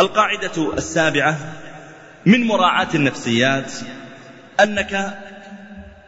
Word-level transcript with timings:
القاعدة 0.00 0.72
السابعة 0.78 1.38
من 2.26 2.46
مراعاة 2.46 2.88
النفسيات 2.94 3.72
أنك 4.60 5.18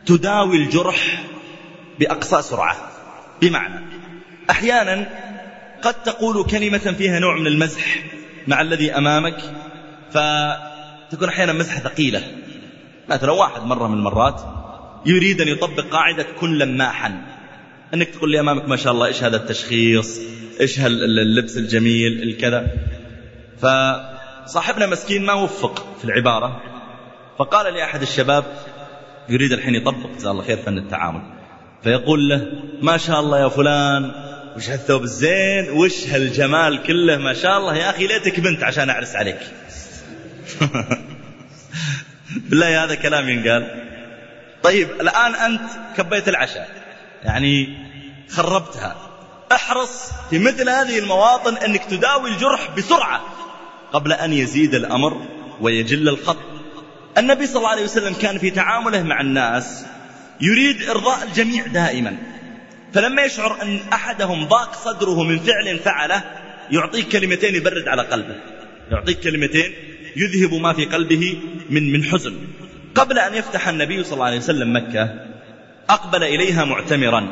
تداوي 0.06 0.56
الجرح 0.56 1.24
بأقصى 1.98 2.42
سرعة. 2.42 2.76
بمعنى 3.42 3.84
أحيانا 4.50 5.06
قد 5.82 5.94
تقول 6.02 6.46
كلمة 6.46 6.78
فيها 6.78 7.18
نوع 7.18 7.36
من 7.36 7.46
المزح 7.46 8.04
مع 8.46 8.60
الذي 8.60 8.92
أمامك 8.92 9.36
فتكون 10.10 11.28
أحيانا 11.28 11.52
مزحة 11.52 11.80
ثقيلة. 11.80 12.22
مثلا 13.08 13.32
واحد 13.32 13.62
مرة 13.62 13.88
من 13.88 13.98
المرات 13.98 14.42
يريد 15.06 15.40
أن 15.40 15.48
يطبق 15.48 15.84
قاعدة 15.84 16.26
كن 16.40 16.58
لماحا. 16.58 17.22
أنك 17.94 18.08
تقول 18.08 18.30
لي 18.30 18.40
أمامك 18.40 18.68
ما 18.68 18.76
شاء 18.76 18.92
الله 18.92 19.06
إيش 19.06 19.22
هذا 19.22 19.36
التشخيص؟ 19.36 20.20
إيش 20.60 20.80
اللبس 20.80 21.56
الجميل 21.56 22.22
الكذا؟ 22.22 22.66
فصاحبنا 23.58 24.86
مسكين 24.86 25.26
ما 25.26 25.32
وفق 25.32 25.96
في 25.98 26.04
العبارة. 26.04 26.62
فقال 27.38 27.74
لأحد 27.74 28.02
الشباب 28.02 28.44
يريد 29.28 29.52
الحين 29.52 29.74
يطبق 29.74 30.10
جزاه 30.16 30.30
الله 30.30 30.44
خير 30.44 30.56
فن 30.56 30.78
التعامل. 30.78 31.22
فيقول 31.82 32.28
له 32.28 32.46
ما 32.82 32.96
شاء 32.96 33.20
الله 33.20 33.40
يا 33.40 33.48
فلان 33.48 34.12
وش 34.56 34.70
هالثوب 34.70 35.02
الزين 35.02 35.70
وش 35.70 36.06
هالجمال 36.06 36.82
كله 36.82 37.16
ما 37.16 37.34
شاء 37.34 37.58
الله 37.58 37.76
يا 37.76 37.90
أخي 37.90 38.06
ليتك 38.06 38.40
بنت 38.40 38.62
عشان 38.62 38.90
أعرس 38.90 39.16
عليك. 39.16 39.38
بالله 42.48 42.84
هذا 42.84 42.94
كلام 42.94 43.28
ينقال. 43.28 43.84
طيب 44.62 44.88
الآن 45.00 45.34
أنت 45.34 45.70
كبيت 45.96 46.28
العشاء. 46.28 46.68
يعني 47.22 47.78
خربتها. 48.30 48.96
أحرص 49.52 50.10
في 50.30 50.38
مثل 50.38 50.68
هذه 50.68 50.98
المواطن 50.98 51.56
أنك 51.56 51.84
تداوي 51.84 52.30
الجرح 52.30 52.70
بسرعة. 52.76 53.20
قبل 53.94 54.12
أن 54.12 54.32
يزيد 54.32 54.74
الأمر 54.74 55.26
ويجل 55.60 56.08
الخط. 56.08 56.36
النبي 57.18 57.46
صلى 57.46 57.56
الله 57.56 57.68
عليه 57.68 57.84
وسلم 57.84 58.14
كان 58.14 58.38
في 58.38 58.50
تعامله 58.50 59.02
مع 59.02 59.20
الناس 59.20 59.86
يريد 60.40 60.88
إرضاء 60.88 61.24
الجميع 61.24 61.66
دائما. 61.66 62.16
فلما 62.92 63.22
يشعر 63.22 63.62
أن 63.62 63.80
أحدهم 63.92 64.44
ضاق 64.44 64.74
صدره 64.74 65.22
من 65.22 65.38
فعل 65.38 65.78
فعله 65.78 66.24
يعطيك 66.70 67.08
كلمتين 67.08 67.54
يبرد 67.54 67.88
على 67.88 68.02
قلبه. 68.02 68.36
يعطيك 68.90 69.20
كلمتين 69.20 69.72
يذهب 70.16 70.54
ما 70.54 70.72
في 70.72 70.84
قلبه 70.84 71.38
من 71.70 71.92
من 71.92 72.04
حزن. 72.04 72.34
قبل 72.94 73.18
أن 73.18 73.34
يفتح 73.34 73.68
النبي 73.68 74.04
صلى 74.04 74.12
الله 74.12 74.26
عليه 74.26 74.38
وسلم 74.38 74.76
مكة 74.76 75.14
أقبل 75.90 76.24
إليها 76.24 76.64
معتمرا. 76.64 77.28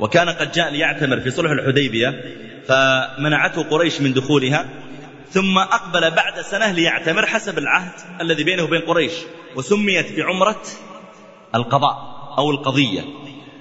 وكان 0.00 0.28
قد 0.28 0.52
جاء 0.52 0.70
ليعتمر 0.70 1.20
في 1.20 1.30
صلح 1.30 1.50
الحديبية 1.50 2.20
فمنعته 2.68 3.62
قريش 3.62 4.00
من 4.00 4.12
دخولها. 4.12 4.68
ثم 5.32 5.58
أقبل 5.58 6.10
بعد 6.10 6.40
سنة 6.40 6.72
ليعتمر 6.72 7.26
حسب 7.26 7.58
العهد 7.58 7.92
الذي 8.20 8.44
بينه 8.44 8.62
وبين 8.62 8.80
قريش 8.80 9.12
وسميت 9.56 10.12
بعمرة 10.16 10.62
القضاء 11.54 11.96
أو 12.38 12.50
القضية. 12.50 13.04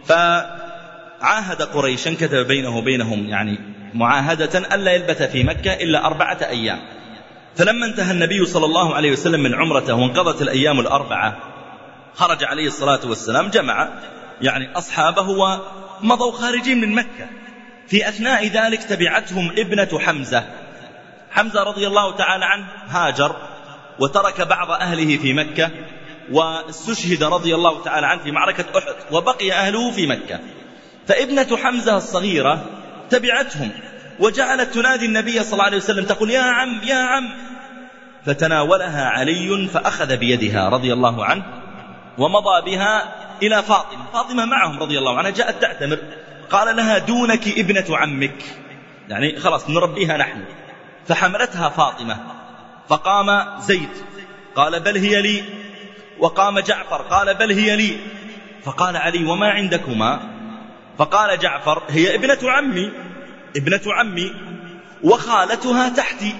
فعاهد 0.05 1.61
قريشا 1.61 2.13
كتب 2.13 2.47
بينه 2.47 2.77
وبينهم 2.77 3.29
يعني 3.29 3.59
معاهدة 3.93 4.75
ألا 4.75 4.91
يلبث 4.91 5.23
في 5.23 5.43
مكة 5.43 5.73
إلا 5.73 6.05
أربعة 6.05 6.37
أيام. 6.41 6.79
فلما 7.55 7.85
انتهى 7.85 8.11
النبي 8.11 8.45
صلى 8.45 8.65
الله 8.65 8.95
عليه 8.95 9.11
وسلم 9.11 9.43
من 9.43 9.55
عمرته 9.55 9.93
وانقضت 9.93 10.41
الأيام 10.41 10.79
الأربعة 10.79 11.37
خرج 12.13 12.43
عليه 12.43 12.67
الصلاة 12.67 12.99
والسلام 13.05 13.49
جمع 13.49 13.89
يعني 14.41 14.77
أصحابه 14.77 15.29
ومضوا 15.29 16.31
خارجين 16.31 16.81
من 16.81 16.95
مكة. 16.95 17.27
في 17.87 18.09
أثناء 18.09 18.47
ذلك 18.47 18.83
تبعتهم 18.83 19.51
ابنة 19.57 19.99
حمزة. 19.99 20.43
حمزة 21.31 21.63
رضي 21.63 21.87
الله 21.87 22.15
تعالى 22.15 22.45
عنه 22.45 22.65
هاجر 22.87 23.35
وترك 23.99 24.41
بعض 24.41 24.71
أهله 24.71 25.17
في 25.17 25.33
مكة 25.33 25.69
واستشهد 26.31 27.23
رضي 27.23 27.55
الله 27.55 27.83
تعالى 27.83 28.07
عنه 28.07 28.23
في 28.23 28.31
معركة 28.31 28.65
أحد 28.77 28.95
وبقي 29.11 29.51
أهله 29.51 29.91
في 29.91 30.07
مكة. 30.07 30.39
فابنة 31.07 31.57
حمزة 31.57 31.97
الصغيرة 31.97 32.65
تبعتهم 33.09 33.71
وجعلت 34.19 34.73
تنادي 34.73 35.05
النبي 35.05 35.43
صلى 35.43 35.53
الله 35.53 35.63
عليه 35.63 35.77
وسلم 35.77 36.05
تقول 36.05 36.31
يا 36.31 36.41
عم 36.41 36.81
يا 36.83 36.95
عم. 36.95 37.29
فتناولها 38.25 39.05
علي 39.05 39.67
فأخذ 39.67 40.17
بيدها 40.17 40.69
رضي 40.69 40.93
الله 40.93 41.25
عنه 41.25 41.43
ومضى 42.17 42.71
بها 42.71 43.15
إلى 43.43 43.63
فاطمة. 43.63 44.05
فاطمة 44.13 44.45
معهم 44.45 44.79
رضي 44.79 44.97
الله 44.97 45.17
عنها 45.17 45.31
جاءت 45.31 45.61
تعتمر 45.61 45.99
قال 46.49 46.75
لها 46.75 46.97
دونك 46.97 47.47
ابنة 47.47 47.97
عمك. 47.97 48.43
يعني 49.09 49.39
خلاص 49.39 49.69
نربيها 49.69 50.17
نحن. 50.17 50.43
فحملتها 51.07 51.69
فاطمة. 51.69 52.17
فقام 52.89 53.59
زيد. 53.61 53.89
قال 54.55 54.79
بل 54.79 54.97
هي 54.97 55.21
لي. 55.21 55.43
وقام 56.19 56.59
جعفر. 56.59 57.01
قال 57.01 57.33
بل 57.33 57.51
هي 57.51 57.75
لي. 57.75 57.97
فقال 58.63 58.97
علي 58.97 59.25
وما 59.25 59.49
عندكما؟ 59.49 60.19
فقال 60.97 61.39
جعفر 61.39 61.83
هي 61.89 62.15
ابنة 62.15 62.39
عمي. 62.43 62.91
ابنة 63.55 63.81
عمي. 63.87 64.31
وخالتها 65.03 65.89
تحتي. 65.89 66.35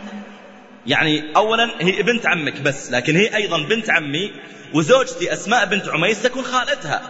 يعني 0.85 1.35
أولا 1.35 1.72
هي 1.81 2.03
بنت 2.03 2.25
عمك 2.25 2.61
بس 2.61 2.91
لكن 2.91 3.16
هي 3.16 3.35
أيضا 3.35 3.57
بنت 3.57 3.89
عمي. 3.89 4.31
وزوجتي 4.73 5.33
أسماء 5.33 5.66
بنت 5.66 5.89
عميس 5.89 6.23
تكون 6.23 6.43
خالتها. 6.43 7.01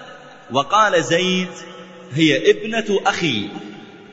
وقال 0.51 1.03
زيد 1.03 1.50
هي 2.13 2.51
ابنة 2.51 3.00
أخي. 3.06 3.50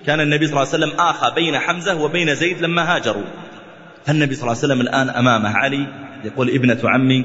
كان 0.08 0.20
النبي 0.20 0.46
صلى 0.46 0.56
الله 0.56 0.74
عليه 0.74 0.84
وسلم 0.84 1.00
آخى 1.00 1.34
بين 1.34 1.58
حمزة 1.58 2.02
وبين 2.02 2.34
زيد 2.34 2.60
لما 2.60 2.96
هاجروا. 2.96 3.24
فالنبي 4.06 4.34
صلى 4.34 4.42
الله 4.42 4.56
عليه 4.62 4.74
وسلم 4.74 4.80
الآن 4.80 5.08
أمامه 5.08 5.56
علي 5.56 5.86
يقول 6.24 6.50
ابنة 6.50 6.78
عمي 6.84 7.24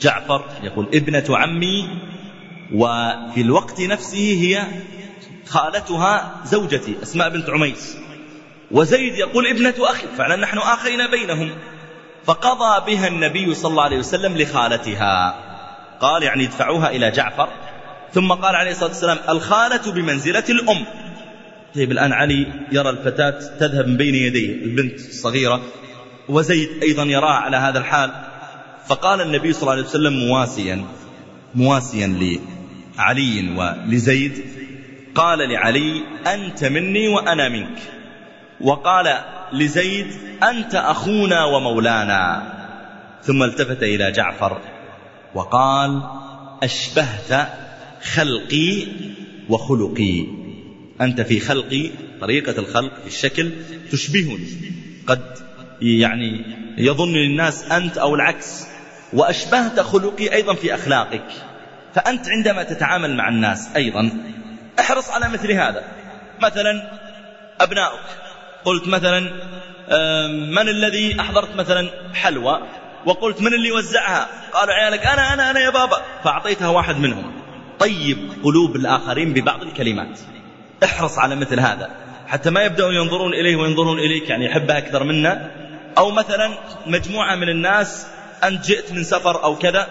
جعفر 0.00 0.44
يقول 0.62 0.88
ابنة 0.94 1.24
عمي 1.30 1.88
وفي 2.74 3.40
الوقت 3.40 3.80
نفسه 3.80 4.18
هي 4.18 4.62
خالتها 5.46 6.40
زوجتي 6.44 6.96
أسماء 7.02 7.28
بنت 7.28 7.50
عميس. 7.50 7.96
وزيد 8.70 9.14
يقول 9.14 9.46
ابنة 9.46 9.74
أخي 9.78 10.06
فعلا 10.18 10.36
نحن 10.36 10.58
آخينا 10.58 11.10
بينهم. 11.10 11.50
فقضى 12.24 12.94
بها 12.94 13.08
النبي 13.08 13.54
صلى 13.54 13.70
الله 13.70 13.84
عليه 13.84 13.98
وسلم 13.98 14.36
لخالتها. 14.36 15.34
قال 16.00 16.22
يعني 16.22 16.44
ادفعوها 16.44 16.90
إلى 16.90 17.10
جعفر. 17.10 17.48
ثم 18.12 18.32
قال 18.32 18.56
عليه 18.56 18.70
الصلاة 18.70 18.88
والسلام 18.88 19.18
الخالة 19.28 19.92
بمنزلة 19.92 20.44
الأم. 20.48 20.86
طيب 21.74 21.92
الآن 21.92 22.12
علي 22.12 22.46
يرى 22.72 22.90
الفتاة 22.90 23.40
تذهب 23.60 23.86
من 23.86 23.96
بين 23.96 24.14
يديه 24.14 24.64
البنت 24.64 24.94
الصغيرة 24.94 25.62
وزيد 26.28 26.68
أيضا 26.82 27.04
يراها 27.04 27.32
على 27.32 27.56
هذا 27.56 27.78
الحال. 27.78 28.10
فقال 28.86 29.20
النبي 29.20 29.52
صلى 29.52 29.62
الله 29.62 29.72
عليه 29.72 29.82
وسلم 29.82 30.12
مواسيا 30.12 30.84
مواسيا 31.54 32.38
لعلي 32.98 33.56
ولزيد 33.56 34.32
قال 35.14 35.38
لعلي 35.38 36.02
أنت 36.26 36.64
مني 36.64 37.08
وأنا 37.08 37.48
منك. 37.48 37.78
وقال 38.60 39.18
لزيد 39.52 40.06
أنت 40.42 40.74
أخونا 40.74 41.44
ومولانا. 41.44 42.52
ثم 43.22 43.42
التفت 43.42 43.82
إلى 43.82 44.12
جعفر 44.12 44.60
وقال 45.34 46.02
أشبهت 46.62 47.48
خلقي 48.14 48.86
وخلقي. 49.48 50.37
أنت 51.00 51.20
في 51.20 51.40
خلقي 51.40 51.90
طريقة 52.20 52.58
الخلق 52.58 52.94
في 53.00 53.06
الشكل 53.06 53.52
تشبهني 53.92 54.48
قد 55.06 55.38
يعني 55.82 56.44
يظن 56.78 57.16
الناس 57.16 57.72
أنت 57.72 57.98
أو 57.98 58.14
العكس 58.14 58.66
وأشبهت 59.12 59.80
خلقي 59.80 60.32
أيضا 60.32 60.54
في 60.54 60.74
أخلاقك. 60.74 61.24
فأنت 61.94 62.28
عندما 62.28 62.62
تتعامل 62.62 63.16
مع 63.16 63.28
الناس 63.28 63.68
أيضا 63.76 64.10
احرص 64.80 65.10
على 65.10 65.28
مثل 65.28 65.52
هذا. 65.52 65.84
مثلا 66.42 66.90
أبناؤك 67.60 68.04
قلت 68.64 68.88
مثلا 68.88 69.20
من 70.28 70.68
الذي 70.68 71.20
أحضرت 71.20 71.56
مثلا 71.56 71.90
حلوى؟ 72.14 72.62
وقلت 73.06 73.40
من 73.40 73.54
اللي 73.54 73.72
وزعها؟ 73.72 74.28
قالوا 74.52 74.74
عيالك 74.74 75.06
أنا 75.06 75.34
أنا 75.34 75.50
أنا 75.50 75.60
يا 75.60 75.70
بابا. 75.70 76.02
فأعطيتها 76.24 76.68
واحد 76.68 76.96
منهم. 76.96 77.32
طيب 77.78 78.18
قلوب 78.44 78.76
الآخرين 78.76 79.32
ببعض 79.32 79.62
الكلمات. 79.62 80.20
احرص 80.84 81.18
على 81.18 81.36
مثل 81.36 81.60
هذا. 81.60 81.90
حتى 82.26 82.50
ما 82.50 82.62
يبدأوا 82.62 82.92
ينظرون 82.92 83.34
إليه 83.34 83.56
وينظرون 83.56 83.98
إليك 83.98 84.30
يعني 84.30 84.44
يحبها 84.44 84.78
أكثر 84.78 85.04
منا. 85.04 85.50
أو 85.98 86.10
مثلا 86.10 86.58
مجموعة 86.86 87.34
من 87.36 87.48
الناس 87.48 88.06
أنت 88.44 88.64
جئت 88.64 88.92
من 88.92 89.04
سفر 89.04 89.44
أو 89.44 89.56
كذا 89.56 89.88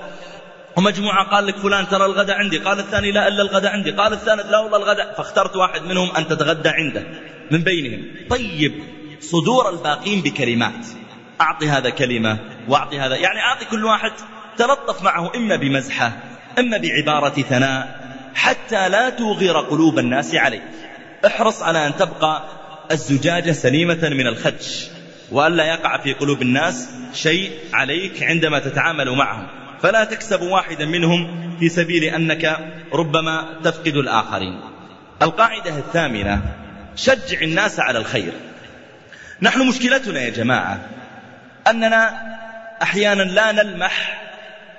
ومجموعة 0.76 1.30
قال 1.30 1.46
لك 1.46 1.58
فلان 1.58 1.88
ترى 1.88 2.06
الغداء 2.06 2.38
عندي 2.38 2.58
قال 2.58 2.80
الثاني 2.80 3.12
لا 3.12 3.28
إلا 3.28 3.42
الغداء 3.42 3.72
عندي 3.72 3.92
قال 3.92 4.14
الثالث 4.14 4.46
لا 4.46 4.60
والله 4.60 4.78
الغداء. 4.78 5.14
فاخترت 5.18 5.56
واحد 5.56 5.82
منهم 5.84 6.12
أن 6.12 6.28
تتغدى 6.28 6.70
عنده 6.70 7.04
من 7.52 7.64
بينهم. 7.64 8.06
طيب 8.30 8.84
صدور 9.22 9.70
الباقين 9.70 10.22
بكلمات. 10.22 10.86
أعطي 11.42 11.70
هذا 11.70 11.90
كلمة 11.90 12.40
وأعطي 12.68 13.00
هذا 13.00 13.16
يعني 13.16 13.40
أعطي 13.40 13.66
كل 13.66 13.86
واحد 13.86 14.12
تلطف 14.58 15.04
معه 15.04 15.32
إما 15.36 15.56
بمزحة 15.56 16.12
إما 16.60 16.78
بعبارة 16.78 17.42
ثناء 17.42 18.07
حتى 18.38 18.90
لا 18.90 19.10
توغر 19.10 19.60
قلوب 19.60 20.00
الناس 20.00 20.36
عليك 20.36 20.62
احرص 21.26 21.62
على 21.62 21.88
أن 21.88 21.96
تبقى 21.96 22.44
الزجاجة 22.92 23.52
سليمة 23.52 24.10
من 24.10 24.28
الخدش 24.28 24.88
وألا 25.32 25.66
يقع 25.66 25.98
في 25.98 26.14
قلوب 26.14 26.42
الناس 26.42 26.90
شيء 27.14 27.52
عليك 27.74 28.24
عندما 28.24 28.60
تتعامل 28.60 29.12
معهم. 29.12 29.48
فلا 29.82 30.04
تكسب 30.04 30.42
واحدا 30.42 30.86
منهم 30.86 31.52
في 31.60 31.70
سبيل 31.70 32.04
أنك 32.04 32.72
ربما 32.94 33.60
تفقد 33.64 33.96
الآخرين. 33.96 34.62
القاعدة 35.22 35.78
الثامنة 35.78 36.42
شجع 36.96 37.42
الناس 37.42 37.80
على 37.80 38.00
الخير. 38.00 38.32
نحن 39.42 39.68
مشكلتنا 39.68 40.22
يا 40.22 40.30
جماعة 40.30 40.80
أننا 41.68 42.22
أحيانا 42.82 43.24
لا 43.24 43.52
نلمح 43.52 44.22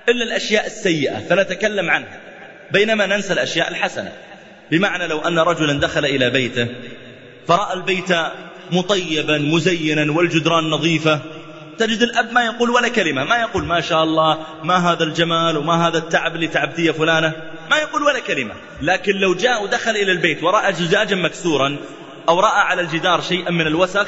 إلا 0.09 0.25
الأشياء 0.25 0.67
السيئة 0.67 1.19
فنتكلم 1.19 1.91
عنها. 1.91 2.28
بينما 2.73 3.07
ننسى 3.07 3.33
الأشياء 3.33 3.69
الحسنة. 3.69 4.13
بمعنى 4.71 5.07
لو 5.07 5.19
أن 5.19 5.39
رجلا 5.39 5.81
دخل 5.81 6.05
إلى 6.05 6.31
بيته 6.31 6.69
فرأى 7.49 7.75
البيت 7.75 8.17
مطيبا 8.71 9.39
مزينا 9.39 10.13
والجدران 10.13 10.65
نظيفة 10.71 11.21
تجد 11.79 12.03
الأب 12.03 12.33
ما 12.33 12.45
يقول 12.45 12.71
ولا 12.71 12.89
كلمة 12.89 13.25
ما 13.25 13.37
يقول 13.37 13.65
ما 13.65 13.81
شاء 13.81 14.05
الله 14.05 14.39
ما 14.63 14.77
هذا 14.93 15.05
الجمال 15.05 15.57
وما 15.57 15.89
هذا 15.89 15.99
التعب 15.99 16.35
اللي 16.35 16.49
تعبتيه 16.49 16.91
فلانة 16.91 17.33
ما 17.71 17.77
يقول 17.77 18.03
ولا 18.03 18.19
كلمة. 18.19 18.55
لكن 18.83 19.13
لو 19.17 19.35
جاء 19.35 19.63
ودخل 19.63 19.91
إلى 19.91 20.13
البيت 20.13 20.43
ورأى 20.43 20.73
زجاجا 20.73 21.17
مكسورا 21.17 21.77
أو 22.29 22.41
رأى 22.41 22.61
على 22.61 22.83
الجدار 22.83 23.21
شيئا 23.21 23.51
من 23.51 23.67
الوسخ 23.67 24.07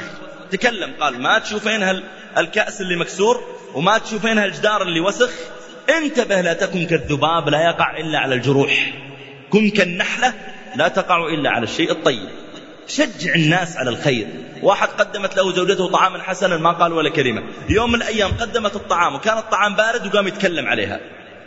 تكلم 0.51 0.91
قال 0.99 1.21
ما 1.21 1.39
تشوفين 1.39 2.01
الكأس 2.37 2.81
اللي 2.81 2.95
مكسور 2.95 3.43
وما 3.73 3.97
تشوفين 3.97 4.39
الجدار 4.39 4.81
اللي 4.81 4.99
وسخ؟ 4.99 5.31
انتبه 5.97 6.41
لا 6.41 6.53
تكن 6.53 6.85
كالذباب 6.85 7.49
لا 7.49 7.61
يقع 7.61 7.97
إلا 7.97 8.19
على 8.19 8.35
الجروح. 8.35 8.93
كن 9.49 9.69
كالنحلة 9.69 10.33
لا 10.75 10.87
تقع 10.87 11.27
إلا 11.27 11.49
على 11.49 11.63
الشيء 11.63 11.91
الطيب. 11.91 12.29
شجع 12.87 13.35
الناس 13.35 13.77
على 13.77 13.89
الخير. 13.89 14.27
واحد 14.61 14.87
قدمت 14.87 15.37
له 15.37 15.53
زوجته 15.53 15.89
طعاما 15.89 16.23
حسنا 16.23 16.57
ما 16.57 16.71
قال 16.71 16.93
ولا 16.93 17.09
كلمة. 17.09 17.43
يوم 17.69 17.91
من 17.91 17.95
الأيام 17.95 18.31
قدمت 18.31 18.75
الطعام 18.75 19.15
وكان 19.15 19.37
الطعام 19.37 19.75
بارد 19.75 20.05
وقام 20.05 20.27
يتكلم 20.27 20.67
عليها. 20.67 20.99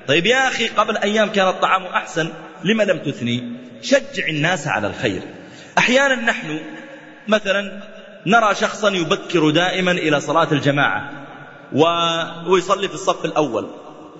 طيب 0.08 0.26
يا 0.26 0.48
أخي 0.48 0.68
قبل 0.68 0.96
أيام 0.96 1.28
كان 1.28 1.48
الطعام 1.48 1.82
أحسن 1.82 2.28
لما 2.64 2.82
لم 2.82 2.98
تثني؟ 2.98 3.52
شجع 3.82 4.28
الناس 4.28 4.68
على 4.68 4.86
الخير. 4.86 5.22
أحيانا 5.78 6.14
نحن 6.14 6.60
مثلا 7.28 7.82
نرى 8.26 8.54
شخصا 8.54 8.90
يبكر 8.90 9.50
دائما 9.50 9.92
إلى 9.92 10.20
صلاة 10.20 10.52
الجماعة 10.52 11.10
ويصلي 12.46 12.88
في 12.88 12.94
الصف 12.94 13.24
الأول. 13.24 13.70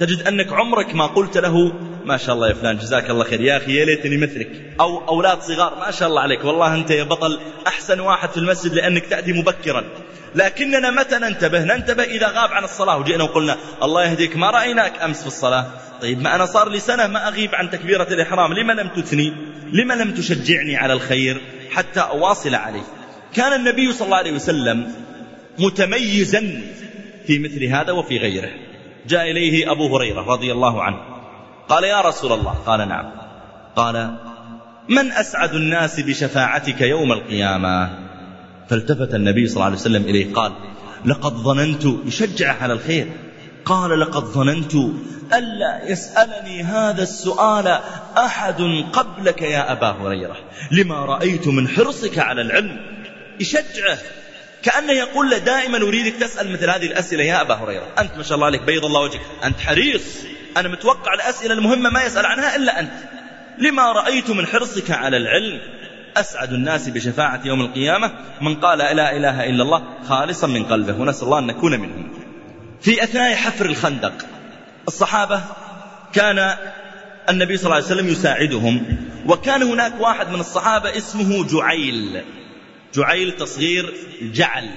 تجد 0.01 0.27
أنك 0.27 0.53
عمرك 0.53 0.95
ما 0.95 1.07
قلت 1.07 1.39
له 1.39 1.73
ما 2.05 2.17
شاء 2.17 2.35
الله 2.35 2.49
يا 2.49 2.55
فلان 2.55 2.79
جزاك 2.79 3.11
الله 3.11 3.25
خير 3.25 3.41
يا 3.41 3.57
أخي 3.57 3.77
يا 3.77 3.85
ليتني 3.85 4.17
مثلك. 4.17 4.51
أو 4.81 5.09
أولاد 5.09 5.43
صغار 5.43 5.75
ما 5.81 5.91
شاء 5.91 6.09
الله 6.09 6.21
عليك 6.21 6.45
والله 6.45 6.75
أنت 6.75 6.91
يا 6.91 7.05
بطل 7.05 7.41
أحسن 7.67 8.01
واحد 8.01 8.31
في 8.31 8.37
المسجد 8.37 8.75
لأنك 8.75 9.07
تأتي 9.07 9.33
مبكرا. 9.33 9.85
لكننا 10.35 10.91
متى 10.91 11.19
ننتبه؟ 11.19 11.65
ننتبه 11.65 12.03
إذا 12.03 12.27
غاب 12.27 12.53
عن 12.53 12.65
الصلاة 12.65 12.99
وجئنا 12.99 13.25
وقلنا 13.25 13.57
الله 13.83 14.05
يهديك 14.05 14.37
ما 14.37 14.51
رأيناك 14.51 15.03
أمس 15.03 15.21
في 15.21 15.27
الصلاة؟ 15.27 15.67
طيب 16.01 16.23
ما 16.23 16.35
أنا 16.35 16.47
صار 16.47 16.69
لي 16.69 16.81
سنة 16.81 17.07
ما 17.07 17.29
أغيب 17.29 17.55
عن 17.55 17.71
تكبيرة 17.71 18.09
الإحرام 18.11 18.53
لما 18.53 18.73
لم 18.73 18.89
تثني؟ 18.89 19.33
لما 19.73 19.95
لم 19.95 20.15
تشجعني 20.15 20.77
على 20.77 20.93
الخير؟ 20.93 21.41
حتى 21.71 22.01
أواصل 22.01 22.55
عليه. 22.55 22.85
كان 23.35 23.53
النبي 23.53 23.93
صلى 23.93 24.07
الله 24.07 24.17
عليه 24.17 24.33
وسلم 24.33 24.93
متميزا 25.59 26.63
في 27.27 27.39
مثل 27.39 27.65
هذا 27.65 27.93
وفي 27.93 28.19
غيره. 28.19 28.51
جاء 29.09 29.31
إليه 29.31 29.73
أبو 29.73 29.97
هريرة 29.97 30.21
رضي 30.21 30.53
الله 30.53 30.83
عنه. 30.83 30.97
قال 31.69 31.85
يا 31.85 32.01
رسول 32.01 32.33
الله 32.33 32.53
قال 32.53 32.89
نعم. 32.89 33.11
قال 33.77 34.17
من 34.89 35.13
أسعد 35.13 35.55
الناس 35.55 36.01
بشفاعتك 36.01 36.81
يوم 36.81 37.13
القيامة؟ 37.13 37.99
فالتفت 38.69 39.15
النبي 39.15 39.47
صلى 39.47 39.55
الله 39.55 39.65
عليه 39.65 39.77
وسلم 39.77 40.03
إليه 40.03 40.35
قال 40.35 40.53
لقد 41.05 41.33
ظننت 41.33 41.85
يشجع 42.07 42.63
على 42.63 42.73
الخير. 42.73 43.07
قال 43.65 44.01
لقد 44.01 44.25
ظننت 44.25 44.75
ألا 45.35 45.91
يسألني 45.91 46.63
هذا 46.63 47.03
السؤال 47.03 47.79
أحد 48.19 48.63
قبلك 48.93 49.43
يا 49.43 49.73
أبا 49.73 49.91
هريرة. 49.91 50.37
لما 50.71 51.05
رأيت 51.05 51.49
من 51.49 51.69
حرصك 51.69 52.19
على 52.19 52.41
العلم 52.41 52.77
يشجعه. 53.41 53.99
كأنه 54.65 54.93
يقول 54.93 55.31
له 55.31 55.39
دائما 55.39 55.79
أريدك 55.79 56.15
تسأل 56.21 56.53
مثل 56.53 56.71
هذه 56.71 56.87
الأسئلة 56.87 57.25
يا 57.25 57.41
أبا 57.41 57.55
هريرة 57.55 57.87
أنت 57.99 58.17
ما 58.17 58.23
شاء 58.23 58.35
الله 58.35 58.47
عليك 58.47 58.63
بيض 58.63 58.85
الله 58.85 59.01
وجهك 59.01 59.21
أنت 59.45 59.61
حريص. 59.61 60.03
أنا 60.57 60.69
متوقع 60.69 61.15
الأسئلة 61.15 61.55
المهمة 61.55 61.91
ما 61.91 62.05
يسأل 62.05 62.27
عنها 62.27 62.57
إلا 62.57 62.81
أنت. 62.81 62.93
لما 63.59 63.93
رأيت 63.93 64.31
من 64.31 64.47
حرصك 64.47 64.91
على 64.91 65.17
العلم 65.17 65.61
أسعد 66.17 66.53
الناس 66.53 66.89
بشفاعة 66.89 67.41
يوم 67.45 67.61
القيامة. 67.61 68.13
من 68.41 68.55
قال 68.55 68.79
لا 68.79 68.93
إله 69.17 69.45
إلا 69.45 69.63
الله 69.63 69.85
خالصا 70.09 70.47
من 70.47 70.65
قلبه 70.65 71.01
ونسأل 71.01 71.25
الله 71.25 71.39
أن 71.39 71.47
نكون 71.47 71.81
منهم. 71.81 72.13
في 72.81 73.05
أثناء 73.05 73.35
حفر 73.35 73.67
الخندق 73.67 74.13
الصحابة 74.89 75.43
كان 76.13 76.57
النبي 77.29 77.57
صلى 77.57 77.65
الله 77.65 77.77
عليه 77.77 77.87
وسلم 77.87 78.09
يساعدهم 78.09 78.83
وكان 79.27 79.63
هناك 79.63 79.93
واحد 80.01 80.29
من 80.29 80.41
الصحابة 80.41 80.97
اسمه 80.97 81.47
جعيل. 81.49 82.23
جعيل 82.95 83.33
تصغير 83.33 83.95
جعل 84.23 84.71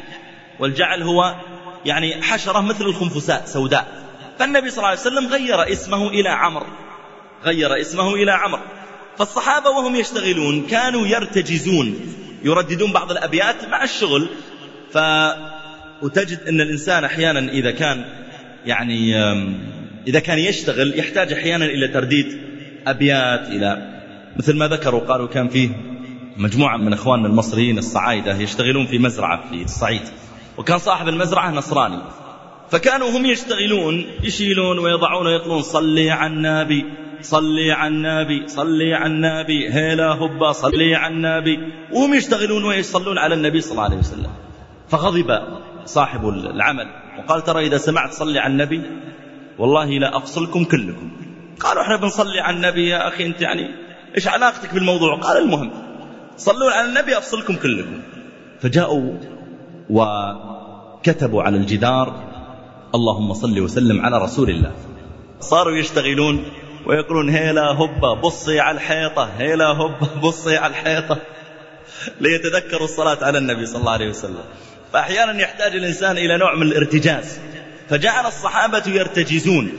والجعل 0.60 1.02
هو 1.02 1.36
يعني 1.86 2.22
حشرة 2.22 2.62
مثل 2.62 2.86
الخنفساء 2.86 3.46
سوداء. 3.46 3.88
فالنبي 4.40 4.70
صلى 4.70 4.78
الله 4.78 4.90
عليه 4.90 5.00
وسلم 5.00 5.28
غير 5.28 5.72
اسمه 5.72 6.10
إلى 6.10 6.30
عمر 6.30 6.66
غير 7.44 7.82
اسمه 7.82 8.14
إلى 8.14 8.32
عمر. 8.32 8.60
فالصحابة 9.18 9.70
وهم 9.70 9.96
يشتغلون 9.96 10.68
كانوا 10.68 11.08
يرتجزون 11.08 12.00
يرددون 12.44 12.92
بعض 12.92 13.12
الأبيات 13.12 13.66
مع 13.66 13.84
الشغل. 13.84 14.30
ف 14.92 14.98
وتجد 16.02 16.40
أن 16.48 16.62
الإنسان 16.62 17.04
أحيانا 17.04 17.52
إذا 17.52 17.72
كان 17.72 18.06
يعني 18.66 19.16
إذا 20.08 20.20
كان 20.20 20.40
يشتغل 20.40 21.00
يحتاج 21.00 21.34
أحيانا 21.34 21.66
إلى 21.66 21.88
ترديد 21.88 22.42
أبيات 22.88 23.48
إلى 23.48 24.02
مثل 24.38 24.56
ما 24.56 24.68
ذكروا 24.68 25.00
قالوا 25.00 25.28
كان 25.28 25.50
فيه 25.50 25.70
مجموعة 26.38 26.78
من 26.78 26.94
إخواننا 26.94 27.28
المصريين 27.28 27.78
الصعايدة 27.78 28.38
يشتغلون 28.38 28.86
في 28.86 29.00
مزرعة 29.00 29.50
في 29.50 29.64
الصعيد. 29.64 30.02
وكان 30.58 30.78
صاحب 30.78 31.08
المزرعة 31.08 31.52
نصراني. 31.52 32.00
فكانوا 32.72 33.10
هم 33.10 33.26
يشتغلون 33.26 34.06
يشيلون 34.24 34.80
ويضعون 34.80 35.28
ويقولون 35.28 35.62
صلي 35.62 36.12
على 36.12 36.34
النبي 36.34 36.86
صلي 37.22 37.72
على 37.72 37.88
النبي 37.88 38.48
صلي 38.48 38.94
على 38.94 39.06
النبي 39.06 39.74
هيلا 39.74 40.14
هبا 40.14 40.52
صلي 40.52 40.96
على 40.96 41.14
النبي. 41.14 41.60
وهم 41.92 42.14
يشتغلون 42.14 42.64
ويصلون 42.64 43.18
على 43.18 43.36
النبي 43.36 43.62
صلى 43.62 43.72
الله 43.72 43.84
عليه 43.84 43.98
وسلم. 43.98 44.32
فغضب 44.90 45.40
صاحب 45.86 46.30
العمل 46.30 46.88
وقال 47.20 47.44
ترى 47.44 47.68
إذا 47.68 47.78
سمعت 47.78 48.14
صلي 48.14 48.40
على 48.40 48.52
النبي 48.52 48.82
والله 49.58 49.90
لا 49.90 50.18
أفصلكم 50.18 50.64
كلكم. 50.64 51.12
قالوا 51.60 51.84
إحنا 51.84 51.96
بنصلي 51.96 52.40
على 52.40 52.56
النبي 52.56 52.88
يا 52.88 53.08
أخي 53.08 53.26
أنت 53.26 53.42
يعني 53.42 53.68
إيش 54.16 54.28
علاقتك 54.28 54.74
بالموضوع؟ 54.74 55.16
قال 55.20 55.44
المهم 55.44 55.87
صلوا 56.38 56.72
على 56.72 56.88
النبي 56.88 57.18
أفصلكم 57.18 57.56
كلكم. 57.56 58.02
فجاءوا 58.62 59.14
وكتبوا 59.90 61.44
على 61.44 61.58
الجدار 61.58 62.24
اللهم 62.96 63.34
صل 63.34 63.60
وسلم 63.60 64.06
على 64.06 64.18
رسول 64.18 64.50
الله. 64.50 64.72
صاروا 65.40 65.78
يشتغلون 65.78 66.46
ويقولون 66.86 67.30
هيلا 67.30 67.62
هبة 67.62 68.14
بصي 68.14 68.60
على 68.60 68.76
الحيطة 68.76 69.30
هيلا 69.38 69.66
هبة 69.66 70.08
بصي 70.28 70.58
على 70.58 70.72
الحيطة. 70.72 71.18
ليتذكروا 72.22 72.84
الصلاة 72.84 73.18
على 73.26 73.38
النبي 73.38 73.66
صلى 73.66 73.80
الله 73.80 73.92
عليه 73.92 74.10
وسلم. 74.10 74.44
فأحيانا 74.94 75.42
يحتاج 75.42 75.76
الإنسان 75.76 76.18
إلى 76.18 76.38
نوع 76.38 76.56
من 76.56 76.64
الارتجاز. 76.64 77.40
فجعل 77.90 78.26
الصحابة 78.26 78.84
يرتجزون. 78.88 79.72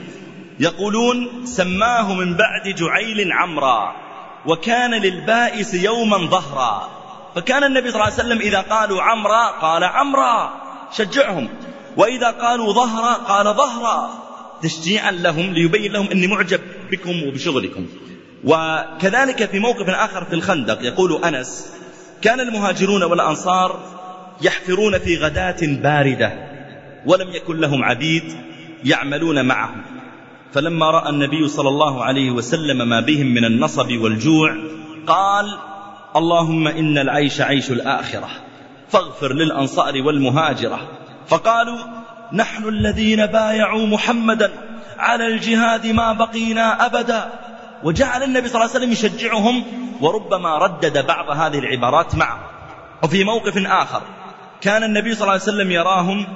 يقولون 0.59 1.45
سماه 1.45 2.13
من 2.13 2.37
بعد 2.37 2.75
جعيل 2.75 3.31
عمرا. 3.31 4.08
وكان 4.45 4.91
للبائس 4.91 5.73
يوما 5.73 6.17
ظهرا. 6.17 6.89
فكان 7.35 7.63
النبي 7.63 7.91
صلى 7.91 8.01
الله 8.01 8.13
عليه 8.13 8.23
وسلم 8.23 8.39
إذا 8.39 8.61
قالوا 8.61 9.01
عمرا 9.01 9.47
قال 9.47 9.83
عمرا 9.83 10.53
شجعهم. 10.91 11.49
وإذا 11.97 12.31
قالوا 12.31 12.73
ظهرا 12.73 13.13
قال 13.13 13.45
ظهرا. 13.45 14.09
تشجيعا 14.61 15.11
لهم 15.11 15.53
ليبين 15.53 15.91
لهم 15.91 16.07
أني 16.07 16.27
معجب 16.27 16.61
بكم 16.91 17.23
وبشغلكم. 17.27 17.87
وكذلك 18.43 19.49
في 19.49 19.59
موقف 19.59 19.89
آخر 19.89 20.25
في 20.25 20.33
الخندق 20.33 20.83
يقول 20.83 21.23
أنس 21.23 21.73
كان 22.21 22.39
المهاجرون 22.39 23.03
والأنصار 23.03 23.79
يحفرون 24.41 24.99
في 24.99 25.17
غداة 25.17 25.57
باردة 25.61 26.33
ولم 27.05 27.29
يكن 27.29 27.57
لهم 27.57 27.83
عبيد 27.83 28.23
يعملون 28.83 29.45
معهم. 29.45 29.98
فلما 30.53 30.91
رأى 30.91 31.09
النبي 31.09 31.47
صلى 31.47 31.69
الله 31.69 32.03
عليه 32.03 32.31
وسلم 32.31 32.89
ما 32.89 32.99
بهم 32.99 33.27
من 33.27 33.45
النصب 33.45 33.91
والجوع 33.91 34.55
قال 35.07 35.57
اللهم 36.15 36.67
إن 36.67 36.97
العيش 36.97 37.41
عيش 37.41 37.71
الآخرة 37.71 38.29
فاغفر 38.89 39.33
للأنصار 39.33 40.01
والمهاجرة. 40.01 40.79
فقالوا 41.27 41.77
نحن 42.33 42.67
الذين 42.67 43.25
بايعوا 43.25 43.87
محمدا 43.87 44.51
على 44.97 45.27
الجهاد 45.27 45.87
ما 45.87 46.13
بقينا 46.13 46.85
أبدا. 46.85 47.29
وجعل 47.83 48.23
النبي 48.23 48.47
صلى 48.47 48.55
الله 48.61 48.75
عليه 48.75 48.79
وسلم 48.79 48.91
يشجعهم 48.91 49.63
وربما 50.01 50.57
ردد 50.57 51.05
بعض 51.05 51.29
هذه 51.29 51.59
العبارات 51.59 52.15
معه 52.15 52.39
وفي 53.03 53.23
موقف 53.23 53.67
آخر 53.67 54.01
كان 54.61 54.83
النبي 54.83 55.13
صلى 55.13 55.21
الله 55.21 55.33
عليه 55.33 55.43
وسلم 55.43 55.71
يراهم 55.71 56.27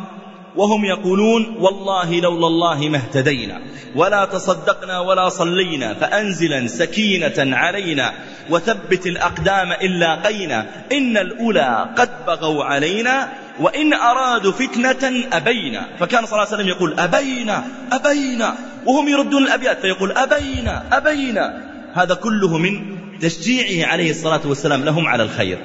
وهم 0.56 0.86
يقولون 0.86 1.56
والله 1.60 2.20
لولا 2.20 2.48
الله 2.48 2.90
ما 2.90 2.98
اهتدينا 2.98 3.62
ولا 3.96 4.26
تصدقنا 4.26 5.00
ولا 5.00 5.30
صلينا 5.30 5.94
فأنزلا 5.94 6.68
سكينة 6.68 7.56
علينا 7.56 8.14
وثبت 8.50 9.08
الأقدام 9.08 9.72
إلا 9.72 10.16
قينا 10.16 10.66
إن 10.92 11.18
الأولى 11.18 11.90
قد 11.98 12.10
بغوا 12.28 12.64
علينا 12.64 13.30
وإن 13.60 13.94
أرادوا 13.94 14.52
فتنة 14.52 15.24
أبينا. 15.34 15.88
فكان 16.00 16.26
صلى 16.26 16.34
الله 16.34 16.46
عليه 16.46 16.56
وسلم 16.56 16.68
يقول 16.68 17.00
أبينا 17.00 17.64
أبينا. 17.92 18.56
وهم 18.86 19.08
يردون 19.08 19.44
الأبيات 19.44 19.80
فيقول 19.80 20.12
أبينا 20.12 20.84
أبينا. 20.92 21.62
هذا 21.94 22.14
كله 22.14 22.58
من 22.58 22.98
تشجيعه 23.22 23.88
عليه 23.88 24.12
الصلاة 24.12 24.42
والسلام 24.46 24.84
لهم 24.84 25.08
على 25.08 25.24
الخير. 25.24 25.58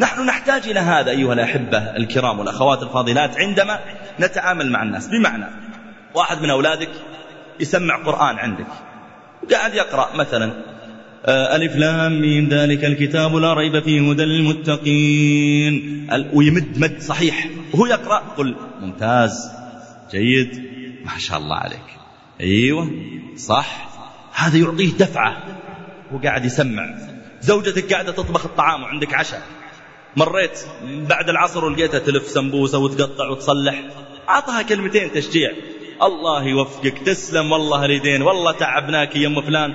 نحن 0.00 0.26
نحتاج 0.26 0.68
إلى 0.68 0.80
هذا 0.80 1.10
أيها 1.10 1.32
الأحبة 1.32 1.78
الكرام 1.78 2.38
والأخوات 2.38 2.82
الفاضلات 2.82 3.38
عندما 3.38 3.80
نتعامل 4.20 4.70
مع 4.70 4.82
الناس. 4.82 5.08
بمعنى 5.08 5.44
واحد 6.14 6.42
من 6.42 6.50
أولادك 6.50 6.90
يسمع 7.60 7.96
قرآن 7.96 8.38
عندك 8.38 8.66
وقاعد 9.42 9.74
يقرأ 9.74 10.16
مثلا 10.16 10.52
آه، 11.26 11.56
ألف 11.56 11.76
لام 11.76 12.20
ميم 12.20 12.48
ذلك 12.48 12.84
الكتاب 12.84 13.36
لا 13.36 13.54
ريب 13.54 13.82
فيه 13.82 14.10
هدى 14.10 14.24
للمتقين. 14.24 16.06
ويمد 16.32 16.78
مد 16.78 17.00
صحيح. 17.00 17.48
وهو 17.74 17.86
يقرأ 17.86 18.18
قل 18.18 18.56
ممتاز 18.80 19.50
جيد 20.10 20.70
ما 21.04 21.18
شاء 21.18 21.38
الله 21.38 21.56
عليك. 21.56 21.98
أيوة 22.40 22.90
صح. 23.36 23.88
هذا 24.34 24.58
يعطيه 24.58 24.92
دفعة. 24.92 25.42
هو 26.12 26.18
قاعد 26.18 26.44
يسمع. 26.44 26.94
زوجتك 27.40 27.92
قاعدة 27.92 28.12
تطبخ 28.12 28.44
الطعام 28.44 28.82
وعندك 28.82 29.14
عشاء. 29.14 29.42
مريت 30.16 30.60
بعد 30.82 31.28
العصر 31.28 31.64
ولقيتها 31.64 31.98
تلف 31.98 32.28
سمبوسة 32.28 32.78
وتقطع 32.78 33.28
وتصلح. 33.28 33.82
أعطها 34.28 34.62
كلمتين 34.62 35.12
تشجيع. 35.12 35.52
الله 36.02 36.44
يوفقك. 36.44 36.98
تسلم 36.98 37.52
والله 37.52 37.84
اليدين 37.84 38.22
والله 38.22 38.52
تعبناك 38.52 39.16
يا 39.16 39.28
أم 39.28 39.40
فلان. 39.40 39.74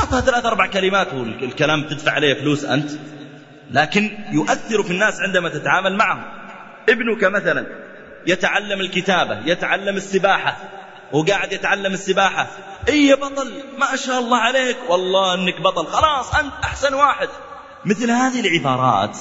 أعطها 0.00 0.20
ثلاث 0.20 0.46
أربع 0.46 0.66
كلمات 0.66 1.14
والكلام 1.14 1.82
تدفع 1.88 2.12
عليه 2.12 2.34
فلوس 2.34 2.64
أنت. 2.64 2.90
لكن 3.70 4.18
يؤثر 4.32 4.82
في 4.82 4.90
الناس 4.90 5.20
عندما 5.20 5.48
تتعامل 5.48 5.96
معهم. 5.96 6.24
ابنك 6.88 7.24
مثلا 7.24 7.66
يتعلم 8.26 8.80
الكتابة 8.80 9.46
يتعلم 9.46 9.96
السباحة 9.96 10.56
وقاعد 11.12 11.52
يتعلم 11.52 11.92
السباحة. 11.92 12.46
إي 12.88 13.06
يا 13.06 13.14
بطل 13.14 13.52
ما 13.78 13.96
شاء 13.96 14.20
الله 14.20 14.38
عليك. 14.38 14.76
والله 14.88 15.34
إنك 15.34 15.60
بطل. 15.60 15.86
خلاص 15.86 16.34
أنت 16.34 16.52
أحسن 16.64 16.94
واحد. 16.94 17.28
مثل 17.84 18.10
هذه 18.10 18.40
العبارات 18.40 19.18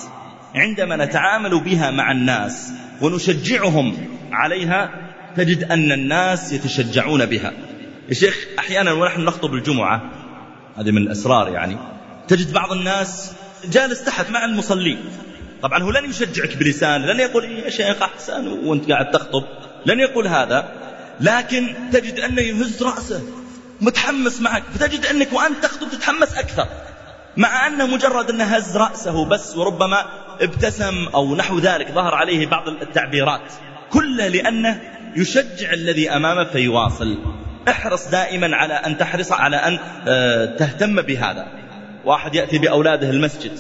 عندما 0.56 0.96
نتعامل 1.06 1.60
بها 1.60 1.92
مع 1.92 2.12
الناس 2.12 2.72
ونشجعهم 3.02 3.98
عليها 4.32 4.90
تجد 5.38 5.64
أن 5.64 5.92
الناس 5.92 6.54
يتشجعون 6.54 7.26
بها. 7.26 7.54
يا 8.10 8.14
شيخ 8.14 8.48
أحيانا 8.60 8.92
ونحن 8.92 9.22
نخطب 9.22 9.54
الجمعة 9.54 10.12
هذه 10.78 10.92
من 10.92 10.98
الأسرار 10.98 11.50
يعني 11.50 11.78
تجد 12.28 12.54
بعض 12.54 12.72
الناس 12.72 13.32
جالس 13.66 14.04
تحت 14.04 14.30
مع 14.30 14.46
المصلين 14.46 15.00
طبعا 15.62 15.84
هو 15.84 15.92
لن 15.92 16.10
يشجعك 16.10 16.58
بلسان 16.58 17.02
لن 17.02 17.20
يقول 17.20 17.44
إيه 17.44 17.64
يا 17.64 17.70
شيخ 17.70 18.02
أحسن 18.02 18.48
وأنت 18.48 18.92
قاعد 18.92 19.12
تخطب 19.12 19.44
لن 19.86 20.00
يقول 20.00 20.28
هذا. 20.28 20.72
لكن 21.22 21.76
تجد 21.92 22.20
أنه 22.20 22.42
يهز 22.42 22.84
رأسه 22.84 23.22
متحمس 23.82 24.42
معك. 24.42 24.64
فتجد 24.64 25.06
أنك 25.06 25.34
وأنت 25.34 25.64
تخطب 25.64 25.90
تتحمس 25.90 26.34
أكثر 26.34 26.68
مع 27.38 27.68
أنه 27.68 27.86
مجرد 27.86 28.30
أنه 28.30 28.44
هز 28.44 28.78
رأسه 28.78 29.26
بس 29.26 29.58
وربما 29.58 30.06
ابتسم 30.42 31.08
أو 31.14 31.36
نحو 31.36 31.60
ذلك 31.60 31.92
ظهر 31.92 32.16
عليه 32.16 32.48
بعض 32.48 32.68
التعبيرات. 32.68 33.54
كله 33.90 34.28
لأنه 34.28 34.82
يشجع 35.16 35.74
الذي 35.74 36.10
أمامه 36.10 36.44
فيواصل. 36.44 37.18
احرص 37.70 38.08
دائما 38.08 38.56
على 38.56 38.74
أن 38.74 38.98
تحرص 38.98 39.32
على 39.32 39.56
أن 39.56 39.80
آه، 40.08 40.46
تهتم 40.46 41.02
بهذا. 41.02 41.48
واحد 42.06 42.36
يأتي 42.36 42.58
بأولاده 42.58 43.10
المسجد. 43.10 43.52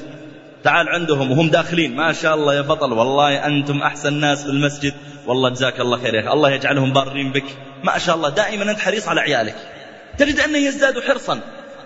تعال 0.63 0.89
عندهم 0.89 1.31
وهم 1.31 1.50
داخلين. 1.50 1.95
ما 1.95 2.13
شاء 2.13 2.36
الله 2.36 2.55
يا 2.55 2.62
بطل 2.62 2.93
والله 2.93 3.45
أنتم 3.45 3.81
أحسن 3.81 4.13
ناس 4.13 4.43
في 4.43 4.50
المسجد. 4.50 4.93
والله 5.27 5.50
جزاك 5.50 5.79
الله 5.79 5.98
خير 5.98 6.15
يا 6.15 6.33
الله 6.33 6.51
يجعلهم 6.51 6.93
بارين 6.93 7.31
بك. 7.31 7.45
ما 7.83 7.98
شاء 7.98 8.15
الله 8.15 8.29
دائما 8.29 8.71
أنت 8.71 8.79
حريص 8.79 9.07
على 9.07 9.21
عيالك. 9.21 9.55
تجد 10.17 10.39
أنه 10.39 10.57
يزداد 10.57 11.00
حرصا. 11.00 11.39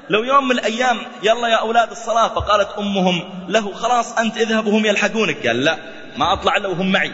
لو 0.09 0.23
يوم 0.23 0.47
من 0.47 0.51
الأيام 0.51 0.97
يلا 1.23 1.47
يا 1.47 1.55
أولاد 1.55 1.91
الصلاة 1.91 2.27
فقالت 2.27 2.69
أمهم 2.77 3.23
له 3.47 3.73
خلاص 3.73 4.17
أنت 4.17 4.37
اذهب 4.37 4.67
وهم 4.67 4.85
يلحقونك. 4.85 5.47
قال 5.47 5.63
لا 5.63 5.77
ما 6.17 6.33
أطلع 6.33 6.57
إلا 6.57 6.67
وهم 6.67 6.91
معي. 6.91 7.11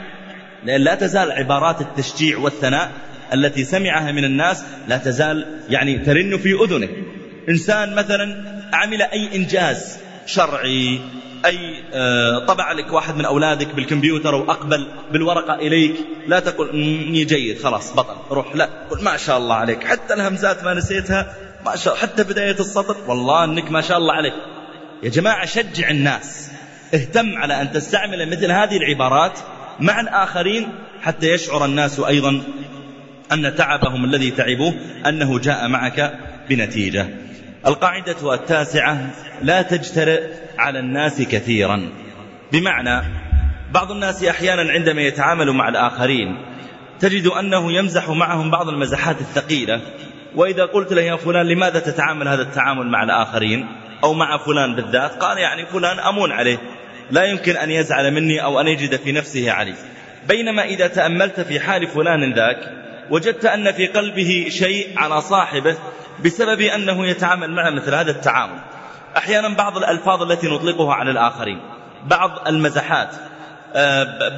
لأن 0.64 0.82
لا 0.82 0.96
تزال 0.96 1.32
عبارات 1.32 1.82
التشجيع 1.82 2.38
والثناء 2.38 2.92
التي 3.34 3.64
سمعها 3.64 4.12
من 4.12 4.26
الناس 4.26 4.64
لا 4.88 4.98
تزال 4.98 5.60
يعني 5.70 5.98
ترن 5.98 6.38
في 6.38 6.54
أذنه. 6.54 6.90
إنسان 7.50 7.96
مثلا 7.96 8.44
عمل 8.74 9.02
أي 9.02 9.36
إنجاز 9.36 9.98
شرعي 10.26 11.00
أي 11.46 11.84
آه، 11.94 12.46
طبع 12.46 12.72
لك 12.72 12.94
واحد 12.94 13.16
من 13.16 13.26
أولادك 13.26 13.76
بالكمبيوتر 13.76 14.36
وأقبل 14.36 14.88
بالورقة 15.12 15.56
إليك 15.56 15.96
لا 16.28 16.40
تقول 16.40 16.70
إني 16.70 17.24
جيد 17.24 17.62
خلاص 17.62 17.94
بطل 17.94 18.16
روح. 18.32 18.56
لا 18.56 18.70
قل 18.92 19.04
ما 19.04 19.18
شاء 19.18 19.38
الله 19.38 19.56
عليك 19.56 19.84
حتى 19.84 20.14
الهمزات 20.14 20.64
ما 20.64 20.74
نسيتها 20.74 21.36
ما 21.66 21.76
شاء 21.76 21.96
حتى 21.96 22.24
بداية 22.24 22.60
السطر 22.60 22.98
والله 23.08 23.44
أنك 23.44 23.72
ما 23.72 23.82
شاء 23.82 23.98
الله 23.98 24.14
عليك. 24.14 24.34
يا 25.04 25.10
جماعة 25.10 25.46
شجع 25.46 25.90
الناس. 25.90 26.52
اهتم 26.94 27.38
على 27.38 27.62
أن 27.62 27.72
تستعمل 27.72 28.30
مثل 28.30 28.52
هذه 28.52 28.78
العبارات 28.78 29.40
مع 29.80 30.00
الآخرين 30.00 30.70
حتى 31.02 31.28
يشعر 31.28 31.66
الناس 31.66 32.00
أيضا 32.00 32.44
أن 33.32 33.56
تعبهم 33.56 34.06
الذي 34.06 34.32
تعبوه 34.32 34.74
أنه 35.06 35.40
جاء 35.40 35.68
معك 35.68 36.14
بنتيجة. 36.50 37.08
القاعدة 37.68 38.34
التاسعة 38.34 39.10
لا 39.42 39.62
تجترئ 39.62 40.24
على 40.58 40.80
الناس 40.80 41.22
كثيرا. 41.22 41.90
بمعنى 42.52 43.02
بعض 43.72 43.92
الناس 43.92 44.24
أحيانا 44.24 44.72
عندما 44.72 45.02
يتعامل 45.02 45.52
مع 45.52 45.70
الآخرين 45.70 46.46
تجد 47.00 47.28
أنه 47.28 47.72
يمزح 47.72 48.10
معهم 48.10 48.52
بعض 48.52 48.70
المزحات 48.70 49.22
الثقيلة. 49.22 49.82
وإذا 50.36 50.66
قلت 50.66 50.94
له 50.94 51.02
يا 51.02 51.16
فلان 51.16 51.46
لماذا 51.46 51.80
تتعامل 51.80 52.28
هذا 52.28 52.42
التعامل 52.42 52.88
مع 52.88 53.04
الآخرين؟ 53.04 53.68
أو 54.04 54.14
مع 54.14 54.38
فلان 54.38 54.76
بالذات؟ 54.76 55.12
قال 55.12 55.38
يعني 55.38 55.66
فلان 55.66 56.00
أمون 56.00 56.32
عليه. 56.32 56.58
لا 57.12 57.24
يمكن 57.24 57.58
أن 57.58 57.72
يزعل 57.72 58.12
مني 58.14 58.44
أو 58.44 58.62
أن 58.62 58.68
يجد 58.68 58.96
في 58.96 59.12
نفسه 59.12 59.52
علي. 59.52 59.74
بينما 60.28 60.64
إذا 60.64 60.88
تأملت 60.88 61.40
في 61.40 61.60
حال 61.60 61.88
فلان 61.88 62.34
ذاك 62.34 62.60
وجدت 63.10 63.46
أن 63.46 63.72
في 63.72 63.88
قلبه 63.88 64.48
شيء 64.50 65.00
على 65.00 65.22
صاحبه 65.22 65.76
بسبب 66.26 66.62
أنه 66.62 67.08
يتعامل 67.08 67.52
معه 67.52 67.70
مثل 67.70 67.96
هذا 67.96 68.12
التعامل. 68.12 68.60
أحيانا 69.18 69.50
بعض 69.50 69.78
الألفاظ 69.78 70.32
التي 70.32 70.48
نطلقها 70.48 70.94
على 70.94 71.12
الآخرين 71.12 71.60
بعض 72.06 72.48
المزحات 72.48 73.16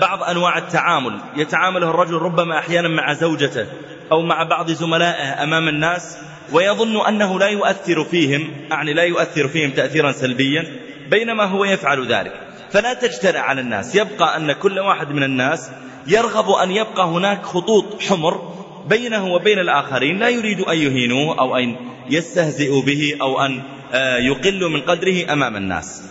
بعض 0.02 0.24
أنواع 0.24 0.58
التعامل. 0.58 1.20
يتعامله 1.36 1.90
الرجل 1.90 2.14
ربما 2.14 2.60
أحيانا 2.60 2.88
مع 2.88 3.14
زوجته 3.14 3.66
أو 4.12 4.22
مع 4.22 4.44
بعض 4.44 4.72
زملائه 4.72 5.44
أمام 5.44 5.68
الناس 5.68 6.18
ويظن 6.52 7.06
أنه 7.08 7.40
لا 7.40 7.48
يؤثر 7.48 8.04
فيهم 8.04 8.52
يعني 8.70 8.94
لا 8.94 9.04
يؤثر 9.04 9.48
فيهم 9.48 9.72
تأثيرا 9.72 10.12
سلبيا 10.12 10.66
بينما 11.10 11.44
هو 11.44 11.66
يفعل 11.66 12.08
ذلك. 12.08 12.34
فلا 12.72 12.94
تجترع 12.94 13.40
على 13.40 13.62
الناس. 13.62 13.96
يبقى 13.96 14.38
أن 14.38 14.52
كل 14.52 14.80
واحد 14.80 15.10
من 15.10 15.24
الناس 15.24 15.70
يرغب 16.08 16.50
أن 16.50 16.72
يبقى 16.72 17.06
هناك 17.06 17.44
خطوط 17.44 18.02
حمر 18.02 18.52
بينه 18.90 19.34
وبين 19.34 19.60
الآخرين 19.60 20.20
لا 20.20 20.30
يريد 20.30 20.62
أن 20.62 20.78
يهينوه 20.78 21.40
أو 21.40 21.56
أن 21.58 21.76
يستهزئوا 22.10 22.82
به 22.82 23.18
أو 23.22 23.42
أن 23.42 23.62
آه، 23.94 24.18
يقلوا 24.18 24.70
من 24.70 24.82
قدره 24.82 25.34
أمام 25.34 25.56
الناس. 25.56 26.11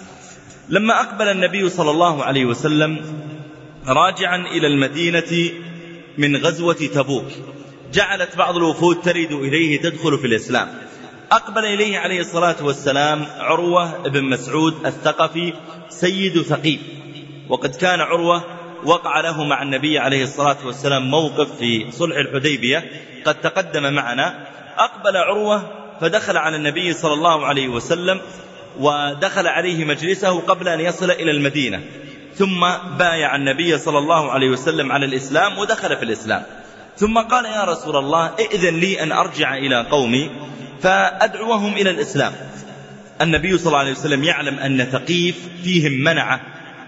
لما 0.71 1.01
أقبل 1.01 1.29
النبي 1.29 1.69
صلى 1.69 1.91
الله 1.91 2.25
عليه 2.25 2.45
وسلم 2.45 2.99
راجعا 3.87 4.37
إلى 4.37 4.67
المدينة 4.67 5.51
من 6.19 6.37
غزوة 6.37 6.75
تبوك 6.75 7.25
جعلت 7.93 8.37
بعض 8.37 8.57
الوفود 8.57 9.01
ترد 9.03 9.33
إليه 9.33 9.81
تدخل 9.81 10.19
في 10.19 10.27
الإسلام. 10.27 10.69
أقبل 11.33 11.65
إليه 11.65 11.99
عليه 11.99 12.21
الصلاة 12.21 12.57
والسلام 12.63 13.27
عروة 13.39 14.09
بن 14.09 14.25
مسعود 14.25 14.87
الثقفي 14.87 15.53
سيد 15.89 16.43
ثقيف 16.43 16.81
وقد 17.49 17.75
كان 17.75 18.01
عروة 18.01 18.45
وقع 18.85 19.21
له 19.21 19.45
مع 19.45 19.63
النبي 19.63 19.99
عليه 19.99 20.25
الصلاة 20.25 20.57
والسلام 20.67 21.11
موقف 21.11 21.59
في 21.59 21.91
صلح 21.91 22.17
الحديبية 22.17 22.91
قد 23.25 23.41
تقدم 23.41 23.93
معنا. 23.95 24.47
أقبل 24.79 25.17
عروة 25.17 25.73
فدخل 26.01 26.37
على 26.37 26.57
النبي 26.57 26.93
صلى 26.93 27.13
الله 27.13 27.47
عليه 27.47 27.69
وسلم 27.69 28.21
ودخل 28.79 29.47
عليه 29.47 29.85
مجلسه 29.85 30.41
قبل 30.41 30.69
أن 30.69 30.81
يصل 30.81 31.11
إلى 31.11 31.31
المدينة 31.31 31.81
ثم 32.35 32.61
بايع 32.99 33.37
النبي 33.37 33.79
صلى 33.79 33.99
الله 33.99 34.31
عليه 34.31 34.49
وسلم 34.49 34.93
على 34.93 35.07
الإسلام 35.07 35.59
ودخل 35.59 35.97
في 35.97 36.03
الإسلام. 36.03 36.43
ثم 36.97 37.19
قال 37.19 37.45
يا 37.45 37.65
رسول 37.65 37.97
الله 37.97 38.31
ائذن 38.39 38.81
لي 38.81 39.03
أن 39.03 39.13
أرجع 39.13 39.57
إلى 39.57 39.87
قومي 39.91 40.31
فأدعوهم 40.83 41.73
إلى 41.73 41.91
الإسلام. 41.91 42.33
النبي 43.21 43.59
صلى 43.59 43.67
الله 43.67 43.79
عليه 43.79 43.93
وسلم 43.93 44.25
يعلم 44.25 44.59
أن 44.59 44.85
ثقيف 44.85 45.37
فيهم 45.65 45.93
منعة 45.93 46.41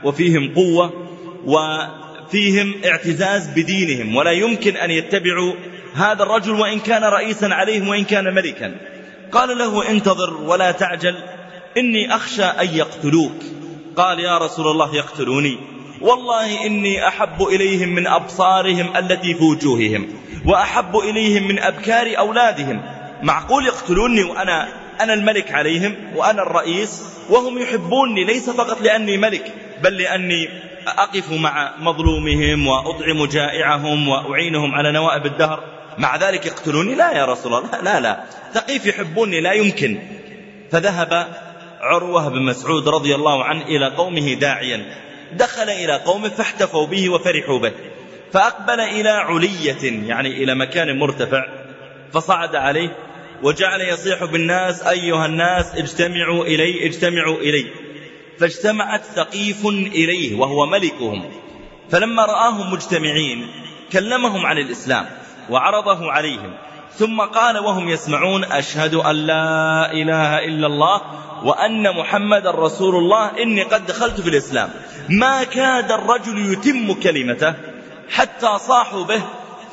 وفيهم 0.05 0.55
قوة 0.55 0.93
فيهم 2.31 2.75
اعتزاز 2.85 3.49
بدينهم 3.49 4.17
ولا 4.17 4.31
يمكن 4.31 4.77
أن 4.77 4.91
يتبعوا 4.91 5.55
هذا 5.95 6.23
الرجل 6.23 6.53
وإن 6.53 6.81
كان 6.81 7.05
رئيسا 7.05 7.47
عليهم 7.47 7.89
وإن 7.89 8.05
كان 8.05 8.35
ملكا. 8.35 8.75
قال 9.33 9.59
له 9.59 9.91
انتظر 9.91 10.35
ولا 10.35 10.73
تعجل 10.73 11.15
إني 11.77 12.15
أخشى 12.15 12.45
أن 12.45 12.69
يقتلوك. 12.75 13.43
قال 13.97 14.21
يا 14.21 14.39
رسول 14.39 14.67
الله 14.69 14.97
يقتلوني. 14.97 15.59
والله 16.01 16.67
إني 16.67 17.09
أحب 17.09 17.43
إليهم 17.43 17.89
من 17.89 18.07
أبصارهم 18.07 18.97
التي 18.97 19.35
في 19.35 19.45
وجوههم 19.45 20.09
وأحب 20.47 20.97
إليهم 20.97 21.49
من 21.49 21.59
أبكار 21.59 22.19
أولادهم. 22.19 22.83
معقول 23.23 23.67
يقتلوني 23.67 24.23
وأنا 24.23 24.69
أنا 25.01 25.15
الملك 25.15 25.53
عليهم 25.53 25.95
وأنا 26.17 26.43
الرئيس 26.43 27.03
وهم 27.31 27.59
يحبوني 27.59 28.25
ليس 28.25 28.51
فقط 28.51 28.81
لأني 28.81 29.17
ملك 29.17 29.53
بل 29.83 29.97
لأني 29.97 30.49
أقف 30.87 31.33
مع 31.33 31.73
مظلومهم 31.79 32.67
وأطعم 32.67 33.25
جائعهم 33.25 34.09
وأعينهم 34.09 34.75
على 34.75 34.93
نوائب 34.93 35.27
الدهر. 35.27 35.65
مع 35.99 36.17
ذلك 36.17 36.47
يقتلوني؟ 36.47 36.95
لا 36.95 37.13
يا 37.13 37.25
رسول 37.25 37.55
الله 37.55 37.81
لا 37.81 38.01
لا. 38.01 38.25
ثقيف 38.55 38.87
يحبوني 38.87 39.41
لا 39.41 39.53
يمكن. 39.53 39.99
فذهب 40.71 41.29
عروة 41.83 42.29
بن 42.29 42.43
مسعود 42.43 42.89
رضي 42.89 43.15
الله 43.15 43.45
عنه 43.45 43.63
إلى 43.63 43.87
قومه 43.87 44.35
داعيا. 44.35 44.95
دخل 45.33 45.71
إلى 45.71 45.93
قومه 45.93 46.29
فاحتفوا 46.29 46.87
به 46.87 47.11
وفرحوا 47.11 47.59
به. 47.59 47.73
فأقبل 48.33 48.81
إلى 48.81 49.09
علية 49.09 50.09
يعني 50.09 50.29
إلى 50.29 50.55
مكان 50.55 50.99
مرتفع 50.99 51.45
فصعد 52.13 52.57
عليه 52.57 52.97
وجعل 53.43 53.81
يصيح 53.81 54.25
بالناس 54.25 54.83
أيها 54.83 55.27
الناس 55.27 55.75
اجتمعوا 55.75 56.45
إلي 56.45 56.87
اجتمعوا 56.87 57.37
إلي. 57.37 57.67
فاجتمعت 58.39 59.05
ثقيف 59.05 59.67
إليه 59.67 60.39
وهو 60.39 60.67
ملكهم. 60.67 61.31
فلما 61.91 62.25
رآهم 62.25 62.73
مجتمعين 62.73 63.47
كلمهم 63.93 64.47
عن 64.47 64.59
الإسلام 64.59 65.07
وعرضه 65.51 66.13
عليهم. 66.13 66.55
ثم 66.99 67.21
قال 67.21 67.59
وهم 67.59 67.89
يسمعون 67.89 68.45
أشهد 68.45 68.95
أن 68.95 69.17
لا 69.17 69.93
إله 69.93 70.39
إلا 70.45 70.67
الله 70.67 71.01
وأن 71.45 71.97
محمد 71.97 72.47
رسول 72.47 72.95
الله 72.97 73.43
إني 73.43 73.63
قد 73.63 73.87
دخلت 73.87 74.21
في 74.21 74.29
الإسلام. 74.29 74.71
ما 75.09 75.45
كاد 75.45 75.93
الرجل 75.93 76.53
يتم 76.53 76.93
كلمته 76.93 77.55
حتى 78.11 78.59
صاحوا 78.59 79.05
به 79.05 79.23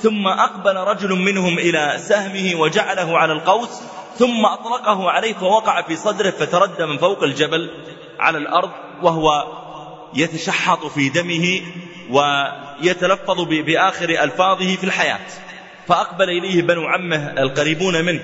ثم 0.01 0.27
أقبل 0.27 0.75
رجل 0.75 1.15
منهم 1.15 1.59
إلى 1.59 1.97
سهمه 1.99 2.61
وجعله 2.61 3.17
على 3.17 3.33
القوس 3.33 3.81
ثم 4.17 4.45
أطلقه 4.45 5.11
عليه 5.11 5.33
فوقع 5.33 5.81
في 5.81 5.95
صدره 5.95 6.31
فتردى 6.31 6.85
من 6.85 6.97
فوق 6.97 7.23
الجبل 7.23 7.69
على 8.19 8.37
الأرض 8.37 8.69
وهو 9.01 9.47
يتشحط 10.13 10.85
في 10.85 11.09
دمه 11.09 11.61
ويتلفظ 12.09 13.41
بآخر 13.41 14.09
ألفاظه 14.09 14.75
في 14.75 14.83
الحياة. 14.83 15.19
فأقبل 15.89 16.29
إليه 16.29 16.61
بنو 16.61 16.85
عمه 16.87 17.33
القريبون 17.37 18.05
منه. 18.05 18.19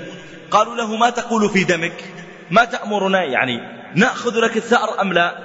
قالوا 0.51 0.75
له 0.75 0.95
ما 0.95 1.09
تقول 1.09 1.49
في 1.49 1.63
دمك؟ 1.63 2.03
ما 2.51 2.65
تأمرنا؟ 2.65 3.23
يعني 3.23 3.59
نأخذ 3.95 4.39
لك 4.39 4.57
الثأر 4.57 5.01
أم 5.01 5.13
لا؟ 5.13 5.35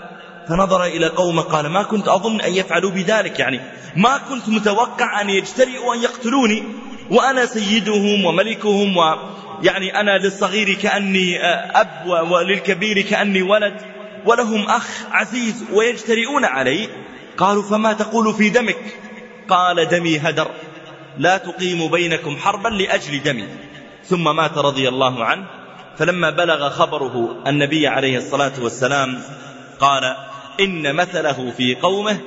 فنظر 0.49 0.85
إلى 0.85 1.07
قومه 1.07 1.43
قال 1.43 1.67
ما 1.67 1.83
كنت 1.83 2.09
أظن 2.09 2.41
أن 2.41 2.55
يفعلوا 2.55 2.91
بذلك. 2.91 3.39
يعني 3.39 3.61
ما 3.97 4.19
كنت 4.29 4.49
متوقع 4.49 5.21
أن 5.21 5.31
يجترئوا 5.31 5.95
أن 5.95 6.03
يقتلوني. 6.03 6.63
وأنا 7.11 7.47
سيدهم 7.47 8.25
وملكهم 8.25 8.97
ويعني 8.97 10.01
أنا 10.01 10.19
للصغير 10.19 10.75
كأني 10.75 11.45
أب 11.81 12.07
وللكبير 12.31 13.01
كأني 13.01 13.43
ولد. 13.43 13.81
ولهم 14.27 14.65
أخ 14.65 14.89
عزيز 15.11 15.65
ويجترئون 15.73 16.45
علي. 16.45 16.89
قالوا 17.37 17.63
فما 17.63 17.93
تقول 17.93 18.35
في 18.35 18.49
دمك؟ 18.49 18.79
قال 19.49 19.89
دمي 19.89 20.19
هدر. 20.19 20.51
لا 21.19 21.37
تقيم 21.37 21.91
بينكم 21.91 22.37
حربا 22.37 22.69
لأجل 22.69 23.23
دمي 23.23 23.49
ثم 24.05 24.37
مات 24.37 24.59
رضي 24.59 24.89
الله 24.89 25.25
عنه 25.25 25.47
فلما 25.97 26.31
بلغ 26.31 26.71
خبره 26.71 27.43
النبي 27.47 27.89
عليه 27.89 28.17
الصلاة 28.17 28.53
والسلام 28.61 29.23
قال 29.81 30.17
إن 30.61 30.95
مثله 30.95 31.51
في 31.57 31.75
قومه 31.75 32.19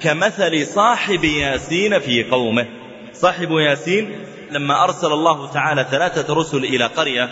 كمثل 0.00 0.66
صاحب 0.66 1.24
ياسين 1.24 1.98
في 1.98 2.24
قومه. 2.24 2.66
صاحب 3.12 3.50
ياسين 3.50 4.10
لما 4.50 4.84
أرسل 4.84 5.12
الله 5.12 5.52
تعالى 5.52 5.86
ثلاثة 5.90 6.34
رسل 6.34 6.64
إلى 6.64 6.86
قرية 6.86 7.28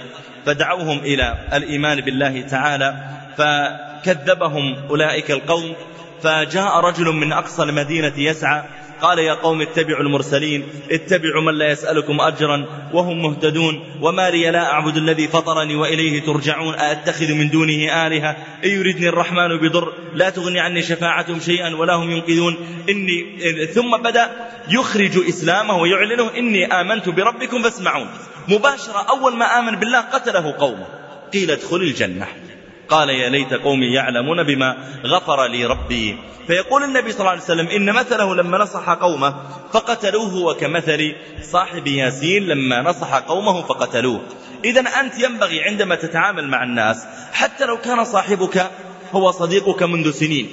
فدعوهم 0.47 0.99
إلى 0.99 1.49
الإيمان 1.53 2.01
بالله 2.01 2.41
تعالى 2.41 2.97
فكذبهم 3.37 4.77
أولئك 4.91 5.31
القوم 5.31 5.75
فجاء 6.23 6.81
رجل 6.81 7.13
من 7.13 7.33
أقصى 7.33 7.63
المدينة 7.63 8.13
يسعى 8.17 8.63
قال 9.03 9.19
يا 9.19 9.35
قوم 9.35 9.61
اتبعوا 9.61 10.03
المرسلين 10.03 10.69
اتبعوا 10.91 11.43
من 11.43 11.59
لا 11.59 11.71
يسألكم 11.71 12.21
أجرا 12.21 12.67
وهم 12.93 13.23
مهتدون. 13.23 13.85
وما 14.01 14.31
لي 14.31 14.51
لا 14.51 14.73
أعبد 14.73 14.97
الذي 14.97 15.29
فطرني 15.29 15.77
وإليه 15.77 16.23
ترجعون 16.23 16.75
أأتخذ 16.75 17.33
من 17.33 17.51
دونه 17.51 18.07
آلهة؟ 18.07 18.37
إن 18.65 18.71
يردني 18.71 19.09
الرحمن 19.09 19.57
بضر 19.57 19.93
لا 20.15 20.31
تغني 20.31 20.61
عني 20.61 20.83
شفاعتهم 20.83 21.41
شيئا 21.41 21.77
ولا 21.77 21.95
هم 21.95 22.11
ينقذون. 22.11 22.57
إني 22.89 23.37
ثم 23.67 23.97
بدأ 23.97 24.31
يخرج 24.71 25.29
إسلامه 25.29 25.77
ويعلنه 25.77 26.31
إني 26.37 26.67
آمنت 26.67 27.09
بربكم 27.09 27.63
فاسمعون. 27.63 28.09
مباشرة 28.49 29.07
أول 29.11 29.37
ما 29.37 29.59
آمن 29.59 29.77
بالله 29.77 30.01
قتله 30.01 30.53
قومه. 30.59 30.87
قيل 31.33 31.51
ادخل 31.51 31.77
الجنة. 31.77 32.27
قال 32.89 33.11
يا 33.11 33.29
ليت 33.29 33.55
قومي 33.55 33.87
يعلمون 33.87 34.43
بما 34.43 34.77
غفر 35.05 35.47
لي 35.47 35.67
ربي. 35.67 36.19
فيقول 36.47 36.83
النبي 36.83 37.13
صلى 37.13 37.21
الله 37.21 37.31
عليه 37.31 37.43
وسلم 37.43 37.69
إن 37.69 37.93
مثله 37.93 38.35
لما 38.35 38.59
نصح 38.59 38.91
قومه 38.91 39.35
فقتلوه 39.73 40.37
وكمثل 40.37 41.15
صاحب 41.43 41.87
ياسين 41.87 42.47
لما 42.47 42.83
نصح 42.83 43.15
قومه 43.15 43.63
فقتلوه. 43.63 44.21
إذا 44.65 44.81
أنت 44.81 45.19
ينبغي 45.19 45.63
عندما 45.63 45.95
تتعامل 45.95 46.49
مع 46.49 46.63
الناس 46.63 47.07
حتى 47.33 47.65
لو 47.65 47.77
كان 47.77 48.05
صاحبك 48.05 48.71
هو 49.13 49.31
صديقك 49.31 49.83
منذ 49.83 50.11
سنين 50.11 50.49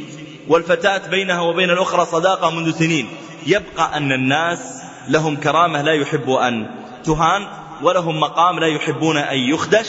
والفتاة 0.47 1.07
بينها 1.07 1.41
وبين 1.41 1.69
الأخرى 1.69 2.05
صداقة 2.05 2.49
منذ 2.49 2.71
سنين 2.71 3.09
يبقى 3.47 3.97
أن 3.97 4.11
الناس 4.11 4.83
لهم 5.07 5.35
كرامة 5.35 5.81
لا 5.81 5.93
يحب 5.93 6.29
أن 6.29 6.69
تهان 7.03 7.47
ولهم 7.81 8.19
مقام 8.19 8.59
لا 8.59 8.67
يحبون 8.67 9.17
أن 9.17 9.37
يخدش 9.37 9.87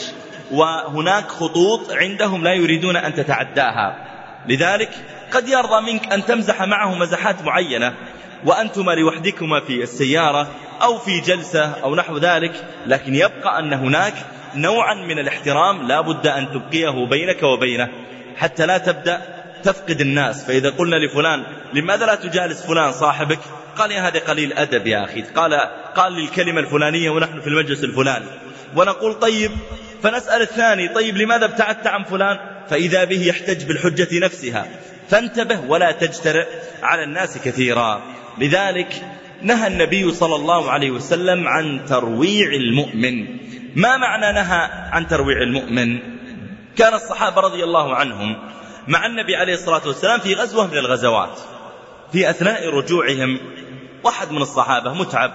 وهناك 0.51 1.27
خطوط 1.27 1.91
عندهم 1.91 2.43
لا 2.43 2.53
يريدون 2.53 2.95
أن 2.95 3.13
تتعداها. 3.13 4.07
لذلك 4.47 4.89
قد 5.33 5.49
يرضى 5.49 5.91
منك 5.91 6.13
أن 6.13 6.25
تمزح 6.25 6.61
معه 6.61 6.95
مزحات 6.95 7.41
معينة 7.41 7.93
وأنتما 8.45 8.91
لوحدكما 8.91 9.59
في 9.59 9.83
السيارة 9.83 10.47
أو 10.81 10.97
في 10.97 11.19
جلسة 11.19 11.65
أو 11.83 11.95
نحو 11.95 12.17
ذلك 12.17 12.65
لكن 12.85 13.15
يبقى 13.15 13.59
أن 13.59 13.73
هناك 13.73 14.13
نوعا 14.55 14.93
من 14.93 15.19
الاحترام 15.19 15.87
لا 15.87 16.01
بد 16.01 16.27
أن 16.27 16.51
تبقيه 16.51 17.05
بينك 17.05 17.43
وبينه. 17.43 17.89
حتى 18.37 18.65
لا 18.65 18.77
تبدأ 18.77 19.21
تفقد 19.63 20.01
الناس 20.01 20.45
فإذا 20.45 20.69
قلنا 20.69 20.95
لفلان 20.95 21.43
لماذا 21.73 22.05
لا 22.05 22.15
تجالس 22.15 22.65
فلان 22.65 22.91
صاحبك؟ 22.91 23.39
قال 23.77 23.91
يا 23.91 24.07
هذا 24.07 24.19
قليل 24.19 24.53
أدب 24.53 24.87
يا 24.87 25.03
أخي. 25.03 25.21
قال 25.21 25.53
قال 25.95 26.17
الكلمة 26.17 26.59
الفلانية 26.59 27.09
ونحن 27.09 27.41
في 27.41 27.47
المجلس 27.47 27.83
الفلاني. 27.83 28.25
ونقول 28.75 29.13
طيب 29.13 29.51
فنسأل 30.03 30.41
الثاني 30.41 30.87
طيب 30.87 31.17
لماذا 31.17 31.45
ابتعدت 31.45 31.87
عن 31.87 32.03
فلان؟ 32.03 32.37
فإذا 32.69 33.03
به 33.03 33.25
يحتج 33.25 33.65
بالحجة 33.65 34.19
نفسها. 34.19 34.67
فانتبه 35.09 35.59
ولا 35.67 35.91
تجترئ 35.91 36.47
على 36.83 37.03
الناس 37.03 37.37
كثيرا. 37.37 38.01
لذلك 38.37 39.05
نهى 39.41 39.67
النبي 39.67 40.11
صلى 40.11 40.35
الله 40.35 40.71
عليه 40.71 40.91
وسلم 40.91 41.47
عن 41.47 41.85
ترويع 41.85 42.51
المؤمن. 42.53 43.27
ما 43.75 43.97
معنى 43.97 44.33
نهى 44.33 44.69
عن 44.91 45.07
ترويع 45.07 45.41
المؤمن؟ 45.41 45.99
كان 46.77 46.93
الصحابة 46.93 47.41
رضي 47.41 47.63
الله 47.63 47.95
عنهم 47.95 48.37
مع 48.87 49.05
النبي 49.05 49.35
عليه 49.35 49.53
الصلاة 49.53 49.87
والسلام 49.87 50.19
في 50.19 50.33
غزوة 50.33 50.67
من 50.67 50.77
الغزوات 50.77 51.39
في 52.11 52.29
أثناء 52.29 52.69
رجوعهم 52.69 53.39
واحد 54.03 54.31
من 54.31 54.41
الصحابة 54.41 54.93
متعب 54.93 55.31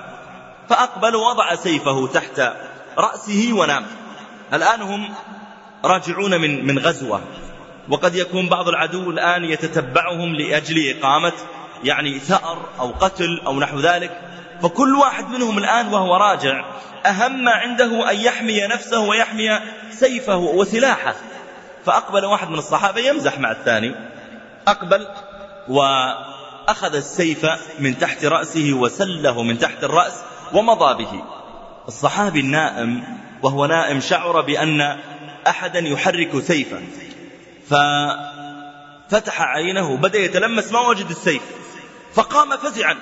فأقبل 0.69 1.17
وضع 1.17 1.55
سيفه 1.55 2.07
تحت 2.07 2.53
رأسه 2.99 3.51
ونام. 3.53 3.87
الآن 4.53 4.83
هم 4.83 5.15
راجعون 5.85 6.41
من 6.41 6.67
من 6.67 6.79
غزوة. 6.79 7.21
وقد 7.89 8.15
يكون 8.15 8.49
بعض 8.49 8.69
العدو 8.69 9.11
الآن 9.11 9.45
يتتبعهم 9.45 10.35
لأجل 10.35 10.97
إقامة 10.99 11.33
يعني 11.85 12.19
ثأر 12.19 12.69
أو 12.81 12.91
قتل 12.91 13.41
أو 13.47 13.61
نحو 13.61 13.81
ذلك. 13.81 14.21
فكل 14.63 14.95
واحد 14.95 15.29
منهم 15.29 15.59
الآن 15.59 15.89
وهو 15.89 16.17
راجع 16.17 16.65
أهم 17.07 17.45
ما 17.45 17.51
عنده 17.51 18.11
أن 18.11 18.17
يحمي 18.17 18.67
نفسه 18.67 19.01
ويحمي 19.01 19.61
سيفه 19.91 20.37
وسلاحه. 20.37 21.15
فأقبل 21.85 22.25
واحد 22.25 22.51
من 22.51 22.59
الصحابة 22.59 23.01
يمزح 23.01 23.39
مع 23.39 23.51
الثاني. 23.51 23.95
أقبل 24.69 25.07
وأخذ 25.69 26.95
السيف 26.95 27.47
من 27.79 27.99
تحت 27.99 28.25
رأسه 28.25 28.73
وسله 28.73 29.43
من 29.43 29.59
تحت 29.59 29.85
الرأس 29.85 30.23
ومضى 30.53 31.05
به. 31.05 31.23
الصحابي 31.89 32.41
النائم 32.41 33.05
وهو 33.43 33.67
نائم 33.67 34.01
شعر 34.01 34.41
بأن 34.41 34.99
أحدا 35.47 35.79
يحرك 35.79 36.43
سيفا. 36.43 36.83
ففتح 37.71 39.43
عينه 39.43 39.97
بدأ 39.97 40.19
يتلمس 40.19 40.73
ما 40.73 40.81
وجد 40.81 41.11
السيف. 41.11 41.43
فقام 42.15 42.57
فزعا. 42.57 42.97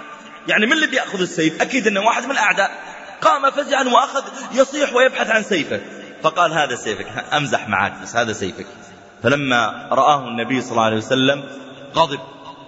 يعني 0.48 0.66
من 0.66 0.72
اللي 0.72 0.86
بيأخذ 0.86 1.20
السيف؟ 1.20 1.62
أكيد 1.62 1.86
أنه 1.86 2.00
واحد 2.00 2.24
من 2.24 2.30
الأعداء. 2.30 2.70
قام 3.20 3.50
فزعا 3.50 3.82
وأخذ 3.82 4.22
يصيح 4.52 4.94
ويبحث 4.94 5.30
عن 5.30 5.42
سيفه. 5.42 5.80
فقال 6.22 6.52
هذا 6.52 6.76
سيفك 6.76 7.06
أمزح 7.32 7.68
معك 7.68 7.92
بس 8.02 8.16
هذا 8.16 8.32
سيفك. 8.32 8.66
فلما 9.22 9.88
رآه 9.92 10.28
النبي 10.28 10.60
صلى 10.60 10.70
الله 10.70 10.84
عليه 10.84 10.96
وسلم 10.96 11.44
غضب 11.94 12.20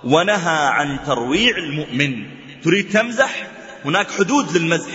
ونهى 0.04 0.66
عن 0.66 0.98
ترويع 1.06 1.56
المؤمن. 1.56 2.26
تريد 2.64 2.92
تمزح؟ 2.92 3.46
هناك 3.84 4.10
حدود 4.10 4.56
للمزح 4.56 4.92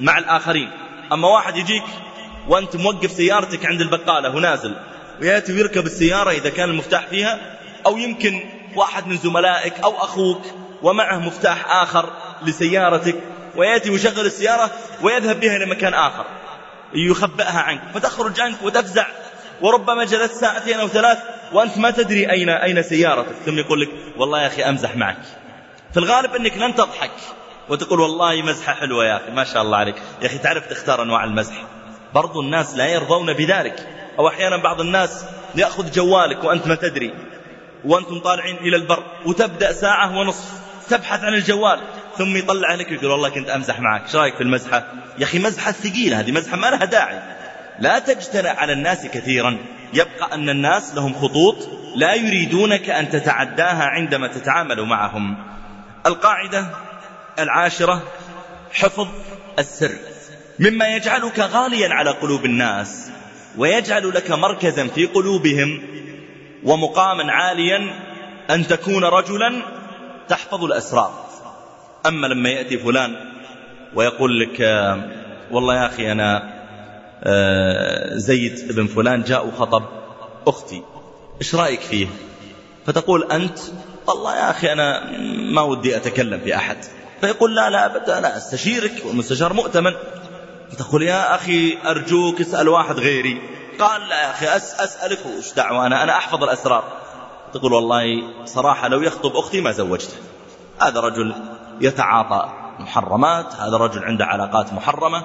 مع 0.00 0.18
الآخرين. 0.18 0.70
أما 1.12 1.28
واحد 1.28 1.56
يجيك 1.56 1.84
وأنت 2.48 2.76
موقف 2.76 3.12
سيارتك 3.12 3.66
عند 3.66 3.80
البقالة 3.80 4.36
ونازل 4.36 4.74
ويأتي 5.20 5.52
ويركب 5.52 5.86
السيارة 5.86 6.30
إذا 6.30 6.50
كان 6.50 6.70
المفتاح 6.70 7.06
فيها 7.06 7.58
أو 7.86 7.96
يمكن 7.96 8.40
واحد 8.76 9.06
من 9.06 9.16
زملائك 9.16 9.80
أو 9.84 9.96
أخوك 9.96 10.42
ومعه 10.82 11.18
مفتاح 11.18 11.70
آخر 11.82 12.12
لسيارتك 12.42 13.14
ويأتي 13.56 13.90
ويشغل 13.90 14.26
السيارة 14.26 14.70
ويذهب 15.02 15.40
بها 15.40 15.56
إلى 15.56 15.66
مكان 15.66 15.94
آخر 15.94 16.24
يخبئها 16.94 17.60
عنك 17.60 17.82
فتخرج 17.94 18.40
عنك 18.40 18.62
وتفزع 18.62 19.06
وربما 19.60 20.04
جلست 20.04 20.34
ساعتين 20.34 20.80
أو 20.80 20.88
ثلاث 20.88 21.18
وأنت 21.52 21.78
ما 21.78 21.90
تدري 21.90 22.30
أين, 22.30 22.48
أين 22.48 22.82
سيارتك 22.82 23.34
ثم 23.46 23.58
يقول 23.58 23.80
لك 23.80 23.88
والله 24.16 24.42
يا 24.42 24.46
أخي 24.46 24.62
أمزح 24.62 24.96
معك. 24.96 25.16
في 25.92 25.98
الغالب 25.98 26.34
أنك 26.34 26.56
لن 26.56 26.74
تضحك. 26.74 27.10
وتقول 27.72 28.00
والله 28.00 28.42
مزحة 28.42 28.74
حلوة 28.74 29.04
يا 29.04 29.16
أخي 29.16 29.30
ما 29.30 29.44
شاء 29.44 29.62
الله 29.62 29.78
عليك. 29.78 29.94
يا 30.22 30.26
أخي 30.26 30.38
تعرف 30.38 30.66
تختار 30.66 31.02
أنواع 31.02 31.24
المزح؟ 31.24 31.54
برضو 32.14 32.40
الناس 32.40 32.74
لا 32.74 32.86
يرضون 32.86 33.32
بذلك. 33.32 33.88
أو 34.18 34.28
أحيانا 34.28 34.56
بعض 34.56 34.80
الناس 34.80 35.24
يأخذ 35.54 35.90
جوالك 35.90 36.44
وأنت 36.44 36.66
ما 36.66 36.74
تدري 36.74 37.14
وأنتم 37.84 38.18
طالعين 38.18 38.56
إلى 38.56 38.76
البر 38.76 39.04
وتبدأ 39.26 39.72
ساعة 39.72 40.18
ونصف 40.18 40.52
تبحث 40.90 41.24
عن 41.24 41.34
الجوال 41.34 41.80
ثم 42.18 42.36
يطلع 42.36 42.74
لك 42.74 42.90
ويقول 42.90 43.10
والله 43.10 43.28
كنت 43.28 43.50
أمزح 43.50 43.80
معك 43.80 44.02
إيش 44.02 44.16
رأيك 44.16 44.34
في 44.34 44.42
المزحة؟ 44.42 44.84
يا 45.18 45.24
أخي 45.24 45.38
مزحة 45.38 45.72
ثقيلة 45.72 46.20
هذه 46.20 46.32
مزحة 46.32 46.56
ما 46.56 46.66
لها 46.66 46.84
داعي. 46.84 47.20
لا 47.78 47.98
تجترأ 47.98 48.50
على 48.50 48.72
الناس 48.72 49.06
كثيرا. 49.06 49.58
يبقى 49.94 50.34
أن 50.34 50.48
الناس 50.48 50.94
لهم 50.94 51.14
خطوط 51.14 51.68
لا 51.96 52.14
يريدونك 52.14 52.90
أن 52.90 53.10
تتعداها 53.10 53.84
عندما 53.84 54.26
تتعامل 54.26 54.82
معهم. 54.82 55.36
القاعدة 56.06 56.66
العاشرة 57.38 58.02
حفظ 58.72 59.08
السر. 59.58 59.92
مما 60.58 60.96
يجعلك 60.96 61.38
غاليا 61.38 61.88
على 61.88 62.10
قلوب 62.10 62.44
الناس 62.44 63.10
ويجعل 63.58 64.14
لك 64.14 64.30
مركزا 64.30 64.86
في 64.86 65.06
قلوبهم 65.06 65.82
ومقاما 66.64 67.32
عاليا 67.32 67.94
أن 68.50 68.66
تكون 68.66 69.04
رجلا 69.04 69.62
تحفظ 70.28 70.64
الأسرار. 70.64 71.24
أما 72.06 72.26
لما 72.26 72.48
يأتي 72.48 72.78
فلان 72.78 73.16
ويقول 73.94 74.40
لك 74.40 74.60
والله 75.50 75.76
يا 75.76 75.86
أخي 75.86 76.12
أنا 76.12 76.52
آه، 77.24 78.16
زيد 78.16 78.72
بن 78.72 78.86
فلان 78.86 79.22
جاء 79.22 79.46
وخطب 79.46 79.84
أختي 80.46 80.82
إيش 81.40 81.54
رأيك 81.54 81.80
فيه؟ 81.80 82.06
فتقول 82.86 83.32
أنت 83.32 83.58
والله 84.06 84.36
يا 84.36 84.50
أخي 84.50 84.72
أنا 84.72 85.10
ما 85.52 85.62
ودي 85.62 85.96
أتكلم 85.96 86.40
في 86.40 86.56
أحد. 86.56 86.76
فيقول 87.22 87.54
لا 87.54 87.70
لا 87.70 87.86
أبدا 87.86 88.18
أنا 88.18 88.36
أستشيرك 88.36 88.92
والمستشار 89.04 89.52
مؤتمن. 89.52 89.92
فتقول 90.72 91.02
يا 91.02 91.34
أخي 91.34 91.78
أرجوك 91.86 92.40
اسأل 92.40 92.68
واحد 92.68 92.98
غيري. 92.98 93.42
قال 93.78 94.08
لا 94.08 94.22
يا 94.22 94.30
أخي 94.30 94.46
أس 94.56 94.80
أسألك 94.80 95.18
وش 95.26 95.52
دعوة؟ 95.52 95.86
أنا 95.86 96.02
أنا 96.02 96.16
أحفظ 96.16 96.42
الأسرار. 96.42 96.84
تقول 97.52 97.72
والله 97.72 98.04
صراحة 98.44 98.88
لو 98.88 99.02
يخطب 99.02 99.36
أختي 99.36 99.60
ما 99.60 99.72
زوجته. 99.72 100.16
هذا 100.80 101.00
رجل 101.00 101.34
يتعاطى 101.80 102.48
محرمات 102.78 103.54
هذا 103.54 103.76
رجل 103.76 104.04
عنده 104.04 104.24
علاقات 104.24 104.72
محرمة 104.72 105.22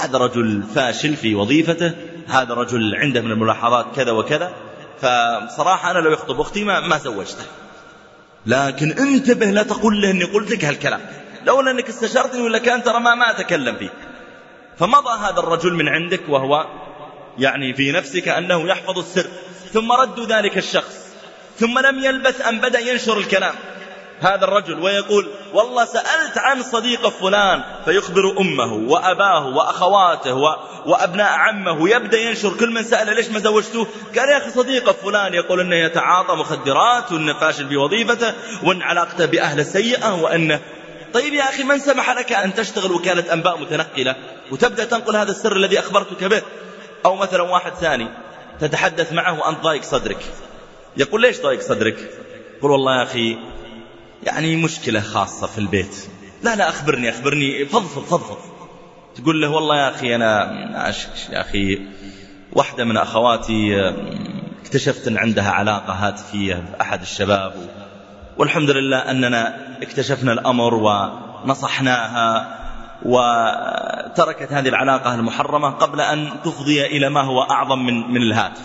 هذا 0.00 0.18
رجل 0.18 0.62
فاشل 0.74 1.16
في 1.16 1.34
وظيفته 1.34 1.92
هذا 2.28 2.54
رجل 2.54 2.94
عنده 2.94 3.20
من 3.20 3.32
الملاحظات 3.32 3.86
كذا 3.96 4.12
وكذا. 4.12 4.52
فصراحة 4.98 5.90
أنا 5.90 5.98
لو 5.98 6.10
يخطب 6.12 6.40
أختي 6.40 6.64
ما, 6.64 6.80
ما 6.80 6.98
زوجته. 6.98 7.44
لكن 8.46 8.90
انتبه 8.90 9.46
لا 9.46 9.62
تقول 9.62 10.02
له 10.02 10.10
أني 10.10 10.24
قلت 10.24 10.50
لك 10.50 10.64
هالكلام. 10.64 11.00
لولا 11.46 11.70
أنك 11.70 11.88
استشرتني 11.88 12.42
ولا 12.42 12.58
كان 12.58 12.82
ترى 12.82 13.00
ما, 13.00 13.14
ما 13.14 13.30
أتكلم 13.30 13.76
فيه 13.76 13.90
فمضى 14.78 15.20
هذا 15.20 15.40
الرجل 15.40 15.74
من 15.74 15.88
عندك 15.88 16.20
وهو 16.28 16.66
يعني 17.38 17.74
في 17.74 17.92
نفسك 17.92 18.28
أنه 18.28 18.68
يحفظ 18.68 18.98
السر. 18.98 19.26
ثم 19.72 19.92
رد 19.92 20.32
ذلك 20.32 20.58
الشخص. 20.58 21.14
ثم 21.58 21.78
لم 21.78 22.04
يلبث 22.04 22.46
أن 22.46 22.60
بدأ 22.60 22.78
ينشر 22.78 23.18
الكلام. 23.18 23.54
هذا 24.20 24.44
الرجل 24.44 24.80
ويقول 24.80 25.28
والله 25.52 25.84
سألت 25.84 26.38
عن 26.38 26.62
صديق 26.62 27.08
فلان 27.08 27.62
فيخبر 27.84 28.40
أمه 28.40 28.72
وأباه 28.72 29.46
وأخواته 29.46 30.34
وأبناء 30.86 31.32
عمه. 31.32 31.90
يبدأ 31.90 32.18
ينشر 32.18 32.56
كل 32.56 32.70
من 32.70 32.82
سأل 32.82 33.14
ليش 33.16 33.28
ما 33.28 33.38
زوجتوه 33.38 33.86
قال 34.18 34.28
يا 34.28 34.38
أخي 34.38 34.50
صديق 34.50 34.90
فلان 34.90 35.34
يقول 35.34 35.60
أنه 35.60 35.76
يتعاطى 35.76 36.34
مخدرات 36.34 37.12
وأنه 37.12 37.32
فاشل 37.32 37.68
في 37.68 37.76
وظيفته 37.76 38.34
وأن 38.62 38.82
علاقته 38.82 39.26
بأهل 39.26 39.66
سيئة 39.66 40.14
وأنه 40.14 40.60
طيب 41.14 41.34
يا 41.34 41.48
أخي 41.48 41.62
من 41.62 41.78
سمح 41.78 42.10
لك 42.10 42.32
أن 42.32 42.54
تشتغل 42.54 42.92
وكالة 42.92 43.32
أنباء 43.32 43.60
متنقلة 43.60 44.16
وتبدأ 44.50 44.84
تنقل 44.84 45.16
هذا 45.16 45.30
السر 45.30 45.56
الذي 45.56 45.78
أخبرتك 45.78 46.24
به؟ 46.24 46.42
أو 47.04 47.16
مثلا 47.16 47.42
واحد 47.42 47.72
ثاني 47.72 48.08
تتحدث 48.60 49.12
معه 49.12 49.40
وأنت 49.40 49.58
ضايق 49.58 49.82
صدرك. 49.82 50.24
يقول 50.96 51.22
ليش 51.22 51.40
ضايق 51.40 51.60
صدرك؟ 51.60 52.10
يقول 52.58 52.70
والله 52.70 52.98
يا 52.98 53.02
أخي 53.02 53.38
يعني 54.22 54.56
مشكلة 54.56 55.00
خاصة 55.00 55.46
في 55.46 55.58
البيت. 55.58 55.96
لا 56.42 56.56
لا 56.56 56.68
أخبرني 56.68 57.10
أخبرني. 57.10 57.66
فضفض 57.66 58.04
فضفض. 58.04 58.38
تقول 59.14 59.42
له 59.42 59.48
والله 59.48 59.76
يا 59.76 59.90
أخي 59.90 60.14
أنا 60.14 60.52
يا 61.32 61.40
أخي 61.40 61.80
واحدة 62.52 62.84
من 62.84 62.96
أخواتي 62.96 63.92
اكتشفت 64.62 65.08
أن 65.08 65.18
عندها 65.18 65.50
علاقة 65.50 65.92
هاتفية 65.92 66.54
بأحد 66.54 67.00
الشباب 67.02 67.83
والحمد 68.38 68.70
لله 68.70 68.98
أننا 69.10 69.56
اكتشفنا 69.82 70.32
الأمر 70.32 70.74
ونصحناها 70.74 72.58
وتركت 73.02 74.52
هذه 74.52 74.68
العلاقة 74.68 75.14
المحرمة 75.14 75.70
قبل 75.70 76.00
أن 76.00 76.30
تفضي 76.44 76.86
إلى 76.86 77.08
ما 77.08 77.20
هو 77.20 77.42
أعظم 77.42 77.86
من, 77.86 78.12
من 78.12 78.22
الهاتف. 78.22 78.62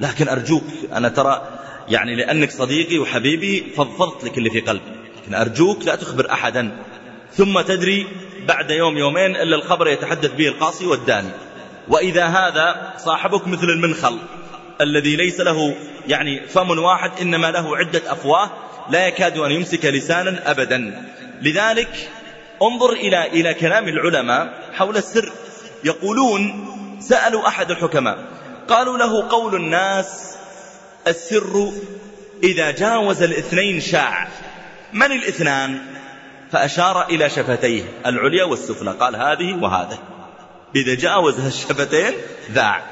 لكن 0.00 0.28
أرجوك 0.28 0.64
أنا 0.92 1.08
ترى 1.08 1.42
يعني 1.88 2.14
لأنك 2.14 2.50
صديقي 2.50 2.98
وحبيبي 2.98 3.72
فضفضت 3.76 4.24
لك 4.24 4.38
اللي 4.38 4.50
في 4.50 4.60
قلبي. 4.60 4.96
لكن 5.22 5.34
أرجوك 5.34 5.84
لا 5.84 5.94
تخبر 5.94 6.30
أحدا. 6.30 6.76
ثم 7.32 7.60
تدري 7.60 8.06
بعد 8.48 8.70
يوم 8.70 8.98
يومين 8.98 9.36
إلا 9.36 9.56
الخبر 9.56 9.88
يتحدث 9.88 10.34
به 10.34 10.48
القاصي 10.48 10.86
والداني. 10.86 11.30
وإذا 11.88 12.26
هذا 12.26 12.92
صاحبك 12.98 13.48
مثل 13.48 13.66
المنخل 13.66 14.18
الذي 14.80 15.16
ليس 15.16 15.40
له 15.40 15.74
يعني 16.08 16.46
فم 16.46 16.78
واحد 16.78 17.10
إنما 17.20 17.50
له 17.50 17.76
عدة 17.76 18.12
أفواه 18.12 18.50
لا 18.90 19.06
يكاد 19.06 19.38
أن 19.38 19.50
يمسك 19.50 19.84
لسانا 19.84 20.50
أبدا. 20.50 21.02
لذلك 21.42 22.10
انظر 22.62 22.92
إلى 22.92 23.26
إلى 23.26 23.54
كلام 23.54 23.88
العلماء 23.88 24.70
حول 24.72 24.96
السر. 24.96 25.32
يقولون 25.84 26.68
سألوا 27.00 27.48
أحد 27.48 27.70
الحكماء. 27.70 28.18
قالوا 28.68 28.98
له 28.98 29.28
قول 29.28 29.54
الناس 29.54 30.36
السر 31.06 31.72
إذا 32.42 32.70
جاوز 32.70 33.22
الاثنين 33.22 33.80
شاع. 33.80 34.28
من 34.92 35.12
الاثنان؟ 35.12 35.78
فأشار 36.52 37.08
إلى 37.08 37.30
شفتيه 37.30 37.82
العليا 38.06 38.44
والسفلى. 38.44 38.90
قال 38.90 39.16
هذه 39.16 39.62
وهذا. 39.62 39.98
إذا 40.76 40.94
جاوز 40.94 41.40
الشفتين 41.40 42.12
ذاع. 42.52 42.82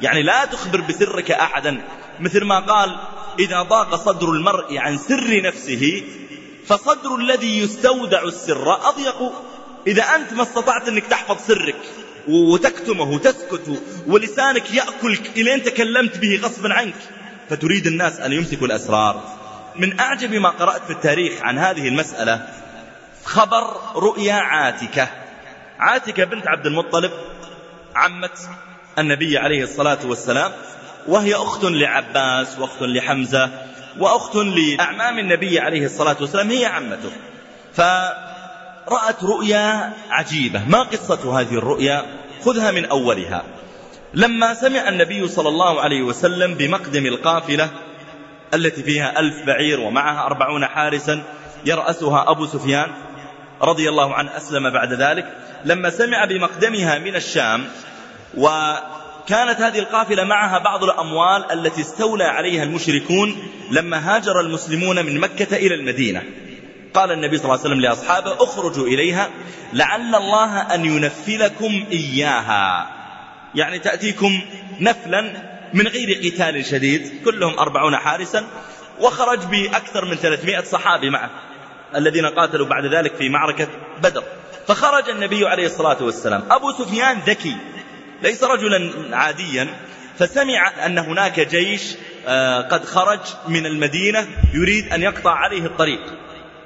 يعني 0.00 0.22
لا 0.22 0.44
تخبر 0.44 0.80
بسرك 0.80 1.30
أحدا. 1.30 1.82
مثل 2.20 2.44
ما 2.44 2.60
قال 2.60 2.96
إذا 3.38 3.62
ضاق 3.62 3.94
صدر 3.94 4.30
المرء 4.30 4.78
عن 4.78 4.98
سر 4.98 5.42
نفسه 5.42 6.02
فصدر 6.66 7.16
الذي 7.16 7.58
يستودع 7.58 8.22
السر 8.22 8.88
أضيق. 8.88 9.32
إذا 9.86 10.02
أنت 10.02 10.32
ما 10.32 10.42
استطعت 10.42 10.88
أنك 10.88 11.06
تحفظ 11.06 11.46
سرك 11.46 11.76
وتكتمه 12.28 13.10
وتسكت 13.10 13.82
ولسانك 14.06 14.74
يأكلك 14.74 15.30
إلى 15.36 15.54
أن 15.54 15.62
تكلمت 15.62 16.18
به 16.18 16.40
غصبا 16.42 16.72
عنك 16.74 16.94
فتريد 17.50 17.86
الناس 17.86 18.20
أن 18.20 18.32
يمسكوا 18.32 18.66
الأسرار. 18.66 19.22
من 19.76 20.00
أعجب 20.00 20.34
ما 20.34 20.48
قرأت 20.48 20.84
في 20.84 20.92
التاريخ 20.92 21.32
عن 21.42 21.58
هذه 21.58 21.88
المسألة 21.88 22.48
خبر 23.24 23.76
رؤيا 23.96 24.34
عاتكة. 24.34 25.08
عاتكة 25.78 26.24
بنت 26.24 26.48
عبد 26.48 26.66
المطلب 26.66 27.12
عمة 27.94 28.30
النبي 28.98 29.38
عليه 29.38 29.62
الصلاة 29.64 29.98
والسلام. 30.04 30.52
وهي 31.08 31.34
أخت 31.34 31.64
لعباس 31.64 32.58
وأخت 32.58 32.82
لحمزة 32.82 33.50
وأخت 33.98 34.36
لأعمام 34.36 35.18
النبي 35.18 35.58
عليه 35.58 35.84
الصلاة 35.84 36.16
والسلام 36.20 36.50
هي 36.50 36.66
عمته. 36.66 37.10
فرأت 37.74 39.24
رؤيا 39.24 39.92
عجيبة. 40.10 40.62
ما 40.68 40.82
قصة 40.82 41.40
هذه 41.40 41.54
الرؤيا؟ 41.54 42.02
خذها 42.44 42.70
من 42.70 42.84
أولها. 42.84 43.42
لما 44.14 44.54
سمع 44.54 44.88
النبي 44.88 45.28
صلى 45.28 45.48
الله 45.48 45.80
عليه 45.80 46.02
وسلم 46.02 46.54
بمقدم 46.54 47.06
القافلة 47.06 47.70
التي 48.54 48.82
فيها 48.82 49.20
ألف 49.20 49.46
بعير 49.46 49.80
ومعها 49.80 50.26
أربعون 50.26 50.66
حارسا 50.66 51.22
يرأسها 51.64 52.30
أبو 52.30 52.46
سفيان 52.46 52.90
رضي 53.62 53.88
الله 53.88 54.14
عنه 54.14 54.36
أسلم 54.36 54.70
بعد 54.70 54.92
ذلك 54.92 55.26
لما 55.64 55.90
سمع 55.90 56.24
بمقدمها 56.24 56.98
من 56.98 57.16
الشام 57.16 57.64
وكانت 59.24 59.60
هذه 59.60 59.78
القافلة 59.78 60.24
معها 60.24 60.58
بعض 60.58 60.84
الأموال 60.84 61.52
التي 61.52 61.80
استولى 61.80 62.24
عليها 62.24 62.62
المشركون 62.62 63.36
لما 63.70 64.16
هاجر 64.16 64.40
المسلمون 64.40 65.06
من 65.06 65.20
مكة 65.20 65.56
إلى 65.56 65.74
المدينة. 65.74 66.22
قال 66.94 67.12
النبي 67.12 67.36
صلى 67.36 67.44
الله 67.44 67.58
عليه 67.58 67.68
وسلم 67.68 67.80
لأصحابه 67.80 68.32
اخرجوا 68.44 68.86
إليها 68.86 69.30
لعل 69.72 70.14
الله 70.14 70.74
أن 70.74 70.84
ينفلكم 70.84 71.84
إياها. 71.92 72.90
يعني 73.54 73.78
تأتيكم 73.78 74.40
نفلا 74.80 75.20
من 75.74 75.86
غير 75.86 76.32
قتال 76.32 76.66
شديد 76.66 77.24
كلهم 77.24 77.58
أربعون 77.58 77.96
حارسا 77.96 78.46
وخرج 79.00 79.38
بأكثر 79.38 80.04
من 80.04 80.14
ثلاثمائة 80.14 80.64
صحابي 80.64 81.10
معه 81.10 81.30
الذين 81.96 82.26
قاتلوا 82.26 82.66
بعد 82.66 82.86
ذلك 82.86 83.14
في 83.14 83.28
معركة 83.28 83.68
بدر. 84.02 84.22
فخرج 84.66 85.10
النبي 85.10 85.48
عليه 85.48 85.66
الصلاة 85.66 86.02
والسلام. 86.02 86.42
أبو 86.50 86.72
سفيان 86.72 87.18
ذكي. 87.26 87.56
ليس 88.22 88.44
رجلا 88.44 88.90
عاديا. 89.16 89.68
فسمع 90.18 90.86
أن 90.86 90.98
هناك 90.98 91.40
جيش 91.40 91.82
آه، 92.26 92.60
قد 92.60 92.84
خرج 92.84 93.20
من 93.48 93.66
المدينة 93.66 94.26
يريد 94.54 94.92
أن 94.92 95.02
يقطع 95.02 95.34
عليه 95.34 95.66
الطريق 95.66 96.00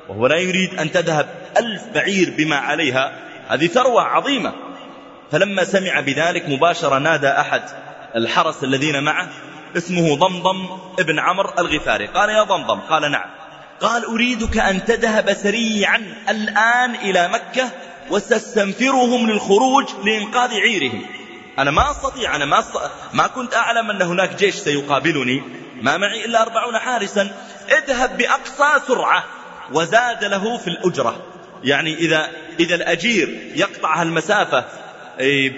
وهو 0.09 0.27
لا 0.27 0.37
يريد 0.37 0.79
أن 0.81 0.93
تذهب 0.93 1.29
ألف 1.57 1.83
بعير 1.95 2.35
بما 2.37 2.57
عليها. 2.57 3.13
هذه 3.49 3.67
ثروة 3.67 4.03
عظيمة. 4.03 4.53
فلما 5.33 5.65
سمع 5.65 6.01
بذلك 6.01 6.49
مباشرة 6.49 6.99
نادى 6.99 7.29
أحد 7.29 7.63
الحرس 8.17 8.65
الذين 8.65 9.03
معه 9.03 9.29
اسمه 9.77 10.17
ضمضم 10.17 10.67
ابن 10.99 11.19
عمرو 11.19 11.51
الغفاري. 11.59 12.07
قال 12.07 12.31
يا 12.31 12.43
ضمضم. 12.43 12.81
قال 12.81 13.11
نعم. 13.11 13.31
قال 13.81 14.05
أريدك 14.05 14.59
أن 14.59 14.85
تذهب 14.85 15.33
سريعا 15.33 16.03
الآن 16.29 16.95
إلى 16.95 17.29
مكة 17.29 17.71
وستستنفرهم 18.11 19.31
للخروج 19.31 19.87
لإنقاذ 20.05 20.51
عيرهم. 20.51 21.03
أنا 21.59 21.71
ما 21.71 21.91
أستطيع 21.91 22.37
أنا 22.37 22.45
ما, 22.45 22.59
أست... 22.59 22.91
ما 23.13 23.27
كنت 23.27 23.55
أعلم 23.55 23.91
أن 23.91 24.03
هناك 24.03 24.35
جيش 24.35 24.55
سيقابلني. 24.55 25.43
ما 25.83 25.97
معي 25.97 26.25
إلا 26.25 26.43
أربعون 26.43 26.79
حارسا. 26.79 27.31
اذهب 27.79 28.17
بأقصى 28.17 28.87
سرعة 28.87 29.25
وزاد 29.73 30.25
له 30.25 30.59
في 30.59 30.69
الأجرة. 30.69 31.23
يعني 31.65 31.95
إذا, 31.95 32.31
إذا 32.61 32.75
الأجير 32.75 33.53
يقطع 33.55 34.01
هالمسافة 34.01 34.65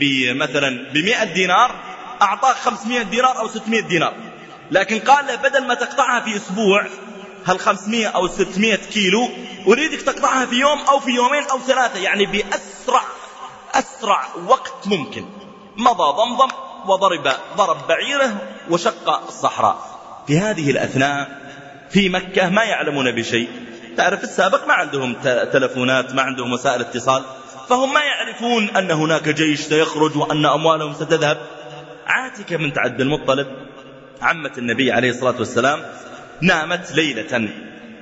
بمثلا 0.00 0.92
بمئة 0.92 1.24
دينار 1.24 1.74
أعطاك 2.22 2.56
خمسمائة 2.56 3.02
دينار 3.02 3.38
أو 3.38 3.48
ستمائة 3.48 3.82
دينار. 3.82 4.14
لكن 4.70 4.98
قال 4.98 5.26
له 5.26 5.34
بدل 5.34 5.66
ما 5.66 5.74
تقطعها 5.74 6.20
في 6.20 6.36
أسبوع 6.36 6.86
هال 7.46 7.60
500 7.60 8.06
أو 8.06 8.28
600 8.28 8.74
كيلو؟ 8.74 9.28
أريدك 9.66 10.02
تقطعها 10.02 10.46
في 10.46 10.54
يوم 10.54 10.78
أو 10.88 11.00
في 11.00 11.10
يومين 11.10 11.42
أو 11.42 11.58
ثلاثة. 11.58 11.98
يعني 11.98 12.26
بأسرع 12.26 13.02
أسرع 13.74 14.24
وقت 14.46 14.86
ممكن. 14.86 15.39
مضى 15.80 16.16
ضمضم 16.16 16.50
وضرب 16.86 17.32
ضرب 17.56 17.76
بعيره 17.88 18.36
وشق 18.70 19.26
الصحراء. 19.28 19.76
في 20.26 20.38
هذه 20.38 20.70
الأثناء 20.70 21.40
في 21.90 22.08
مكة 22.08 22.48
ما 22.48 22.64
يعلمون 22.64 23.10
بشيء. 23.10 23.48
تعرف 23.96 24.24
السابق 24.24 24.66
ما 24.66 24.74
عندهم 24.74 25.14
تلفونات 25.52 26.14
ما 26.14 26.22
عندهم 26.22 26.52
وسائل 26.52 26.80
اتصال 26.80 27.22
فهم 27.68 27.94
ما 27.94 28.00
يعرفون 28.00 28.70
أن 28.76 28.90
هناك 28.90 29.28
جيش 29.28 29.60
سيخرج 29.60 30.16
وأن 30.16 30.46
أموالهم 30.46 30.94
ستذهب. 30.94 31.38
عاتكة 32.06 32.56
من 32.56 32.72
تعد 32.72 33.00
المطلب 33.00 33.46
عمة 34.22 34.52
النبي 34.58 34.92
عليه 34.92 35.10
الصلاة 35.10 35.38
والسلام 35.38 35.82
نامت 36.40 36.92
ليلة 36.92 37.48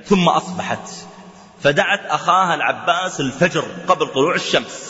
ثم 0.05 0.29
أصبحت. 0.29 0.89
فدعت 1.63 2.05
أخاها 2.05 2.55
العباس 2.55 3.19
الفجر 3.19 3.63
قبل 3.87 4.07
طلوع 4.07 4.35
الشمس. 4.35 4.88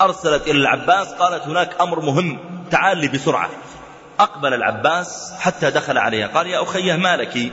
أرسلت 0.00 0.48
إلى 0.48 0.58
العباس 0.58 1.08
قالت 1.08 1.42
هناك 1.42 1.80
أمر 1.80 2.00
مهم 2.00 2.38
تعال 2.70 2.98
لي 2.98 3.08
بسرعة. 3.08 3.50
أقبل 4.20 4.54
العباس 4.54 5.32
حتى 5.40 5.70
دخل 5.70 5.98
عليها 5.98 6.26
قال 6.26 6.46
يا 6.46 6.62
أخيه 6.62 6.96
ما 6.96 7.16
لك 7.16 7.52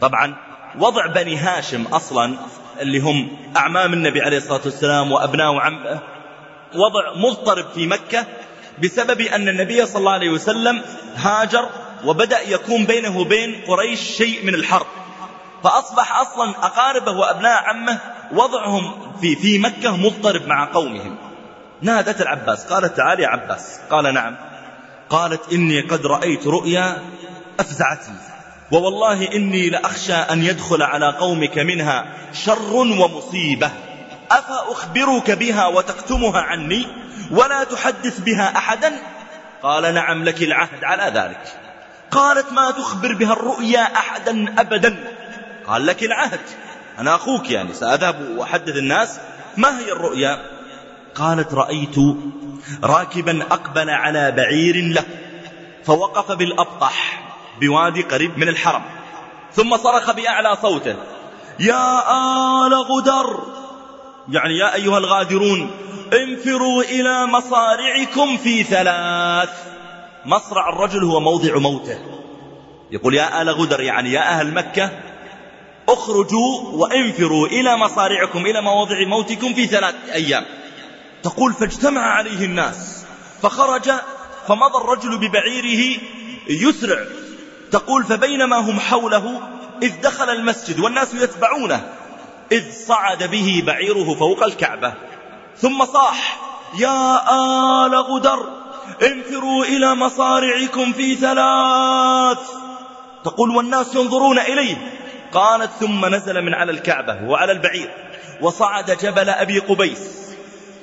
طبعا 0.00 0.36
وضع 0.78 1.06
بني 1.06 1.36
هاشم 1.36 1.82
أصلا 1.82 2.36
اللي 2.80 3.00
هم 3.00 3.36
أعمام 3.56 3.92
النبي 3.92 4.20
عليه 4.20 4.36
الصلاة 4.36 4.60
والسلام 4.64 5.12
وأبناء 5.12 5.56
عمه 5.56 5.98
وضع 6.74 7.14
مضطرب 7.16 7.64
في 7.74 7.86
مكة 7.86 8.26
بسبب 8.82 9.20
أن 9.20 9.48
النبي 9.48 9.86
صلى 9.86 9.98
الله 9.98 10.12
عليه 10.12 10.30
وسلم 10.30 10.82
هاجر 11.16 11.68
وبدأ 12.04 12.40
يكون 12.40 12.84
بينه 12.84 13.18
وبين 13.18 13.64
قريش 13.68 14.00
شيء 14.00 14.44
من 14.44 14.54
الحرب. 14.54 14.86
فأصبح 15.64 16.18
أصلا 16.18 16.50
أقاربه 16.50 17.12
وأبناء 17.12 17.62
عمه 17.62 17.98
وضعهم 18.32 19.12
في, 19.20 19.36
في 19.36 19.58
مكة 19.58 19.96
مضطرب 19.96 20.46
مع 20.46 20.72
قومهم. 20.72 21.29
نادت 21.82 22.20
العباس 22.20 22.64
قالت 22.64 22.96
تعال 22.96 23.20
يا 23.20 23.28
عباس. 23.28 23.80
قال 23.90 24.14
نعم. 24.14 24.36
قالت 25.10 25.52
إني 25.52 25.80
قد 25.80 26.06
رأيت 26.06 26.46
رؤيا 26.46 27.02
أفزعتني 27.60 28.16
ووالله 28.72 29.32
إني 29.32 29.70
لأخشى 29.70 30.14
أن 30.14 30.44
يدخل 30.44 30.82
على 30.82 31.12
قومك 31.12 31.58
منها 31.58 32.06
شر 32.32 32.72
ومصيبة. 32.74 33.70
أفأخبرك 34.30 35.30
بها 35.30 35.66
وتكتمها 35.66 36.40
عني؟ 36.40 36.86
ولا 37.30 37.64
تحدث 37.64 38.20
بها 38.20 38.56
أحدا؟ 38.56 38.92
قال 39.62 39.94
نعم 39.94 40.24
لك 40.24 40.42
العهد 40.42 40.84
على 40.84 41.20
ذلك. 41.20 41.56
قالت 42.10 42.52
ما 42.52 42.70
تخبر 42.70 43.14
بها 43.14 43.32
الرؤيا 43.32 43.82
أحدا 43.82 44.60
أبدا؟ 44.60 44.96
قال 45.66 45.86
لك 45.86 46.02
العهد. 46.02 46.40
أنا 46.98 47.14
أخوك 47.14 47.50
يعني 47.50 47.74
سأذهب 47.74 48.36
وأحدث 48.36 48.76
الناس. 48.76 49.20
ما 49.56 49.78
هي 49.78 49.92
الرؤيا؟ 49.92 50.59
قالت 51.14 51.54
رأيت 51.54 51.96
راكبا 52.84 53.42
أقبل 53.42 53.90
على 53.90 54.30
بعير 54.30 54.76
له 54.76 55.04
فوقف 55.84 56.32
بالأبطح 56.32 57.22
بوادي 57.60 58.02
قريب 58.02 58.38
من 58.38 58.48
الحرم 58.48 58.82
ثم 59.52 59.76
صرخ 59.76 60.10
بأعلى 60.10 60.56
صوته 60.62 60.96
يا 61.60 61.98
آل 62.66 62.74
غدر! 62.74 63.40
يعني 64.28 64.58
يا 64.58 64.74
أيها 64.74 64.98
الغادرون 64.98 65.70
انفروا 66.12 66.82
إلى 66.82 67.26
مصارعكم 67.26 68.36
في 68.36 68.62
ثلاث. 68.62 69.50
مصرع 70.24 70.68
الرجل 70.68 71.04
هو 71.04 71.20
موضع 71.20 71.58
موته. 71.58 71.98
يقول 72.90 73.14
يا 73.14 73.42
آل 73.42 73.50
غدر 73.50 73.80
يعني 73.80 74.12
يا 74.12 74.20
أهل 74.20 74.54
مكة 74.54 74.90
اخرجوا 75.88 76.60
وانفروا 76.72 77.46
إلى 77.46 77.76
مصارعكم 77.76 78.46
إلى 78.46 78.60
مواضع 78.62 79.06
موتكم 79.06 79.54
في 79.54 79.66
ثلاث 79.66 79.94
أيام. 80.12 80.44
تقول 81.22 81.52
فاجتمع 81.52 82.00
عليه 82.00 82.44
الناس 82.44 83.04
فخرج 83.42 83.90
فمضى 84.48 84.78
الرجل 84.78 85.18
ببعيره 85.18 86.00
يسرع 86.48 87.04
تقول 87.70 88.04
فبينما 88.04 88.56
هم 88.56 88.80
حوله 88.80 89.40
إذ 89.82 90.00
دخل 90.00 90.30
المسجد 90.30 90.80
والناس 90.80 91.14
يتبعونه 91.14 91.92
إذ 92.52 92.72
صعد 92.86 93.22
به 93.22 93.62
بعيره 93.66 94.14
فوق 94.14 94.42
الكعبة 94.42 94.94
ثم 95.56 95.84
صاح 95.84 96.40
يا 96.78 97.20
آل 97.86 97.94
غدر 97.94 98.48
انفروا 99.02 99.64
إلى 99.64 99.94
مصارعكم 99.94 100.92
في 100.92 101.14
ثلاث. 101.14 102.38
تقول 103.24 103.50
والناس 103.50 103.94
ينظرون 103.94 104.38
إليه. 104.38 105.00
قالت 105.32 105.70
ثم 105.80 106.06
نزل 106.06 106.42
من 106.42 106.54
على 106.54 106.72
الكعبة 106.72 107.28
وعلى 107.28 107.52
البعير 107.52 107.90
وصعد 108.40 108.90
جبل 108.90 109.30
أبي 109.30 109.58
قبيس 109.58 110.29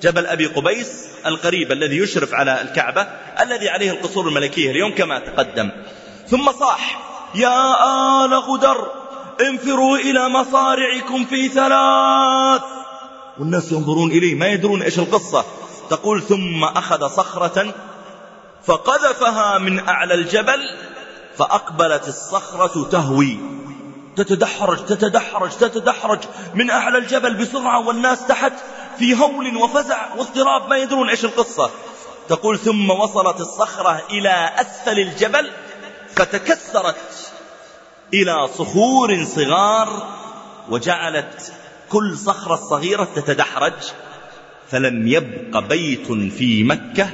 جبل 0.01 0.25
أبي 0.25 0.45
قبيس 0.45 1.07
القريب 1.25 1.71
الذي 1.71 1.97
يشرف 1.97 2.33
على 2.33 2.61
الكعبة 2.61 3.07
الذي 3.39 3.69
عليه 3.69 3.91
القصور 3.91 4.27
الملكية 4.27 4.71
اليوم 4.71 4.95
كما 4.95 5.19
تقدم. 5.19 5.71
ثم 6.27 6.51
صاح 6.51 6.99
يا 7.35 7.75
آل 8.25 8.33
غدر 8.33 8.91
انفروا 9.41 9.97
إلى 9.97 10.29
مصارعكم 10.29 11.25
في 11.25 11.47
ثلاث. 11.47 12.61
والناس 13.39 13.71
ينظرون 13.71 14.11
إليه 14.11 14.35
ما 14.35 14.47
يدرون 14.47 14.81
إيش 14.81 14.99
القصة. 14.99 15.45
تقول 15.89 16.21
ثم 16.21 16.63
أخذ 16.63 17.07
صخرة 17.07 17.73
فقذفها 18.65 19.57
من 19.57 19.89
أعلى 19.89 20.13
الجبل 20.13 20.59
فأقبلت 21.37 22.07
الصخرة 22.07 22.89
تهوي. 22.91 23.37
تتدحرج 24.15 24.85
تتدحرج 24.85 25.49
تتدحرج 25.49 26.19
من 26.53 26.69
أعلى 26.69 26.97
الجبل 26.97 27.33
بسرعة 27.33 27.87
والناس 27.87 28.27
تحت 28.27 28.53
في 28.99 29.15
هول 29.15 29.57
وفزع 29.57 30.15
واضطراب 30.15 30.69
ما 30.69 30.77
يدرون 30.77 31.09
إيش 31.09 31.25
القصة. 31.25 31.71
تقول 32.29 32.59
ثم 32.59 32.89
وصلت 32.89 33.41
الصخرة 33.41 34.01
إلى 34.09 34.51
أسفل 34.55 34.99
الجبل 34.99 35.51
فتكسرت 36.15 37.31
إلى 38.13 38.47
صخور 38.47 39.25
صغار 39.25 40.07
وجعلت 40.69 41.53
كل 41.89 42.17
صخرة 42.17 42.55
صغيرة 42.55 43.07
تتدحرج. 43.15 43.73
فلم 44.69 45.07
يبق 45.07 45.59
بيت 45.59 46.11
في 46.11 46.63
مكة 46.63 47.09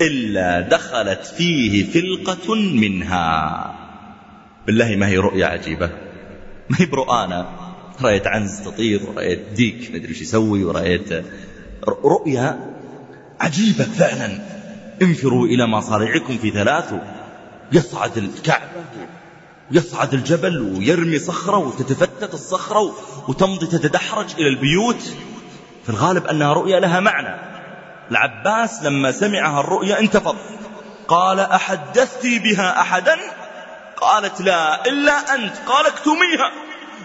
إلا 0.00 0.60
دخلت 0.60 1.26
فيه 1.26 1.92
فلقة 1.92 2.54
منها. 2.54 3.74
بالله 4.66 4.96
ما 4.96 5.08
هي 5.08 5.16
رؤيا 5.16 5.46
عجيبة. 5.46 5.90
ما 6.70 6.76
هي 6.80 6.86
برؤانا. 6.86 7.65
رأيت 8.02 8.26
عنز 8.26 8.60
تطير 8.60 9.00
ورأيت 9.10 9.40
ديك 9.54 9.90
مدري 9.94 10.08
إيش 10.08 10.22
يسوي 10.22 10.64
ورأيت 10.64 11.24
رؤيا 12.04 12.76
عجيبة 13.40 13.84
فعلا 13.84 14.38
انفروا 15.02 15.46
إلى 15.46 15.66
مصارعكم 15.66 16.38
في 16.38 16.50
ثلاث 16.50 16.94
يصعد 17.72 18.18
الكعبة 18.18 18.84
يصعد 19.70 20.14
الجبل 20.14 20.74
ويرمي 20.78 21.18
صخرة 21.18 21.56
وتتفتت 21.56 22.34
الصخرة 22.34 22.94
وتمضي 23.28 23.66
تتدحرج 23.66 24.34
إلى 24.38 24.48
البيوت. 24.48 25.02
في 25.84 25.88
الغالب 25.88 26.26
أنها 26.26 26.52
رؤيا 26.52 26.80
لها 26.80 27.00
معنى. 27.00 27.40
العباس 28.10 28.82
لما 28.82 29.12
سمعها 29.12 29.60
الرؤيا 29.60 30.00
انتفض. 30.00 30.36
قال 31.08 31.40
أحدثتي 31.40 32.38
بها 32.38 32.80
أحدا؟ 32.80 33.16
قالت 33.96 34.40
لا 34.40 34.86
إلا 34.86 35.34
أنت. 35.34 35.56
قال 35.66 35.86
اكتميها. 35.86 36.52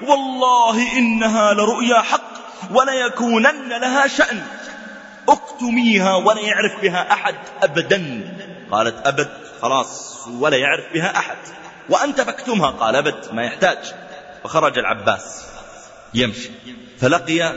والله 0.02 0.98
إنها 0.98 1.54
لرؤيا 1.54 2.02
حق 2.02 2.32
وليكونن 2.72 3.70
لها 3.70 4.08
شأن. 4.08 4.44
اكتميها 5.30 6.16
ولا 6.16 6.42
يعرف 6.42 6.82
بها 6.82 7.14
أحد 7.14 7.36
أبدا. 7.64 8.32
قالت 8.72 9.08
أبد 9.08 9.30
خلاص 9.62 10.18
ولا 10.40 10.58
يعرف 10.58 10.94
بها 10.94 11.18
أحد. 11.18 11.38
وأنت 11.90 12.22
فاكتمها 12.22 12.70
قال 12.70 12.96
أبد 12.96 13.34
ما 13.34 13.44
يحتاج. 13.44 13.78
فخرج 14.44 14.78
العباس. 14.78 15.46
يمشي. 16.14 16.50
فلقي 17.00 17.54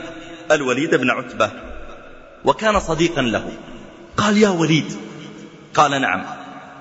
الوليد 0.51 0.95
بن 0.95 1.09
عتبة. 1.09 1.51
وكان 2.45 2.79
صديقا 2.79 3.21
له. 3.21 3.51
قال 4.17 4.37
يا 4.37 4.49
وليد. 4.49 4.97
قال 5.73 6.01
نعم. 6.01 6.25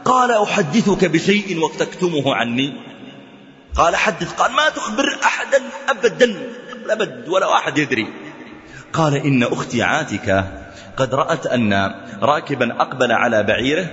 قال 0.05 0.31
أحدثك 0.31 1.05
بشيء 1.05 1.65
وتكتمه 1.65 2.35
عني؟ 2.35 2.94
قال 3.77 3.97
حدث 3.97 4.33
قال 4.33 4.53
ما 4.53 4.69
تخبر 4.69 5.19
أحدا 5.25 5.63
أبدا 5.89 6.37
أبد 6.91 7.29
ولا 7.29 7.57
أحد 7.57 7.79
يدري 7.79 8.07
قال 8.93 9.17
إن 9.17 9.43
أختي 9.43 9.83
عاتكة 9.83 10.45
قد 10.97 11.15
رأت 11.15 11.47
أن 11.47 11.95
راكبا 12.23 12.83
أقبل 12.83 13.13
على 13.13 13.43
بعيره 13.43 13.87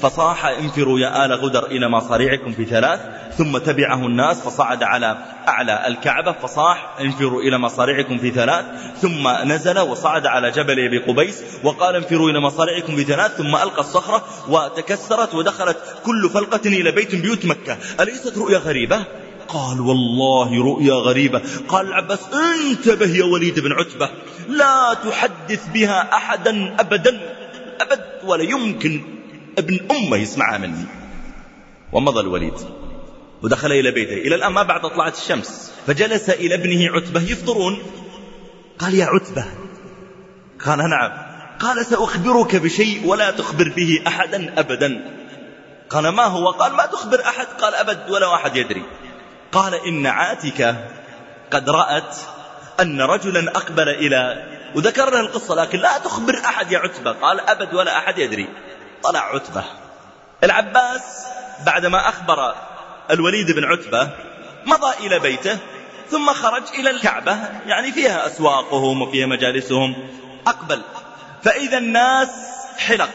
فصاح 0.00 0.46
انفروا 0.46 0.98
يا 1.00 1.24
آل 1.24 1.32
غدر 1.32 1.66
إلى 1.66 1.88
مصاريعكم 1.88 2.52
في 2.52 2.64
ثلاث 2.64 3.00
ثم 3.36 3.58
تبعه 3.58 4.06
الناس 4.06 4.40
فصعد 4.40 4.82
على 4.82 5.18
أعلى 5.48 5.86
الكعبة 5.86 6.32
فصاح 6.32 6.96
انفروا 7.00 7.42
إلى 7.42 7.58
مصاريعكم 7.58 8.18
في 8.18 8.30
ثلاث 8.30 8.64
ثم 9.00 9.28
نزل 9.28 9.78
وصعد 9.78 10.26
على 10.26 10.50
جبل 10.50 10.86
أبي 10.86 10.98
قبيس 10.98 11.42
وقال 11.64 11.96
انفروا 11.96 12.30
إلى 12.30 12.40
مصاريعكم 12.40 12.96
في 12.96 13.04
ثلاث 13.04 13.36
ثم 13.36 13.56
ألقى 13.56 13.80
الصخرة 13.80 14.24
وتكسرت 14.48 15.34
ودخلت 15.34 15.76
كل 16.04 16.30
فلقة 16.30 16.66
إلى 16.66 16.90
بيت 16.90 17.14
بيوت 17.14 17.44
مكة 17.44 17.76
أليست 18.00 18.38
رؤيا 18.38 18.58
غريبة؟ 18.58 19.04
قال 19.48 19.80
والله 19.80 20.64
رؤيا 20.64 20.94
غريبة. 20.94 21.42
قال 21.68 21.86
العباس 21.86 22.20
انتبه 22.32 23.06
يا 23.06 23.24
وليد 23.24 23.60
بن 23.60 23.72
عتبة؟ 23.72 24.10
لا 24.48 24.94
تحدث 24.94 25.68
بها 25.68 26.14
أحدا 26.14 26.76
أبدا 26.80 27.20
أبد 27.80 28.04
ولا 28.24 28.42
يمكن. 28.42 29.00
ابن 29.58 29.78
أمه 29.90 30.16
يسمعها 30.16 30.58
مني. 30.58 30.84
ومضى 31.92 32.20
الوليد 32.20 32.54
ودخل 33.42 33.72
إلى 33.72 33.90
بيته. 33.90 34.14
إلى 34.14 34.34
الآن 34.34 34.52
ما 34.52 34.62
بعد 34.62 34.80
طلعت 34.80 35.16
الشمس. 35.16 35.72
فجلس 35.86 36.30
إلى 36.30 36.54
ابنه 36.54 36.88
عتبة 36.92 37.22
يفطرون. 37.22 37.78
قال 38.78 38.94
يا 38.94 39.04
عتبة. 39.06 39.44
قال 40.66 40.78
نعم. 40.78 41.12
قال 41.60 41.86
سأخبرك 41.86 42.56
بشيء 42.56 43.06
ولا 43.06 43.30
تخبر 43.30 43.72
به 43.76 44.02
أحدا 44.06 44.60
أبدا. 44.60 45.18
قال 45.90 46.08
ما 46.08 46.24
هو؟ 46.24 46.50
قال 46.50 46.72
ما 46.72 46.86
تخبر 46.86 47.20
أحد. 47.20 47.46
قال 47.60 47.74
أبد 47.74 48.10
ولا 48.10 48.34
أحد 48.34 48.56
يدري. 48.56 48.82
قال 49.52 49.74
إن 49.74 50.06
عاتكة 50.06 50.76
قد 51.50 51.70
رأت 51.70 52.16
أن 52.80 53.00
رجلا 53.00 53.56
أقبل 53.56 53.88
إلى 53.88 54.46
وذكر 54.74 55.10
له 55.10 55.20
القصة 55.20 55.54
لكن 55.54 55.78
لا 55.78 55.98
تخبر 55.98 56.38
أحد 56.44 56.72
يا 56.72 56.78
عتبة. 56.78 57.12
قال 57.12 57.40
أبد 57.40 57.74
ولا 57.74 57.98
أحد 57.98 58.18
يدري. 58.18 58.48
طلع 59.02 59.20
عتبة. 59.20 59.64
العباس 60.44 61.26
بعدما 61.66 62.08
أخبر 62.08 62.54
الوليد 63.10 63.50
بن 63.50 63.64
عتبة 63.64 64.10
مضى 64.66 65.06
إلى 65.06 65.18
بيته 65.18 65.58
ثم 66.10 66.32
خرج 66.32 66.62
إلى 66.74 66.90
الكعبة 66.90 67.38
يعني 67.66 67.92
فيها 67.92 68.26
أسواقهم 68.26 69.02
وفيها 69.02 69.26
مجالسهم. 69.26 69.94
أقبل. 70.46 70.82
فإذا 71.42 71.78
الناس 71.78 72.28
حلق. 72.78 73.10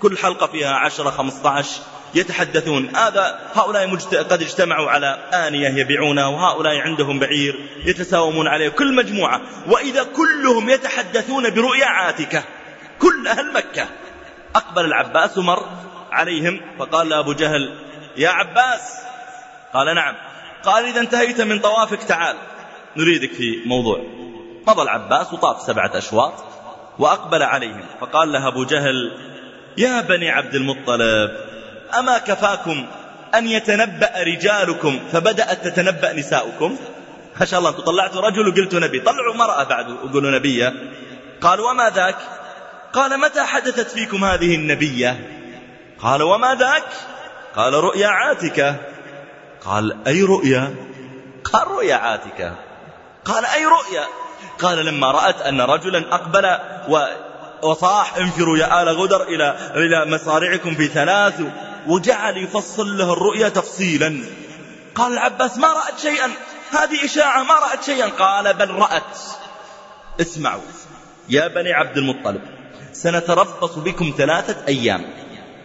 كل 0.00 0.18
حلقة 0.18 0.46
فيها 0.46 0.74
عشرة 0.74 1.10
خمسة 1.10 1.50
عشر. 1.50 1.80
يتحدثون. 2.14 2.96
هذا 2.96 3.40
هؤلاء 3.54 3.94
قد 4.22 4.42
اجتمعوا 4.42 4.90
على 4.90 5.06
آنية 5.32 5.68
يبيعونها 5.68 6.26
وهؤلاء 6.26 6.76
عندهم 6.76 7.18
بعير 7.18 7.68
يتساومون 7.84 8.48
عليه. 8.48 8.68
كل 8.68 8.94
مجموعة. 8.94 9.40
وإذا 9.66 10.02
كلهم 10.02 10.70
يتحدثون 10.70 11.50
برؤيا 11.50 11.86
عاتكة. 11.86 12.44
كل 12.98 13.28
أهل 13.28 13.52
مكة. 13.52 13.88
أقبل 14.54 14.84
العباس 14.84 15.38
ومر 15.38 15.66
عليهم 16.12 16.60
فقال 16.78 17.08
لأبو 17.08 17.32
جهل 17.32 17.78
يا 18.16 18.28
عباس. 18.28 18.98
قال 19.74 19.94
نعم. 19.94 20.14
قال 20.64 20.84
إذا 20.84 21.00
انتهيت 21.00 21.40
من 21.40 21.58
طوافك 21.58 22.02
تعال. 22.02 22.36
نريدك 22.96 23.32
في 23.32 23.62
موضوع. 23.66 23.98
مضى 24.66 24.82
العباس 24.82 25.32
وطاف 25.32 25.62
سبعة 25.62 25.98
أشواط 25.98 26.44
وأقبل 26.98 27.42
عليهم 27.42 27.84
فقال 28.00 28.32
له 28.32 28.48
أبو 28.48 28.64
جهل 28.64 29.18
يا 29.78 30.00
بني 30.00 30.30
عبد 30.30 30.54
المطلب 30.54 31.30
أما 31.98 32.18
كفاكم 32.18 32.86
أن 33.34 33.48
يتنبأ 33.48 34.10
رجالكم 34.18 35.00
فبدأت 35.12 35.68
تتنبأ 35.68 36.12
نساؤكم؟ 36.12 36.76
شاء 37.44 37.58
الله 37.58 37.70
أنتم 37.70 37.82
طلعتوا 37.82 38.20
رجل 38.20 38.48
وقلتوا 38.48 38.80
نبي. 38.80 39.00
طلعوا 39.00 39.34
مرأة 39.34 39.64
بعد 39.64 39.90
وقولوا 39.90 40.30
نبية. 40.30 40.72
قال 41.40 41.60
وما 41.60 41.90
ذاك؟ 41.90 42.16
قال 42.92 43.20
متى 43.20 43.42
حدثت 43.42 43.90
فيكم 43.90 44.24
هذه 44.24 44.54
النبية؟ 44.54 45.30
قال 45.98 46.22
وما 46.22 46.54
ذاك؟ 46.54 46.84
قال 47.56 47.74
رؤيا 47.74 48.08
عاتكة. 48.08 48.76
قال 49.64 49.96
أي 50.06 50.22
رؤيا؟ 50.22 50.74
قال 51.52 51.68
رؤيا 51.68 51.94
عاتكة. 51.94 52.54
قال 53.24 53.44
أي 53.44 53.64
رؤيا؟ 53.66 54.04
قال 54.58 54.86
لما 54.86 55.10
رأت 55.10 55.42
أن 55.42 55.60
رجلا 55.60 56.14
أقبل 56.14 56.58
وصاح 57.62 58.16
انفروا 58.16 58.58
يا 58.58 58.82
آل 58.82 58.88
غدر 58.88 59.22
إلى, 59.22 59.56
إلى 59.74 60.10
مصارعكم 60.10 60.74
في 60.74 60.88
ثلاث 60.88 61.42
وجعل 61.86 62.36
يفصل 62.36 62.98
له 62.98 63.12
الرؤيا 63.12 63.48
تفصيلا. 63.48 64.24
قال 64.94 65.12
العباس 65.12 65.58
ما 65.58 65.68
رأت 65.68 65.98
شيئا. 65.98 66.30
هذه 66.70 67.04
إشاعة 67.04 67.42
ما 67.42 67.54
رأت 67.54 67.84
شيئا. 67.84 68.08
قال 68.08 68.54
بل 68.54 68.70
رأت. 68.70 69.18
اسمعوا 70.20 70.62
يا 71.28 71.48
بني 71.48 71.72
عبد 71.72 71.96
المطلب 71.96 72.40
سنتربص 72.92 73.78
بكم 73.78 74.14
ثلاثة 74.18 74.56
أيام. 74.68 75.14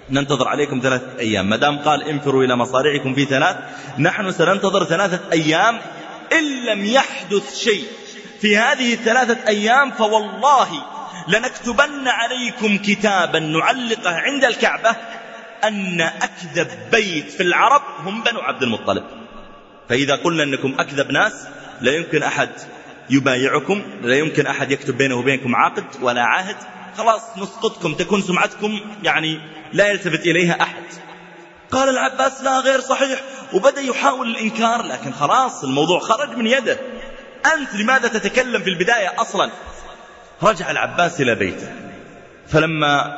ننتظر 0.10 0.48
عليكم 0.48 0.80
ثلاثة 0.84 1.20
أيام. 1.20 1.50
ما 1.50 1.56
دام 1.56 1.80
قال 1.80 2.04
انفروا 2.04 2.44
إلى 2.44 2.56
مصارعكم 2.56 3.16
في 3.16 3.26
ثلاث 3.26 3.58
نحن 4.00 4.32
سننتظر 4.32 4.86
ثلاثة 4.86 5.20
أيام. 5.32 5.80
إن 6.34 6.66
لم 6.66 6.86
يحدث 6.86 7.58
شيء 7.58 7.86
في 8.42 8.58
هذه 8.58 8.94
الثلاثة 8.94 9.48
أيام 9.48 9.92
فوالله 9.92 10.68
لنكتبن 11.28 12.08
عليكم 12.08 12.78
كتابا 12.78 13.40
نعلقه 13.40 14.16
عند 14.16 14.46
الكعبة 14.46 14.96
أن 15.64 16.02
أكذب 16.02 16.68
بيت 16.92 17.32
في 17.32 17.44
العرب 17.44 17.82
هم 18.00 18.24
بنو 18.24 18.40
عبد 18.40 18.64
المطلب. 18.64 19.04
فإذا 19.90 20.16
قلنا 20.16 20.44
أنكم 20.44 20.76
أكذب 20.80 21.12
ناس 21.12 21.48
لا 21.82 21.92
يمكن 21.92 22.24
أحد 22.24 22.50
يبايعكم 23.10 23.84
لا 24.02 24.16
يمكن 24.16 24.48
أحد 24.48 24.72
يكتب 24.72 24.98
بينه 24.98 25.16
وبينكم 25.16 25.56
عقد 25.56 25.86
ولا 26.02 26.24
عهد. 26.24 26.56
خلاص 26.98 27.22
نسقطكم 27.38 27.94
تكون 27.94 28.22
سمعتكم 28.22 28.80
يعني 29.04 29.40
لا 29.74 29.88
يلتفت 29.88 30.26
إليها 30.26 30.62
أحد. 30.62 30.84
قال 31.72 31.90
العباس 31.90 32.44
لا 32.44 32.60
غير 32.60 32.80
صحيح. 32.80 33.22
وبدأ 33.54 33.82
يحاول 33.82 34.28
الإنكار 34.28 34.82
لكن 34.82 35.12
خلاص 35.12 35.64
الموضوع 35.64 36.00
خرج 36.00 36.38
من 36.38 36.48
يده. 36.48 36.80
أنت 37.54 37.76
لماذا 37.76 38.08
تتكلم 38.08 38.62
في 38.62 38.70
البداية 38.70 39.22
أصلا؟ 39.22 39.52
رجع 40.44 40.72
العباس 40.72 41.22
إلى 41.22 41.36
بيته. 41.36 41.74
فلما 42.48 43.18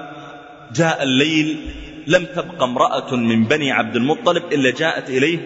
جاء 0.73 1.03
الليل 1.03 1.75
لم 2.07 2.25
تبق 2.25 2.63
امرأة 2.63 3.15
من 3.15 3.43
بني 3.43 3.71
عبد 3.71 3.95
المطلب 3.95 4.43
إلا 4.53 4.71
جاءت 4.71 5.09
إليه 5.09 5.39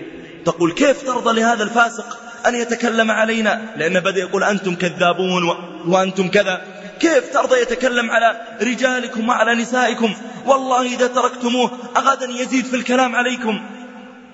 تقول 0.45 0.71
كيف 0.71 1.05
ترضى 1.05 1.39
لهذا 1.39 1.63
الفاسق 1.63 2.17
أن 2.47 2.55
يتكلم 2.55 3.11
علينا؟ 3.11 3.61
لأنه 3.77 3.99
بدأ 3.99 4.19
يقول 4.19 4.43
أنتم 4.43 4.75
كذابون 4.75 5.43
وأنتم 5.87 6.27
كذا. 6.27 6.61
كيف 6.99 7.33
ترضى 7.33 7.61
يتكلم 7.61 8.11
على 8.11 8.41
رجالكم 8.61 9.29
وعلى 9.29 9.55
نسائكم؟ 9.55 10.13
والله 10.45 10.81
إذا 10.81 11.07
تركتموه 11.07 11.71
أغدا 11.97 12.25
يزيد 12.25 12.65
في 12.65 12.75
الكلام 12.75 13.15
عليكم. 13.15 13.61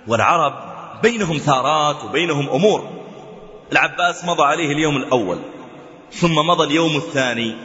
والعرب 0.08 0.54
بينهم 1.04 1.38
ثارات 1.38 2.04
وبينهم 2.04 2.50
أمور. 2.50 2.90
العباس 3.72 4.26
مضى 4.26 4.44
عليه 4.44 4.72
اليوم 4.72 4.98
الأول 4.98 5.38
ثم 6.14 6.36
مضى 6.36 6.68
اليوم 6.68 6.98
الثاني. 6.98 7.56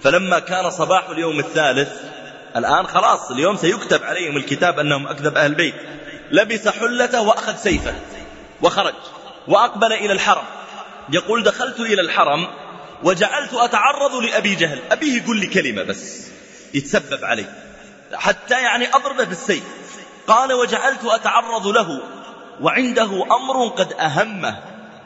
فلما 0.00 0.38
كان 0.38 0.70
صباح 0.70 1.08
اليوم 1.10 1.38
الثالث 1.38 1.88
الآن 2.56 2.86
خلاص 2.86 3.30
اليوم 3.30 3.56
سيكتب 3.56 4.02
عليهم 4.02 4.36
الكتاب 4.36 4.78
أنهم 4.78 5.06
أكذب 5.06 5.36
أهل 5.36 5.50
البيت 5.50 5.74
لبس 6.30 6.68
حلته 6.68 7.20
وأخذ 7.20 7.56
سيفه 7.56 7.94
وخرج 8.62 8.94
وأقبل 9.48 9.92
إلى 9.92 10.12
الحرم. 10.12 10.44
يقول 11.10 11.42
دخلت 11.42 11.80
إلى 11.80 12.00
الحرم 12.00 12.46
وجعلت 13.02 13.54
أتعرض 13.54 14.14
لأبي 14.14 14.54
جهل. 14.54 14.80
أبيه 14.90 15.22
يقول 15.22 15.40
لي 15.40 15.46
كلمة 15.46 15.82
بس 15.82 16.26
يتسبب 16.74 17.24
علي. 17.24 17.44
حتى 18.14 18.62
يعني 18.62 18.94
أضربه 18.94 19.24
بالسيف. 19.24 19.64
قال 20.26 20.52
وجعلت 20.52 21.04
أتعرض 21.04 21.66
له 21.66 22.00
وعنده 22.60 23.26
أمر 23.36 23.68
قد 23.68 23.92
أهمه. 23.92 24.58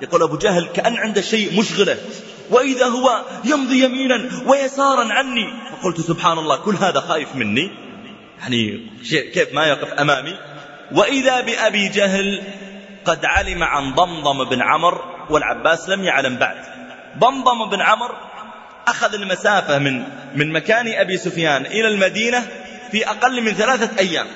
يقول 0.02 0.22
أبو 0.22 0.36
جهل 0.36 0.68
كأن 0.68 0.96
عنده 0.96 1.20
شيء 1.20 1.60
مشغلة. 1.60 1.98
وإذا 2.50 2.86
هو 2.86 3.24
يمضي 3.44 3.84
يمينا 3.84 4.30
ويسارا 4.46 5.12
عني. 5.12 5.52
فقلت 5.72 6.00
سبحان 6.00 6.38
الله 6.38 6.56
كل 6.56 6.74
هذا 6.74 7.00
خايف 7.00 7.36
مني. 7.36 7.70
يعني 8.40 8.90
كيف 9.10 9.54
ما 9.54 9.66
يقف 9.66 9.92
أمامي. 9.92 10.38
وإذا 10.92 11.40
بأبي 11.40 11.88
جهل 11.88 12.42
قد 13.04 13.24
علم 13.24 13.62
عن 13.62 13.94
ضمضم 13.94 14.44
بن 14.44 14.62
عمر 14.62 15.24
والعباس 15.30 15.88
لم 15.88 16.04
يعلم 16.04 16.36
بعد. 16.36 16.56
ضمضم 17.18 17.70
بن 17.70 17.80
عمر 17.80 18.14
أخذ 18.86 19.14
المسافة 19.14 19.78
من 19.78 20.04
من 20.34 20.52
مكان 20.52 20.88
أبي 20.88 21.18
سفيان 21.18 21.66
إلى 21.66 21.88
المدينة 21.88 22.48
في 22.90 23.10
أقل 23.10 23.42
من 23.42 23.52
ثلاثة 23.52 23.98
أيام. 23.98 24.26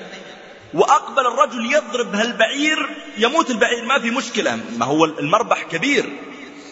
وأقبل 0.73 1.27
الرجل 1.27 1.73
يضرب 1.73 2.15
هالبعير 2.15 2.89
يموت 3.17 3.51
البعير 3.51 3.85
ما 3.85 3.99
في 3.99 4.11
مشكلة. 4.11 4.59
ما 4.77 4.85
هو 4.85 5.05
المربح 5.05 5.63
كبير. 5.63 6.05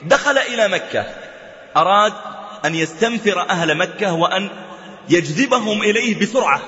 دخل 0.03 0.37
إلى 0.37 0.67
مكة. 0.67 1.05
أراد 1.77 2.13
أن 2.65 2.75
يستنفر 2.75 3.49
أهل 3.49 3.75
مكة 3.75 4.13
وأن 4.13 4.49
يجذبهم 5.09 5.81
إليه 5.81 6.19
بسرعة. 6.19 6.61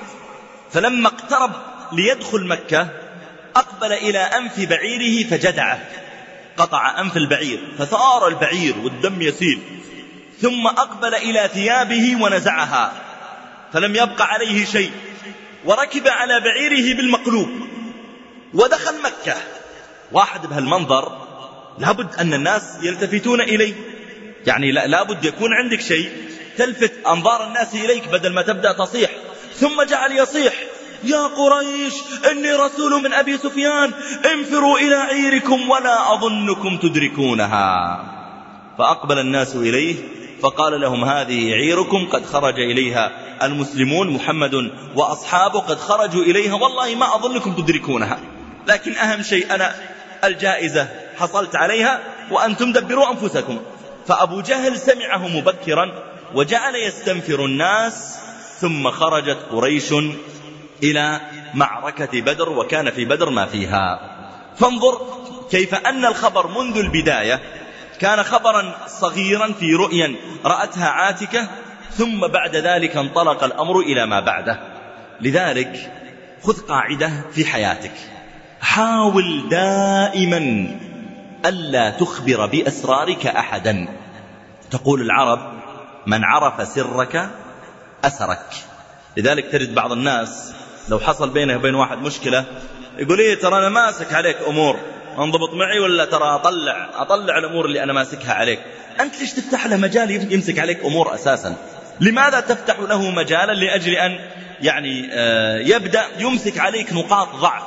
فلما 0.72 1.08
اقترب 1.08 1.52
ليدخل 1.92 2.46
مكة 2.46 2.88
أقبل 3.56 3.92
إلى 3.92 4.18
أنف 4.18 4.60
بعيره 4.60 5.28
فجدعه. 5.28 5.80
قطع 6.56 7.00
أنف 7.00 7.16
البعير 7.16 7.60
فثار 7.78 8.28
البعير 8.28 8.74
والدم 8.78 9.22
يسيل. 9.22 9.60
ثم 10.40 10.66
أقبل 10.66 11.14
إلى 11.14 11.50
ثيابه 11.54 12.22
ونزعها. 12.22 12.92
فلم 13.72 13.96
يبق 13.96 14.22
عليه 14.22 14.64
شيء. 14.64 14.90
وركب 15.64 16.08
على 16.08 16.40
بعيره 16.40 16.96
بالمقلوب. 16.96 17.48
ودخل 18.54 19.02
مكة. 19.02 19.34
واحد 20.12 20.46
بهالمنظر 20.46 21.26
لابد 21.78 22.14
أن 22.14 22.34
الناس 22.34 22.62
يلتفتون 22.82 23.40
إليه. 23.40 23.74
يعني 24.46 24.72
لابد 24.72 25.24
يكون 25.24 25.52
عندك 25.52 25.80
شيء 25.80 26.10
تلفت 26.58 26.92
أنظار 27.06 27.46
الناس 27.46 27.74
إليك 27.74 28.08
بدل 28.08 28.32
ما 28.32 28.42
تبدأ 28.42 28.72
تصيح. 28.72 29.10
ثم 29.54 29.82
جعل 29.82 30.12
يصيح. 30.12 30.54
يا 31.04 31.26
قريش 31.26 31.94
إني 32.30 32.52
رسول 32.52 33.02
من 33.02 33.12
أبي 33.12 33.38
سفيان. 33.38 33.92
انفروا 34.32 34.78
إلى 34.78 34.94
عيركم 34.94 35.70
ولا 35.70 36.14
أظنكم 36.14 36.76
تدركونها. 36.76 38.04
فأقبل 38.78 39.18
الناس 39.18 39.56
إليه 39.56 39.94
فقال 40.42 40.80
لهم 40.80 41.04
هذه 41.04 41.52
عيركم 41.52 42.06
قد 42.06 42.26
خرج 42.26 42.60
إليها 42.60 43.12
المسلمون 43.42 44.10
محمد 44.10 44.72
وأصحابه 44.96 45.60
قد 45.60 45.78
خرجوا 45.78 46.22
إليها. 46.22 46.54
والله 46.54 46.94
ما 46.94 47.14
أظنكم 47.14 47.52
تدركونها. 47.52 48.18
لكن 48.66 48.92
أهم 48.92 49.22
شيء 49.22 49.54
أنا 49.54 49.74
الجائزة 50.24 50.88
حصلت 51.18 51.56
عليها 51.56 52.00
وأنتم 52.30 52.72
دبروا 52.72 53.10
أنفسكم. 53.10 53.58
فأبو 54.08 54.40
جهل 54.40 54.78
سمعه 54.78 55.28
مبكرا 55.28 55.92
وجعل 56.34 56.74
يستنفر 56.74 57.44
الناس 57.44 58.18
ثم 58.60 58.90
خرجت 58.90 59.38
قريش 59.50 59.92
إلى 60.82 61.20
معركة 61.54 62.20
بدر 62.20 62.48
وكان 62.48 62.90
في 62.90 63.04
بدر 63.04 63.30
ما 63.30 63.46
فيها. 63.46 64.00
فانظر 64.56 65.00
كيف 65.50 65.74
أن 65.74 66.04
الخبر 66.04 66.46
منذ 66.46 66.78
البداية 66.78 67.40
كان 68.00 68.22
خبرا 68.22 68.74
صغيرا 68.86 69.52
في 69.52 69.74
رؤيا 69.74 70.16
رأتها 70.44 70.88
عاتكة 70.88 71.48
ثم 71.90 72.26
بعد 72.26 72.56
ذلك 72.56 72.96
انطلق 72.96 73.44
الأمر 73.44 73.80
إلى 73.80 74.06
ما 74.06 74.20
بعده. 74.20 74.60
لذلك 75.20 75.92
خذ 76.42 76.60
قاعدة 76.60 77.10
في 77.32 77.44
حياتك. 77.44 77.92
حاول 78.60 79.48
دائما 79.48 80.68
ألا 81.46 81.90
تخبر 81.90 82.46
بأسرارك 82.46 83.26
أحدا. 83.26 83.88
تقول 84.70 85.00
العرب 85.00 85.52
من 86.06 86.24
عرف 86.24 86.68
سرك 86.68 87.30
أسرك 88.04 88.46
لذلك 89.16 89.44
تجد 89.44 89.74
بعض 89.74 89.92
الناس 89.92 90.52
لو 90.88 90.98
حصل 90.98 91.30
بينه 91.30 91.56
وبين 91.56 91.74
واحد 91.74 91.98
مشكلة 91.98 92.44
يقول 92.98 93.18
إيه 93.20 93.34
ترى 93.34 93.58
أنا 93.58 93.68
ماسك 93.68 94.14
عليك 94.14 94.36
أمور 94.48 94.76
انضبط 95.18 95.54
معي 95.54 95.78
ولا 95.78 96.04
ترى 96.04 96.34
أطلع 96.34 96.90
أطلع 96.94 97.38
الأمور 97.38 97.64
اللي 97.64 97.82
أنا 97.82 97.92
ماسكها 97.92 98.34
عليك؟ 98.34 98.60
أنت 99.00 99.20
ليش 99.20 99.32
تفتح 99.32 99.66
له 99.66 99.76
مجال 99.76 100.32
يمسك 100.32 100.58
عليك 100.58 100.84
أمور 100.84 101.14
أساسا؟ 101.14 101.56
لماذا 102.00 102.40
تفتح 102.40 102.78
له 102.78 103.10
مجالا 103.10 103.52
لأجل 103.52 103.92
أن 103.92 104.18
يعني 104.60 105.08
آه، 105.12 105.58
يبدأ 105.58 106.04
يمسك 106.18 106.58
عليك 106.58 106.92
نقاط 106.92 107.28
ضعف 107.34 107.62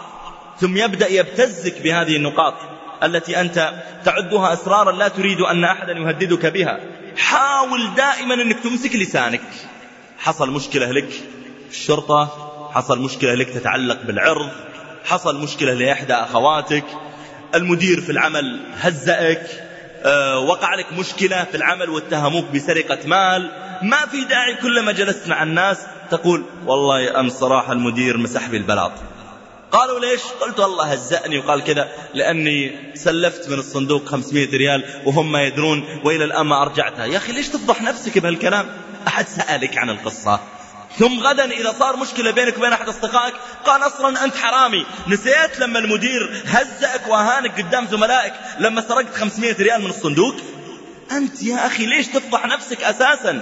ثم 0.59 0.77
يبدأ 0.77 1.07
يبتزك 1.07 1.81
بهذه 1.81 2.15
النقاط؟ 2.15 2.53
التي 3.03 3.41
أنت 3.41 3.73
تعدها 4.05 4.53
أسرارا 4.53 4.91
لا 4.91 5.07
تريد 5.07 5.41
أن 5.41 5.63
أحدا 5.63 5.93
يهددك 5.93 6.45
بها. 6.45 6.79
حاول 7.17 7.95
دائما 7.95 8.33
أنك 8.33 8.59
تمسك 8.59 8.95
لسانك. 8.95 9.41
حصل 10.17 10.51
مشكلة 10.51 10.91
لك 10.91 11.09
في 11.69 11.75
الشرطة 11.75 12.49
حصل 12.73 12.99
مشكلة 12.99 13.33
لك 13.33 13.49
تتعلق 13.49 14.01
بالعرض 14.03 14.49
حصل 15.05 15.41
مشكلة 15.41 15.73
لإحدى 15.73 16.13
أخواتك. 16.13 16.85
المدير 17.55 18.01
في 18.01 18.11
العمل 18.11 18.59
هزأك. 18.79 19.47
أه 20.03 20.39
وقع 20.39 20.75
لك 20.75 20.93
مشكلة 20.93 21.43
في 21.43 21.57
العمل 21.57 21.89
واتهموك 21.89 22.45
بسرقة 22.45 22.97
مال. 23.05 23.51
ما 23.81 24.05
في 24.05 24.25
داعي 24.25 24.55
كلما 24.55 24.91
جلست 24.91 25.27
مع 25.27 25.43
الناس 25.43 25.77
تقول 26.11 26.43
والله 26.65 26.99
يا 26.99 27.19
أم 27.19 27.29
صراحة 27.29 27.73
المدير 27.73 28.17
مسح 28.17 28.47
بي 28.47 28.57
البلاط. 28.57 28.91
قالوا 29.71 29.99
ليش؟ 29.99 30.21
قلت 30.41 30.59
والله 30.59 30.85
هزأني 30.85 31.39
وقال 31.39 31.63
كذا. 31.63 31.91
لأني 32.13 32.75
سلفت 32.95 33.49
من 33.49 33.59
الصندوق 33.59 34.05
500 34.05 34.49
ريال 34.57 34.83
وهم 35.05 35.31
ما 35.31 35.43
يدرون 35.43 36.01
وإلى 36.03 36.23
الآن 36.23 36.45
ما 36.45 36.61
أرجعتها. 36.61 37.05
يا 37.05 37.17
أخي 37.17 37.31
ليش 37.31 37.47
تفضح 37.47 37.81
نفسك 37.81 38.17
بهالكلام؟ 38.17 38.77
أحد 39.07 39.27
سألك 39.27 39.77
عن 39.77 39.89
القصة. 39.89 40.39
ثم 40.99 41.19
غدا 41.19 41.51
إذا 41.51 41.75
صار 41.79 41.97
مشكلة 41.97 42.31
بينك 42.31 42.57
وبين 42.57 42.73
أحد 42.73 42.89
أصدقائك 42.89 43.33
قال 43.65 43.81
أصلا 43.87 44.23
أنت 44.23 44.35
حرامي. 44.35 44.85
نسيت 45.07 45.59
لما 45.59 45.79
المدير 45.79 46.43
هزأك 46.45 47.07
وأهانك 47.07 47.61
قدام 47.61 47.87
زملائك 47.87 48.33
لما 48.59 48.81
سرقت 48.81 49.15
500 49.15 49.55
ريال 49.59 49.81
من 49.81 49.89
الصندوق؟ 49.89 50.35
أنت 51.11 51.43
يا 51.43 51.67
أخي 51.67 51.85
ليش 51.85 52.07
تفضح 52.07 52.45
نفسك 52.45 52.83
أساسا؟ 52.83 53.41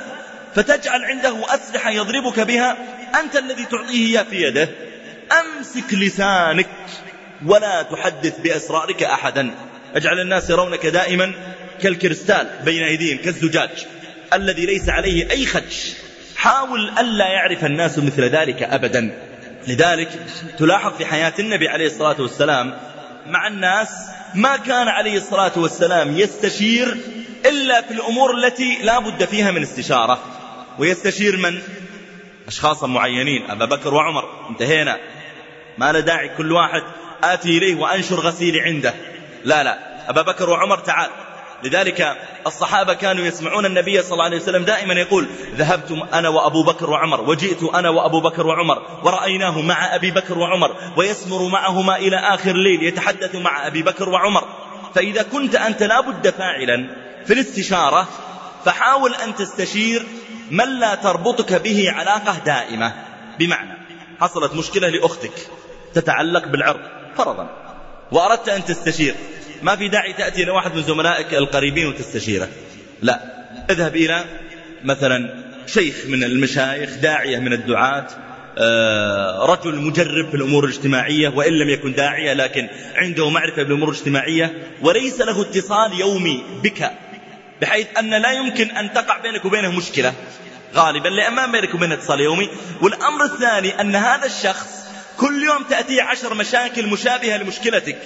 فتجعل 0.56 1.06
عنده 1.06 1.56
أسلحة 1.56 1.90
يضربك 1.90 2.40
بها. 2.40 2.78
أنت 3.20 3.36
الذي 3.36 3.66
تعطيه 3.66 4.08
إياه 4.08 4.24
في 4.24 4.44
يده. 4.44 4.70
أمسك 5.32 5.94
لسانك 5.94 6.68
ولا 7.46 7.82
تحدث 7.82 8.40
بأسرارك 8.40 9.04
أحدا. 9.04 9.52
أجعل 9.96 10.20
الناس 10.20 10.50
يرونك 10.50 10.86
دائما 10.86 11.34
كالكريستال 11.82 12.50
بين 12.66 12.84
أيديهم 12.84 13.18
كالزجاج 13.18 13.70
الذي 14.34 14.66
ليس 14.66 14.90
عليه 14.90 15.32
أي 15.32 15.46
خدش. 15.46 15.94
حاول 16.36 16.90
ألا 17.00 17.28
يعرف 17.28 17.66
الناس 17.66 18.00
مثل 18.00 18.24
ذلك 18.24 18.64
أبدا. 18.64 19.18
لذلك 19.68 20.10
تلاحظ 20.60 20.98
في 20.98 21.06
حياة 21.06 21.34
النبي 21.40 21.68
عليه 21.68 21.88
الصلاة 21.88 22.22
والسلام 22.22 22.78
مع 23.28 23.48
الناس 23.48 23.90
ما 24.36 24.58
كان 24.58 24.88
عليه 24.88 25.18
الصلاة 25.18 25.52
والسلام 25.56 26.18
يستشير 26.18 26.98
إلا 27.46 27.82
في 27.82 27.92
الأمور 27.94 28.38
التي 28.38 28.78
لا 28.84 29.00
بد 29.00 29.26
فيها 29.26 29.52
من 29.52 29.64
استشارة. 29.64 30.24
ويستشير 30.80 31.38
من؟ 31.38 31.60
أشخاصا 32.48 32.88
معينين 32.88 33.52
أبا 33.52 33.66
بكر 33.66 33.94
وعمر 33.94 34.24
انتهينا. 34.50 34.98
ما 35.78 35.92
لا 35.92 36.00
داعي 36.00 36.30
كل 36.30 36.52
واحد. 36.52 36.84
آتي 37.24 37.58
إليه 37.58 37.76
وأنشر 37.76 38.16
غسيلي 38.16 38.62
عنده. 38.62 38.94
لا 39.44 39.64
لا. 39.64 39.78
أبا 40.10 40.22
بكر 40.22 40.50
وعمر 40.50 40.78
تعال. 40.78 41.10
لذلك 41.64 42.18
الصحابة 42.48 42.94
كانوا 42.94 43.26
يسمعون 43.26 43.66
النبي 43.66 44.02
صلى 44.02 44.12
الله 44.12 44.24
عليه 44.24 44.38
وسلم 44.38 44.64
دائما 44.64 44.94
يقول 44.94 45.28
ذهبت 45.56 45.92
أنا 46.14 46.30
وأبو 46.30 46.64
بكر 46.64 46.90
وعمر 46.90 47.22
وجئت 47.22 47.64
أنا 47.64 47.90
وأبو 47.90 48.20
بكر 48.20 48.48
وعمر 48.48 48.82
ورأيناه 49.04 49.62
مع 49.62 49.96
أبي 49.96 50.12
بكر 50.12 50.38
وعمر 50.38 50.76
ويسمر 50.98 51.48
معهما 51.48 51.98
إلى 51.98 52.18
آخر 52.18 52.52
الليل 52.52 52.84
يتحدث 52.84 53.36
مع 53.36 53.68
أبي 53.68 53.84
بكر 53.84 54.10
وعمر. 54.10 54.44
فإذا 54.96 55.24
كنت 55.24 55.56
أنت 55.56 55.84
لا 55.84 56.02
بد 56.02 56.30
فاعلا 56.30 56.96
في 57.26 57.34
الاستشارة 57.34 58.08
فحاول 58.66 59.14
أن 59.14 59.36
تستشير 59.36 60.06
من 60.52 60.80
لا 60.80 60.96
تربطك 60.96 61.54
به 61.54 61.92
علاقة 61.92 62.40
دائمة؟ 62.46 62.94
بمعنى 63.40 63.78
حصلت 64.20 64.54
مشكلة 64.54 64.90
لأختك 64.90 65.32
تتعلق 65.94 66.48
بالعرض 66.48 66.80
فرضا 67.18 67.50
وأردت 68.12 68.50
أن 68.50 68.66
تستشير 68.66 69.16
ما 69.62 69.76
في 69.76 69.88
داعي 69.88 70.14
تأتي 70.14 70.44
إلى 70.44 70.52
واحد 70.52 70.76
من 70.76 70.84
زملائك 70.84 71.34
القريبين 71.34 71.88
وتستشيره. 71.88 72.48
لا 73.02 73.20
اذهب 73.70 73.96
إلى 73.96 74.26
مثلا 74.84 75.48
شيخ 75.68 75.96
من 76.08 76.24
المشايخ 76.24 76.90
داعية 76.96 77.40
من 77.40 77.54
الدعاة 77.54 78.08
آه، 78.60 79.46
رجل 79.46 79.76
مجرب 79.76 80.30
في 80.30 80.36
الأمور 80.36 80.66
الاجتماعية 80.66 81.30
وإن 81.30 81.54
لم 81.54 81.70
يكن 81.70 81.94
داعية 81.94 82.34
لكن 82.34 82.68
عنده 82.96 83.30
معرفة 83.30 83.64
بالأمور 83.64 83.90
الاجتماعية 83.90 84.54
وليس 84.82 85.22
له 85.22 85.42
اتصال 85.42 86.00
يومي 86.00 86.44
بك. 86.64 86.92
بحيث 87.62 87.88
أن 88.00 88.10
لا 88.10 88.32
يمكن 88.32 88.72
أن 88.72 88.94
تقع 88.94 89.18
بينك 89.18 89.46
وبينه 89.46 89.72
مشكلة. 89.72 90.14
غالبا 90.76 91.10
لأن 91.10 91.34
ما 91.34 91.46
بينك 91.46 91.76
وبينه 91.76 91.94
اتصال 91.94 92.22
يومي. 92.22 92.50
والأمر 92.82 93.24
الثاني 93.24 93.82
أن 93.82 93.96
هذا 93.96 94.26
الشخص 94.26 94.68
كل 95.18 95.44
يوم 95.44 95.64
تأتيه 95.64 96.02
عشر 96.02 96.34
مشاكل 96.34 96.88
مشابهة 96.88 97.38
لمشكلتك. 97.38 97.98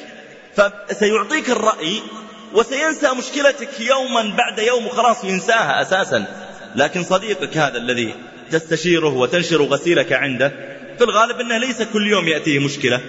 فسيعطيك 0.56 1.50
الرأي 1.50 2.02
وسينسى 2.54 3.12
مشكلتك 3.18 3.80
يوما 3.80 4.36
بعد 4.38 4.60
يوم 4.60 4.86
وخلاص 4.86 5.24
ينساها 5.24 5.82
أساسا. 5.82 6.26
لكن 6.76 7.04
صديقك 7.04 7.58
هذا 7.58 7.78
الذي 7.78 8.16
تستشيره 8.52 9.14
وتنشر 9.14 9.62
غسيلك 9.62 10.14
عنده 10.14 10.52
في 10.98 11.04
الغالب 11.04 11.40
أنه 11.40 11.58
ليس 11.58 11.82
كل 11.82 12.08
يوم 12.08 12.28
يأتيه 12.28 12.60
مشكلة. 12.60 13.02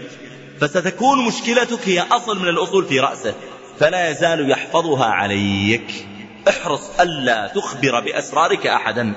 فستكون 0.61 1.27
مشكلتك 1.27 1.89
هي 1.89 2.01
أصل 2.01 2.39
من 2.39 2.49
الأصول 2.49 2.85
في 2.85 3.01
رأسه. 3.01 3.35
فلا 3.81 4.11
يزال 4.11 4.51
يحفظها 4.51 5.05
عليك. 5.07 6.07
احرص 6.49 7.01
ألا 7.01 7.47
تخبر 7.47 8.01
بأسرارك 8.01 8.67
أحدا. 8.67 9.15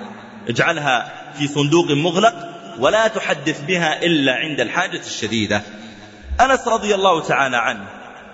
اجعلها 0.49 1.11
في 1.38 1.47
صندوق 1.47 1.91
مغلق 1.91 2.36
ولا 2.80 3.07
تحدث 3.07 3.61
بها 3.61 4.03
إلا 4.03 4.36
عند 4.36 4.59
الحاجة 4.59 4.99
الشديدة. 4.99 5.61
أنس 6.41 6.67
رضي 6.67 6.95
الله 6.95 7.21
تعالى 7.21 7.57
عنه 7.57 7.86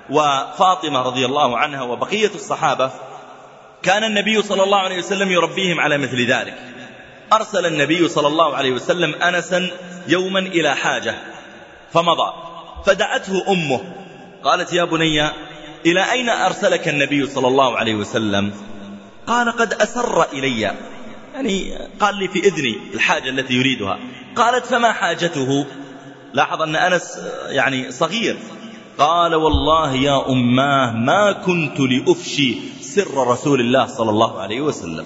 وفاطمة 0.10 1.02
رضي 1.02 1.26
الله 1.26 1.58
عنها 1.58 1.82
وبقية 1.82 2.32
الصحابة 2.36 2.92
كان 3.84 4.04
النبي 4.04 4.42
صلى 4.42 4.64
الله 4.64 4.78
عليه 4.78 4.98
وسلم 4.98 5.32
يربيهم 5.32 5.80
على 5.80 5.98
مثل 5.98 6.26
ذلك. 6.26 6.58
أرسل 7.34 7.66
النبي 7.66 8.08
صلى 8.08 8.28
الله 8.28 8.56
عليه 8.56 8.72
وسلم 8.72 9.16
أنسا 9.16 9.70
يوما 10.08 10.40
إلى 10.40 10.76
حاجة 10.76 11.16
فمضى 11.94 12.34
فدعته 12.86 13.44
أمه. 13.52 13.82
قالت 14.44 14.74
يا 14.74 14.84
بني 14.84 15.30
إلى 15.86 16.12
أين 16.12 16.30
أرسلك 16.30 16.88
النبي 16.88 17.28
صلى 17.28 17.48
الله 17.48 17.78
عليه 17.78 17.96
وسلم؟ 17.96 18.71
قال 19.28 19.52
قد 19.52 19.74
أسر 19.74 20.24
إلي. 20.34 20.74
يعني 21.36 21.78
قال 22.00 22.16
لي 22.16 22.28
في 22.28 22.40
إذني 22.40 22.78
الحاجة 22.94 23.30
التي 23.30 23.54
يريدها. 23.54 24.00
قالت 24.36 24.66
فما 24.66 24.92
حاجته؟ 24.92 25.66
لاحظ 26.34 26.62
أن 26.62 26.76
أنس 26.76 27.20
يعني 27.48 27.92
صغير. 27.92 28.38
قال 28.98 29.36
والله 29.36 29.96
يا 29.96 30.30
أماه 30.30 30.92
ما 30.92 31.32
كنت 31.32 31.80
لأفشي 31.80 32.56
سر 32.82 33.28
رسول 33.28 33.60
الله 33.60 33.86
صلى 33.86 34.10
الله 34.10 34.42
عليه 34.42 34.62
وسلم. 34.62 35.06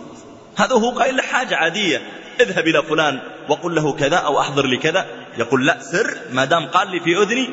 هذا 0.55 0.75
هو 0.75 0.89
قائل 0.89 1.21
حاجة 1.21 1.55
عادية. 1.55 2.01
اذهب 2.41 2.67
إلى 2.67 2.83
فلان 2.83 3.19
وقل 3.49 3.75
له 3.75 3.93
كذا 3.93 4.17
أو 4.17 4.39
أحضر 4.39 4.65
لي 4.65 4.77
كذا. 4.77 5.05
يقول 5.37 5.65
لا 5.65 5.77
سر. 5.81 6.17
ما 6.31 6.45
دام 6.45 6.65
قال 6.65 6.91
لي 6.91 6.99
في 6.99 7.17
أذني 7.17 7.49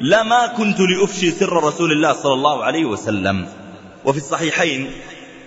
لما 0.00 0.46
كنت 0.46 0.80
لأفشي 0.80 1.30
سر 1.30 1.64
رسول 1.64 1.92
الله 1.92 2.12
صلى 2.12 2.34
الله 2.34 2.64
عليه 2.64 2.84
وسلم. 2.84 3.48
وفي 4.04 4.18
الصحيحين 4.18 4.90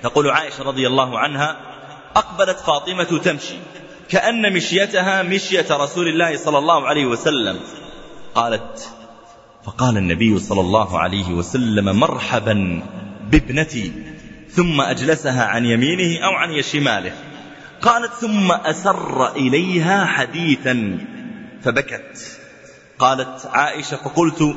تقول 0.04 0.30
عائشة 0.30 0.64
رضي 0.64 0.88
الله 0.88 1.20
عنها 1.20 1.58
أقبلت 2.16 2.60
فاطمة 2.60 3.20
تمشي 3.24 3.56
كأن 4.10 4.54
مشيتها 4.54 5.24
مشية 5.24 5.66
رسول 5.72 6.08
الله 6.08 6.38
صلى 6.38 6.58
الله 6.58 6.88
عليه 6.88 7.06
وسلم. 7.06 7.60
قالت 8.36 8.90
فقال 9.66 9.98
النبي 9.98 10.40
صلى 10.40 10.62
الله 10.62 11.00
عليه 11.00 11.34
وسلم 11.34 12.00
مرحبا 12.00 12.84
بابنتي 13.32 13.92
ثم 14.50 14.82
أجلسها 14.82 15.46
عن 15.46 15.66
يمينه 15.66 16.26
أو 16.26 16.32
عن 16.32 16.62
شماله 16.62 17.12
قالت 17.82 18.14
ثم 18.14 18.52
أسر 18.52 19.32
إليها 19.36 20.06
حديثا 20.06 20.98
فبكت. 21.64 22.40
قالت 23.00 23.46
عائشة 23.46 23.98
فقلت 23.98 24.56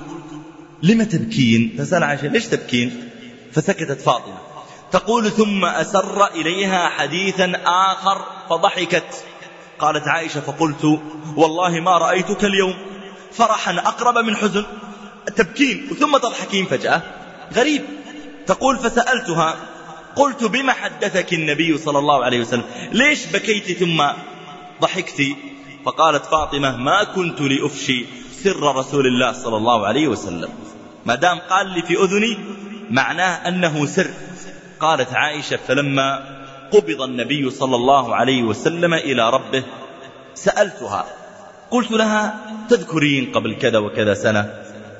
لم 0.82 1.02
تبكين؟ 1.02 1.76
تسأل 1.78 2.02
عائشة 2.02 2.28
ليش 2.28 2.46
تبكين؟ 2.46 3.08
فسكتت 3.52 4.00
فاطمة. 4.00 4.51
تقول 4.92 5.30
ثم 5.30 5.64
أسر 5.64 6.26
إليها 6.26 6.88
حديثا 6.88 7.52
آخر 7.66 8.24
فضحكت. 8.50 9.24
قالت 9.78 10.08
عائشة 10.08 10.40
فقلت 10.40 11.00
والله 11.36 11.80
ما 11.80 11.98
رأيتك 11.98 12.44
اليوم. 12.44 12.74
فرحا 13.32 13.78
أقرب 13.78 14.18
من 14.18 14.36
حزن. 14.36 14.64
تبكين 15.36 15.88
ثم 16.00 16.16
تضحكين 16.16 16.66
فجأة. 16.66 17.02
غريب. 17.54 17.82
تقول 18.46 18.78
فسألتها 18.78 19.56
قلت 20.16 20.44
بما 20.44 20.72
حدثك 20.72 21.32
النبي 21.32 21.78
صلى 21.78 21.98
الله 21.98 22.24
عليه 22.24 22.40
وسلم؟ 22.40 22.64
ليش 22.92 23.26
بكيت 23.26 23.78
ثم 23.78 24.04
ضحكت؟ 24.80 25.22
فقالت 25.84 26.24
فاطمة 26.24 26.76
ما 26.76 27.04
كنت 27.04 27.40
لأفشي 27.40 28.06
سر 28.44 28.76
رسول 28.76 29.06
الله 29.06 29.32
صلى 29.32 29.56
الله 29.56 29.86
عليه 29.86 30.08
وسلم. 30.08 30.48
ما 31.06 31.14
دام 31.14 31.38
قال 31.38 31.66
لي 31.66 31.82
في 31.82 31.96
أذني 31.96 32.38
معناه 32.90 33.48
أنه 33.48 33.86
سر. 33.86 34.10
قالت 34.82 35.14
عائشة 35.14 35.56
فلما 35.56 36.24
قبض 36.72 37.02
النبي 37.02 37.50
صلى 37.50 37.76
الله 37.76 38.14
عليه 38.14 38.42
وسلم 38.42 38.94
إلى 38.94 39.30
ربه 39.30 39.62
سألتها 40.34 41.06
قلت 41.70 41.90
لها 41.90 42.38
تذكرين 42.68 43.32
قبل 43.32 43.54
كذا 43.54 43.78
وكذا 43.78 44.14
سنة 44.14 44.54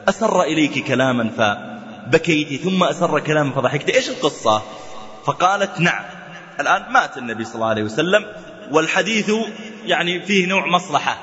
أسر 0.08 0.42
إليك 0.42 0.84
كلاما 0.84 1.30
فبكيت 1.38 2.60
ثم 2.60 2.84
أسر 2.84 3.20
كلاما 3.20 3.52
فضحكت 3.52 3.90
إيش 3.90 4.08
القصة؟ 4.08 4.62
فقالت 5.24 5.80
نعم 5.80 6.04
الآن 6.60 6.92
مات 6.92 7.18
النبي 7.18 7.44
صلى 7.44 7.54
الله 7.54 7.66
عليه 7.66 7.82
وسلم 7.82 8.26
والحديث 8.70 9.32
يعني 9.84 10.20
فيه 10.20 10.46
نوع 10.46 10.66
مصلحة. 10.66 11.18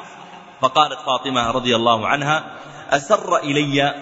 فقالت 0.62 1.00
فاطمة 1.06 1.52
رضي 1.52 1.76
الله 1.76 2.08
عنها 2.08 2.44
أسر 2.90 3.38
إلي 3.38 3.96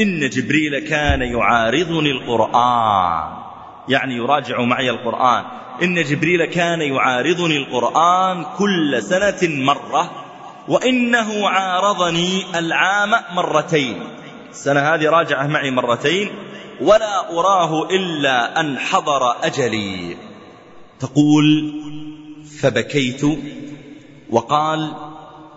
إن 0.00 0.28
جبريل 0.28 0.78
كان 0.78 1.22
يعارضني 1.22 2.10
القرآن. 2.10 3.47
يعني 3.88 4.16
يراجع 4.16 4.60
معي 4.62 4.90
القرآن. 4.90 5.44
إن 5.82 6.02
جبريل 6.04 6.44
كان 6.44 6.80
يعارضني 6.80 7.56
القرآن 7.56 8.44
كل 8.58 9.02
سنة 9.02 9.64
مرة 9.64 10.10
وإنه 10.68 11.48
عارضني 11.48 12.58
العام 12.58 13.10
مرتين. 13.34 14.00
السنة 14.50 14.80
هذه 14.80 15.10
راجعة 15.10 15.46
معي 15.46 15.70
مرتين 15.70 16.28
ولا 16.80 17.38
أراه 17.38 17.88
إلا 17.90 18.60
أن 18.60 18.78
حضر 18.78 19.44
أجلي. 19.44 20.16
تقول 21.00 21.72
فبكيت 22.60 23.22
وقال 24.30 24.92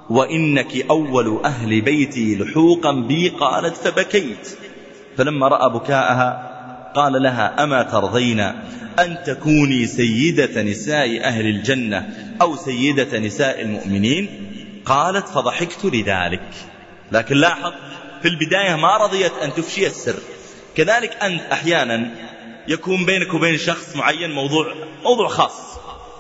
وإنك 0.10 0.86
أول 0.90 1.40
أهل 1.46 1.82
بيتي 1.82 2.36
لحوقا 2.36 2.92
بي 2.92 3.30
قالت 3.30 3.78
فبكيت. 3.78 4.58
فلما 5.18 5.48
رأى 5.48 5.70
بكاءها 5.70 6.51
قال 6.96 7.24
لها 7.24 7.64
أما 7.64 7.84
ترضين 7.84 8.40
أن 9.00 9.18
تكوني 9.26 9.88
سيدة 9.88 10.62
نساء 10.62 11.24
أهل 11.24 11.46
الجنة 11.46 12.10
أو 12.42 12.56
سيدة 12.56 13.20
نساء 13.20 13.62
المؤمنين؟ 13.62 14.48
قالت 14.86 15.28
فضحكت 15.28 15.86
لذلك. 15.86 16.50
لكن 17.12 17.36
لاحظ 17.36 17.74
في 18.22 18.28
البداية 18.28 18.76
ما 18.76 18.98
رضيت 18.98 19.32
أن 19.44 19.54
تفشي 19.54 19.88
السر. 19.88 20.20
كذلك 20.76 21.24
أنت 21.24 21.42
أحيانا 21.52 22.12
يكون 22.68 23.06
بينك 23.06 23.34
وبين 23.34 23.58
شخص 23.58 23.96
معين 23.96 24.32
موضوع 24.32 24.76
موضوع 25.04 25.28
خاص. 25.28 25.80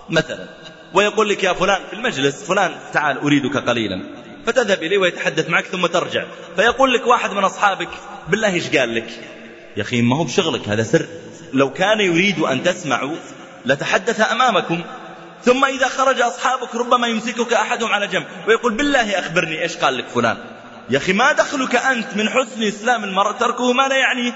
مثلا 0.09 0.49
ويقول 0.93 1.29
لك 1.29 1.43
يا 1.43 1.53
فلان 1.53 1.79
في 1.89 1.93
المجلس 1.93 2.43
فلان 2.43 2.71
تعال 2.93 3.17
أريدك 3.17 3.57
قليلا. 3.57 4.03
فتذهب 4.45 4.83
إليه 4.83 4.97
ويتحدث 4.97 5.49
معك 5.49 5.65
ثم 5.65 5.85
ترجع. 5.85 6.25
فيقول 6.55 6.93
لك 6.93 7.07
واحد 7.07 7.31
من 7.31 7.43
أصحابك 7.43 7.89
بالله 8.29 8.53
إيش 8.53 8.69
قال 8.69 8.95
لك؟ 8.95 9.09
يا 9.77 9.81
أخي 9.81 10.01
ما 10.01 10.15
هو 10.15 10.23
بشغلك 10.23 10.69
هذا 10.69 10.83
سر. 10.83 11.05
لو 11.53 11.73
كان 11.73 11.99
يريد 11.99 12.39
أن 12.39 12.63
تسمعوا 12.63 13.15
لتحدث 13.65 14.31
أمامكم. 14.31 14.81
ثم 15.45 15.65
إذا 15.65 15.87
خرج 15.87 16.21
أصحابك 16.21 16.75
ربما 16.75 17.07
يمسكك 17.07 17.53
أحدهم 17.53 17.91
على 17.91 18.07
جنب 18.07 18.25
ويقول 18.47 18.73
بالله 18.73 19.19
أخبرني 19.19 19.61
إيش 19.61 19.77
قال 19.77 19.97
لك 19.97 20.07
فلان؟ 20.07 20.37
يا 20.89 20.97
أخي 20.97 21.13
ما 21.13 21.31
دخلك 21.31 21.75
أنت 21.75 22.07
من 22.15 22.29
حسن 22.29 22.63
إسلام 22.63 23.03
المرء؟ 23.03 23.31
تركه 23.31 23.73
ما 23.73 23.87
لا 23.87 23.95
يعنيه 23.95 24.33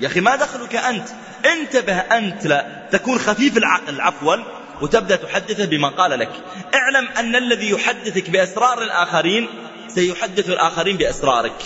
يا 0.00 0.06
أخي 0.06 0.20
ما 0.20 0.36
دخلك 0.36 0.74
أنت. 0.74 1.08
انتبه 1.46 1.98
أنت 1.98 2.46
لا 2.46 2.88
تكون 2.92 3.18
خفيف 3.18 3.56
العقل 3.56 4.00
عفوا 4.00 4.36
وتبدأ 4.80 5.16
تحدثه 5.16 5.64
بما 5.64 5.88
قال 5.88 6.18
لك. 6.18 6.30
اعلم 6.74 7.08
أن 7.18 7.36
الذي 7.36 7.70
يحدثك 7.70 8.30
بأسرار 8.30 8.82
الآخرين 8.82 9.48
سيحدث 9.88 10.48
الآخرين 10.48 10.96
بأسرارك. 10.96 11.62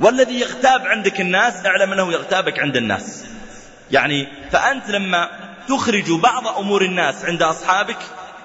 والذي 0.00 0.40
يغتاب 0.40 0.86
عندك 0.86 1.20
الناس 1.20 1.66
أعلم 1.66 1.92
أنه 1.92 2.12
يغتابك 2.12 2.58
عند 2.58 2.76
الناس. 2.76 3.24
يعني 3.90 4.28
فأنت 4.50 4.90
لما 4.90 5.28
تخرج 5.68 6.10
بعض 6.10 6.46
أمور 6.48 6.82
الناس 6.82 7.24
عند 7.24 7.42
أصحابك 7.42 7.98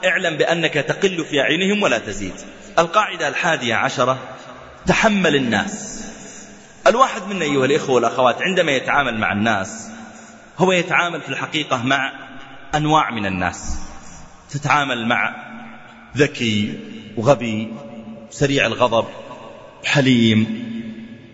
اعلم 0.05 0.37
بأنك 0.37 0.73
تقل 0.73 1.25
في 1.25 1.39
عينهم 1.39 1.83
ولا 1.83 1.97
تزيد. 1.97 2.33
القاعدة 2.79 3.27
الحادية 3.27 3.75
عشرة 3.75 4.19
تحمل 4.85 5.35
الناس. 5.35 6.03
الواحد 6.87 7.21
منا 7.27 7.45
أيها 7.45 7.65
الإخوة 7.65 7.95
والأخوات 7.95 8.41
عندما 8.41 8.71
يتعامل 8.71 9.17
مع 9.17 9.31
الناس 9.31 9.89
هو 10.57 10.71
يتعامل 10.71 11.21
في 11.21 11.29
الحقيقة 11.29 11.83
مع 11.83 12.11
أنواع 12.75 13.11
من 13.11 13.25
الناس. 13.25 13.79
تتعامل 14.49 15.07
مع 15.07 15.35
ذكي 16.17 16.79
وغبي 17.17 17.73
سريع 18.29 18.65
الغضب 18.65 19.05
حليم 19.85 20.72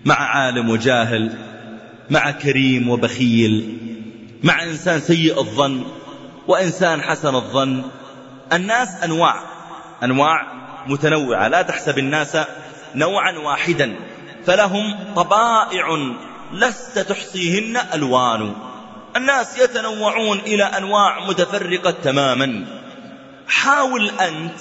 مع 0.06 0.16
عالم 0.16 0.70
وجاهل 0.70 1.38
مع 2.10 2.32
كريم 2.32 2.90
وبخيل 2.90 3.78
مع 4.44 4.64
إنسان 4.64 5.00
سيء 5.00 5.40
الظن 5.40 5.84
وإنسان 6.48 7.02
حسن 7.02 7.36
الظن. 7.36 7.84
الناس 8.54 9.04
أنواع 9.04 9.36
أنواع 10.04 10.54
متنوعة 10.88 11.48
لا 11.48 11.62
تحسب 11.62 11.98
الناس 11.98 12.38
نوعا 12.96 13.32
واحدا. 13.32 13.96
فلهم 14.46 15.14
طبائع 15.16 16.16
لست 16.54 17.00
تحصيهن 17.00 17.78
ألوان. 17.94 18.54
الناس 19.16 19.58
يتنوعون 19.58 20.40
إلى 20.40 20.64
أنواع 20.64 21.28
متفرقة 21.28 21.92
تماما. 21.92 22.66
حاول 23.48 24.10
أنت 24.10 24.60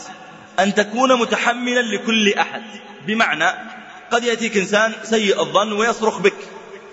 أن 0.61 0.74
تكون 0.74 1.20
متحملا 1.20 1.82
لكل 1.82 2.34
أحد. 2.34 2.62
بمعنى 3.07 3.78
قد 4.11 4.24
يأتيك 4.24 4.56
إنسان 4.56 4.92
سيء 5.02 5.40
الظن 5.40 5.72
ويصرخ 5.72 6.18
بك 6.18 6.34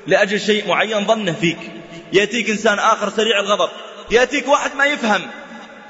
لأجل 0.08 0.40
شيء 0.40 0.68
معين 0.68 1.06
ظنه 1.06 1.32
فيك. 1.32 1.72
يأتيك 2.14 2.50
إنسان 2.50 2.80
آخر 2.80 3.10
سريع 3.10 3.40
الغضب. 3.40 3.70
يأتيك 4.12 4.48
واحد 4.48 4.76
ما 4.76 4.86
يفهم. 4.86 5.22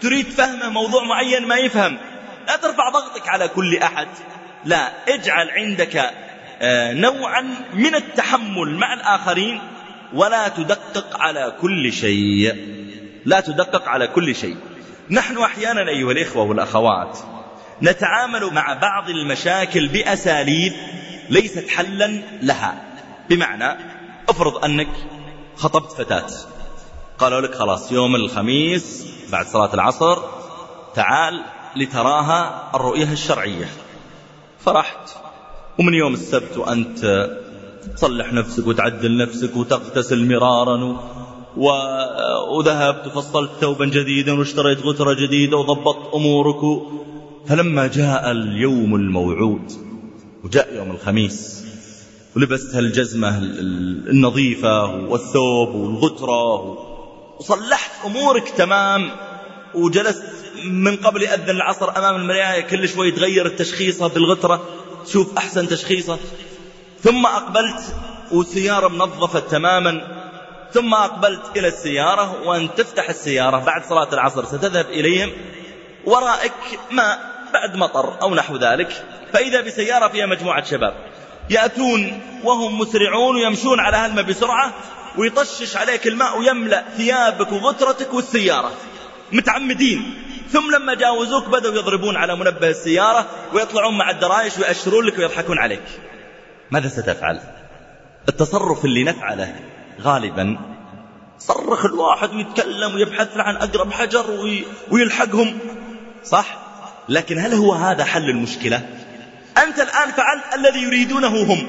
تريد 0.01 0.29
فهمه 0.29 0.69
موضوع 0.69 1.03
معين 1.03 1.47
ما 1.47 1.55
يفهم. 1.55 1.97
لا 2.47 2.55
ترفع 2.55 2.89
ضغطك 2.89 3.27
على 3.27 3.47
كل 3.47 3.77
أحد. 3.77 4.07
لا 4.65 4.91
اجعل 5.07 5.49
عندك 5.49 6.11
آه، 6.61 6.93
نوعا 6.93 7.55
من 7.73 7.95
التحمل 7.95 8.75
مع 8.75 8.93
الآخرين 8.93 9.61
ولا 10.13 10.47
تدقق 10.47 11.17
على 11.19 11.55
كل 11.61 11.93
شيء. 11.93 12.55
لا 13.25 13.39
تدقق 13.39 13.89
على 13.89 14.07
كل 14.07 14.35
شيء. 14.35 14.57
نحن 15.09 15.37
أحيانا 15.37 15.89
أيها 15.89 16.11
الإخوة 16.11 16.43
والأخوات 16.43 17.19
نتعامل 17.81 18.53
مع 18.53 18.73
بعض 18.73 19.09
المشاكل 19.09 19.87
بأساليب 19.87 20.73
ليست 21.29 21.67
حلا 21.67 22.21
لها. 22.41 22.83
بمعنى 23.29 23.79
افرض 24.29 24.65
أنك 24.65 24.89
خطبت 25.55 25.91
فتاة. 25.91 26.27
قالوا 27.17 27.41
لك 27.41 27.55
خلاص 27.55 27.91
يوم 27.91 28.15
الخميس 28.15 29.05
بعد 29.31 29.45
صلاة 29.45 29.73
العصر 29.73 30.17
تعال 30.95 31.41
لتراها 31.75 32.71
الرؤية 32.75 33.11
الشرعية. 33.11 33.69
فرحت. 34.59 35.09
ومن 35.79 35.93
يوم 35.93 36.13
السبت 36.13 36.57
وأنت 36.57 37.29
تصلح 37.95 38.33
نفسك 38.33 38.67
وتعدل 38.67 39.17
نفسك 39.17 39.55
وتغتسل 39.55 40.27
مرارا 40.27 40.97
و... 41.57 41.69
وذهبت 42.57 43.07
وفصلت 43.07 43.51
ثوبا 43.61 43.85
جديدا 43.85 44.39
واشتريت 44.39 44.79
غترة 44.79 45.13
جديدة 45.13 45.57
وضبطت 45.57 46.13
أمورك. 46.13 46.81
فلما 47.47 47.87
جاء 47.87 48.31
اليوم 48.31 48.95
الموعود 48.95 49.71
وجاء 50.45 50.75
يوم 50.75 50.91
الخميس. 50.91 51.63
ولبست 52.35 52.75
الجزمة 52.75 53.37
النظيفة 54.09 54.83
والثوب 54.85 55.75
والغترة 55.75 56.55
وصلحت 57.39 57.91
أمورك 58.05 58.49
تمام. 58.49 59.11
وجلست 59.73 60.23
من 60.65 60.95
قبل 60.95 61.23
أذن 61.23 61.49
العصر 61.49 61.97
أمام 61.97 62.15
المراية 62.15 62.61
كل 62.61 62.89
شوي 62.89 63.11
تغير 63.11 63.45
التشخيصة 63.45 64.07
بالغترة 64.07 64.69
تشوف 65.05 65.37
أحسن 65.37 65.67
تشخيصة. 65.67 66.19
ثم 67.03 67.25
أقبلت 67.25 67.95
وسيارة 68.31 68.87
منظفة 68.87 69.39
تماما. 69.39 70.01
ثم 70.73 70.93
أقبلت 70.93 71.57
إلى 71.57 71.67
السيارة 71.67 72.47
وأن 72.47 72.69
تفتح 72.77 73.09
السيارة 73.09 73.57
بعد 73.57 73.85
صلاة 73.85 74.13
العصر 74.13 74.45
ستذهب 74.45 74.85
إليهم. 74.85 75.31
ورائك 76.05 76.79
ماء. 76.91 77.34
بعد 77.55 77.75
مطر 77.75 78.21
أو 78.21 78.35
نحو 78.35 78.57
ذلك 78.57 79.03
فإذا 79.33 79.61
بسيارة 79.61 80.07
فيها 80.07 80.25
مجموعة 80.25 80.63
شباب 80.63 80.93
يأتون 81.49 82.21
وهم 82.43 82.79
مسرعون 82.79 83.35
ويمشون 83.35 83.79
على 83.79 83.97
هلمة 83.97 84.21
بسرعة 84.21 84.73
ويطشش 85.17 85.77
عليك 85.77 86.07
الماء 86.07 86.39
ويملأ 86.39 86.83
ثيابك 86.97 87.51
وغترتك 87.51 88.13
والسيارة. 88.13 88.71
متعمدين. 89.31 90.21
ثم 90.51 90.75
لما 90.75 90.93
جاوزوك 90.93 91.47
بدأوا 91.47 91.75
يضربون 91.75 92.15
على 92.17 92.35
منبه 92.35 92.69
السيارة 92.69 93.25
ويطلعون 93.53 93.97
مع 93.97 94.09
الدرايش 94.09 94.57
ويأشرون 94.57 95.05
لك 95.05 95.17
ويضحكون 95.19 95.59
عليك. 95.59 95.83
ماذا 96.71 96.87
ستفعل؟ 96.87 97.39
التصرف 98.29 98.85
اللي 98.85 99.03
نفعله 99.03 99.55
غالبا 100.01 100.57
صرخ 101.39 101.85
الواحد 101.85 102.35
ويتكلم 102.35 102.95
ويبحث 102.95 103.37
عن 103.37 103.55
أقرب 103.55 103.91
حجر 103.91 104.25
ويلحقهم. 104.91 105.59
صح؟ 106.23 106.64
لكن 107.09 107.39
هل 107.39 107.53
هو 107.53 107.73
هذا 107.73 108.03
حل 108.03 108.29
المشكلة؟ 108.29 108.89
أنت 109.57 109.79
الآن 109.79 110.11
فعلت 110.11 110.43
الذي 110.55 110.79
يريدونه 110.79 111.27
هم. 111.27 111.67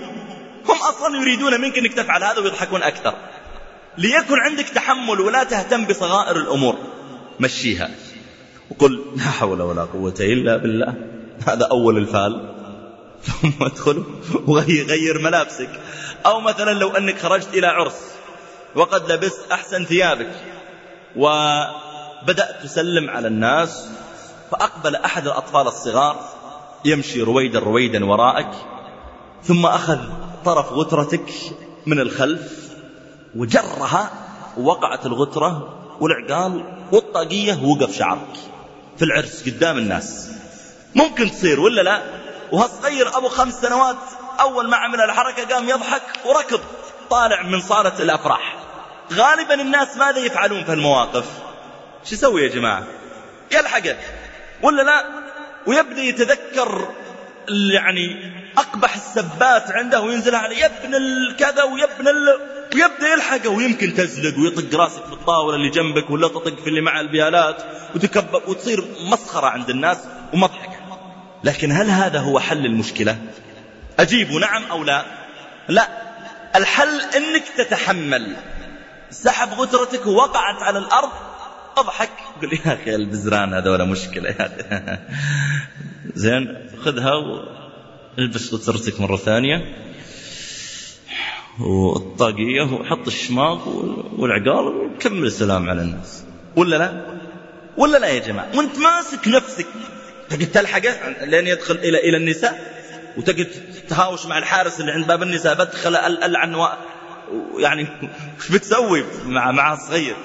هم 0.68 0.76
أصلا 0.88 1.16
يريدون 1.16 1.60
منك 1.60 1.78
أنك 1.78 1.92
تفعل 1.92 2.24
هذا 2.24 2.38
ويضحكون 2.38 2.82
أكثر. 2.82 3.14
ليكن 3.98 4.34
عندك 4.38 4.68
تحمل 4.68 5.20
ولا 5.20 5.44
تهتم 5.44 5.84
بصغائر 5.84 6.36
الأمور. 6.36 6.78
مشيها. 7.40 7.90
وقل 8.70 9.04
لا 9.16 9.22
حول 9.22 9.62
ولا 9.62 9.84
قوة 9.84 10.14
إلا 10.20 10.56
بالله. 10.56 10.94
هذا 11.46 11.66
أول 11.70 11.98
الفال 11.98 12.54
ثم 13.26 13.64
ادخل 13.64 14.04
وغير 14.46 15.18
ملابسك. 15.18 15.70
أو 16.26 16.40
مثلا 16.40 16.70
لو 16.70 16.90
أنك 16.90 17.18
خرجت 17.18 17.48
إلى 17.54 17.66
عرس. 17.66 18.00
وقد 18.74 19.12
لبست 19.12 19.52
أحسن 19.52 19.84
ثيابك. 19.84 20.32
وبدأت 21.16 22.62
تسلم 22.62 23.10
على 23.10 23.28
الناس. 23.28 23.88
فأقبل 24.50 24.96
أحد 24.96 25.26
الأطفال 25.26 25.66
الصغار 25.66 26.16
يمشي 26.84 27.22
رويدا 27.22 27.58
رويدا 27.58 28.04
وراءك 28.04 28.50
ثم 29.42 29.66
أخذ 29.66 29.98
طرف 30.44 30.72
غترتك 30.72 31.32
من 31.86 32.00
الخلف 32.00 32.52
وجرها 33.36 34.10
ووقعت 34.58 35.06
الغترة 35.06 35.78
والعقال 36.00 36.78
والطاقية 36.92 37.58
وقف 37.64 37.96
شعرك 37.96 38.36
في 38.96 39.04
العرس 39.04 39.42
قدام 39.46 39.78
الناس. 39.78 40.30
ممكن 40.94 41.30
تصير 41.30 41.60
ولا 41.60 41.82
لا؟ 41.82 42.02
وهالصغير 42.52 43.16
أبو 43.16 43.28
خمس 43.28 43.54
سنوات 43.60 43.96
أول 44.40 44.68
ما 44.68 44.76
عمل 44.76 45.00
الحركة 45.00 45.54
قام 45.54 45.68
يضحك 45.68 46.02
وركض 46.26 46.60
طالع 47.10 47.42
من 47.42 47.60
صالة 47.60 47.98
الأفراح. 48.00 48.56
غالبا 49.12 49.54
الناس 49.54 49.96
ماذا 49.96 50.18
يفعلون 50.18 50.64
في 50.64 50.72
المواقف 50.72 51.24
شو 52.04 52.14
يسوي 52.14 52.42
يا 52.42 52.48
جماعة؟ 52.48 52.84
يلحقه 53.52 53.96
ولا 54.62 54.82
لا؟ 54.82 55.04
ويبدأ 55.66 56.02
يتذكر 56.02 56.88
يعني 57.48 58.32
أقبح 58.58 58.94
السبات 58.94 59.70
عنده 59.70 60.00
وينزل 60.00 60.34
عليه 60.34 60.56
يا 60.56 60.66
ابن 60.66 60.94
الكذا 60.94 61.62
ويا 61.62 61.84
ابن 61.84 62.08
ال... 62.08 62.40
ويبدأ 62.74 63.08
يلحقه 63.12 63.48
ويمكن 63.48 63.94
تزلق 63.94 64.38
ويطق 64.38 64.80
راسك 64.80 65.04
في 65.04 65.12
الطاولة 65.12 65.56
اللي 65.56 65.70
جنبك 65.70 66.10
ولا 66.10 66.28
تطق 66.28 66.60
في 66.60 66.66
اللي 66.66 66.80
مع 66.80 67.00
البيالات 67.00 67.62
وتكبر 67.94 68.42
وتصير 68.46 68.84
مسخرة 69.00 69.46
عند 69.46 69.70
الناس 69.70 69.98
ومضحكة. 70.32 70.76
لكن 71.44 71.72
هل 71.72 71.90
هذا 71.90 72.18
هو 72.18 72.40
حل 72.40 72.66
المشكلة؟ 72.66 73.18
أجيب 73.98 74.32
نعم 74.32 74.64
أو 74.64 74.84
لا؟ 74.84 75.04
لا. 75.68 75.88
الحل 76.56 77.00
أنك 77.00 77.44
تتحمل. 77.56 78.36
سحب 79.10 79.48
غترتك 79.52 80.06
ووقعت 80.06 80.62
على 80.62 80.78
الأرض 80.78 81.10
أضحك. 81.76 82.10
قل 82.42 82.52
يا 82.52 82.74
أخي 82.74 82.94
البزران 82.94 83.54
هذا 83.54 83.84
مشكلة. 83.84 84.30
يا 84.30 84.46
أخي 84.46 84.98
زين 86.14 86.70
خذها 86.84 87.12
والبس 88.18 88.54
غترتك 88.54 89.00
مرة 89.00 89.16
ثانية. 89.16 89.76
والطاقية 91.60 92.62
وحط 92.62 93.06
الشماغ 93.06 93.68
والعقال 94.18 94.66
وكمل 94.66 95.26
السلام 95.26 95.70
على 95.70 95.82
الناس. 95.82 96.24
ولا 96.56 96.76
لا؟ 96.76 97.18
ولا 97.76 97.98
لا 97.98 98.06
يا 98.06 98.20
جماعة؟ 98.20 98.56
وانت 98.56 98.78
ماسك 98.78 99.28
نفسك. 99.28 99.66
تقعد 100.28 100.46
تلحقه 100.46 101.24
لين 101.24 101.46
يدخل 101.46 101.74
إلى 101.74 101.98
إلى 101.98 102.16
النساء؟ 102.16 102.76
وتقعد 103.16 103.48
تهاوش 103.88 104.26
مع 104.26 104.38
الحارس 104.38 104.80
اللي 104.80 104.92
عند 104.92 105.06
باب 105.06 105.22
النساء 105.22 105.54
بدخل 105.54 105.96
ألعن 105.96 106.54
و... 106.54 106.68
يعني 107.58 107.86
وش 108.38 108.52
بتسوي 108.52 109.04
مع 109.26 109.50
مع 109.52 109.72
الصغير 109.72 110.16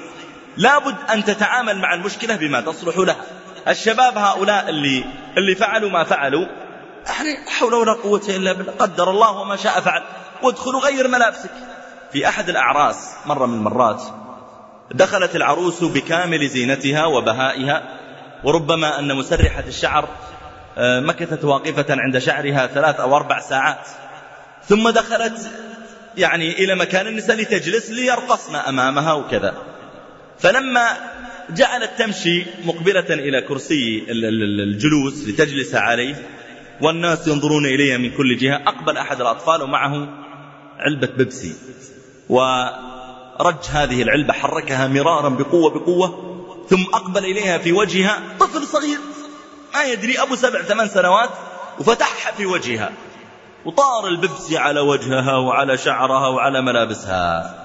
لابد 0.57 0.95
أن 1.13 1.25
تتعامل 1.25 1.77
مع 1.77 1.93
المشكلة 1.93 2.35
بما 2.35 2.61
تصلح 2.61 2.97
لها. 2.97 3.25
الشباب 3.67 4.17
هؤلاء 4.17 4.69
اللي 4.69 5.05
اللي 5.37 5.55
فعلوا 5.55 5.89
ما 5.89 6.03
فعلوا 6.03 6.45
يعني 7.07 7.49
حول 7.49 7.73
ولا 7.73 7.93
قوة 7.93 8.21
إلا 8.29 8.53
بالله 8.53 8.71
قدر 8.71 9.09
الله 9.09 9.31
وما 9.31 9.55
شاء 9.55 9.81
فعل. 9.81 10.03
وادخل 10.43 10.75
غير 10.75 11.07
ملابسك. 11.07 11.51
في 12.11 12.27
أحد 12.27 12.49
الأعراس 12.49 13.09
مرة 13.25 13.45
من 13.45 13.53
المرات 13.53 14.03
دخلت 14.91 15.35
العروس 15.35 15.83
بكامل 15.83 16.47
زينتها 16.47 17.05
وبهائها 17.05 17.83
وربما 18.43 18.99
أن 18.99 19.15
مسرحة 19.15 19.63
الشعر 19.67 20.07
آه، 20.77 20.99
مكثت 20.99 21.43
واقفة 21.43 21.85
عند 21.89 22.17
شعرها 22.17 22.67
ثلاث 22.67 22.99
أو 22.99 23.15
أربع 23.15 23.39
ساعات. 23.39 23.87
ثم 24.69 24.89
دخلت 24.89 25.51
يعني 26.17 26.51
إلى 26.51 26.75
مكان 26.75 27.07
النساء 27.07 27.35
لتجلس 27.35 27.89
ليرقصن 27.89 28.55
أمامها 28.55 29.13
وكذا. 29.13 29.53
فلما 30.41 30.97
جعلت 31.49 31.91
تمشي 31.97 32.45
مقبلة 32.65 33.05
إلى 33.09 33.41
كرسي 33.41 34.05
الجلوس 34.09 35.27
لتجلس 35.27 35.75
عليه 35.75 36.15
والناس 36.81 37.27
ينظرون 37.27 37.65
إليها 37.65 37.97
من 37.97 38.11
كل 38.11 38.37
جهة 38.37 38.55
أقبل 38.55 38.97
أحد 38.97 39.21
الأطفال 39.21 39.61
ومعه 39.61 40.07
علبة 40.79 41.07
بيبسي. 41.07 41.55
ورج 42.29 43.55
هذه 43.69 44.01
العلبة 44.01 44.33
حركها 44.33 44.87
مرارا 44.87 45.29
بقوة 45.29 45.69
بقوة 45.69 46.31
ثم 46.69 46.83
أقبل 46.93 47.25
إليها 47.25 47.57
في 47.57 47.71
وجهها 47.71 48.19
طفل 48.39 48.63
صغير 48.63 48.99
ما 49.73 49.83
يدري 49.83 50.21
أبو 50.21 50.35
سبع 50.35 50.61
ثمان 50.61 50.87
سنوات 50.87 51.29
وفتحها 51.79 52.31
في 52.31 52.45
وجهها 52.45 52.91
وطار 53.65 54.07
الببسي 54.07 54.57
على 54.57 54.79
وجهها 54.79 55.35
وعلى 55.37 55.77
شعرها 55.77 56.27
وعلى 56.27 56.61
ملابسها. 56.61 57.60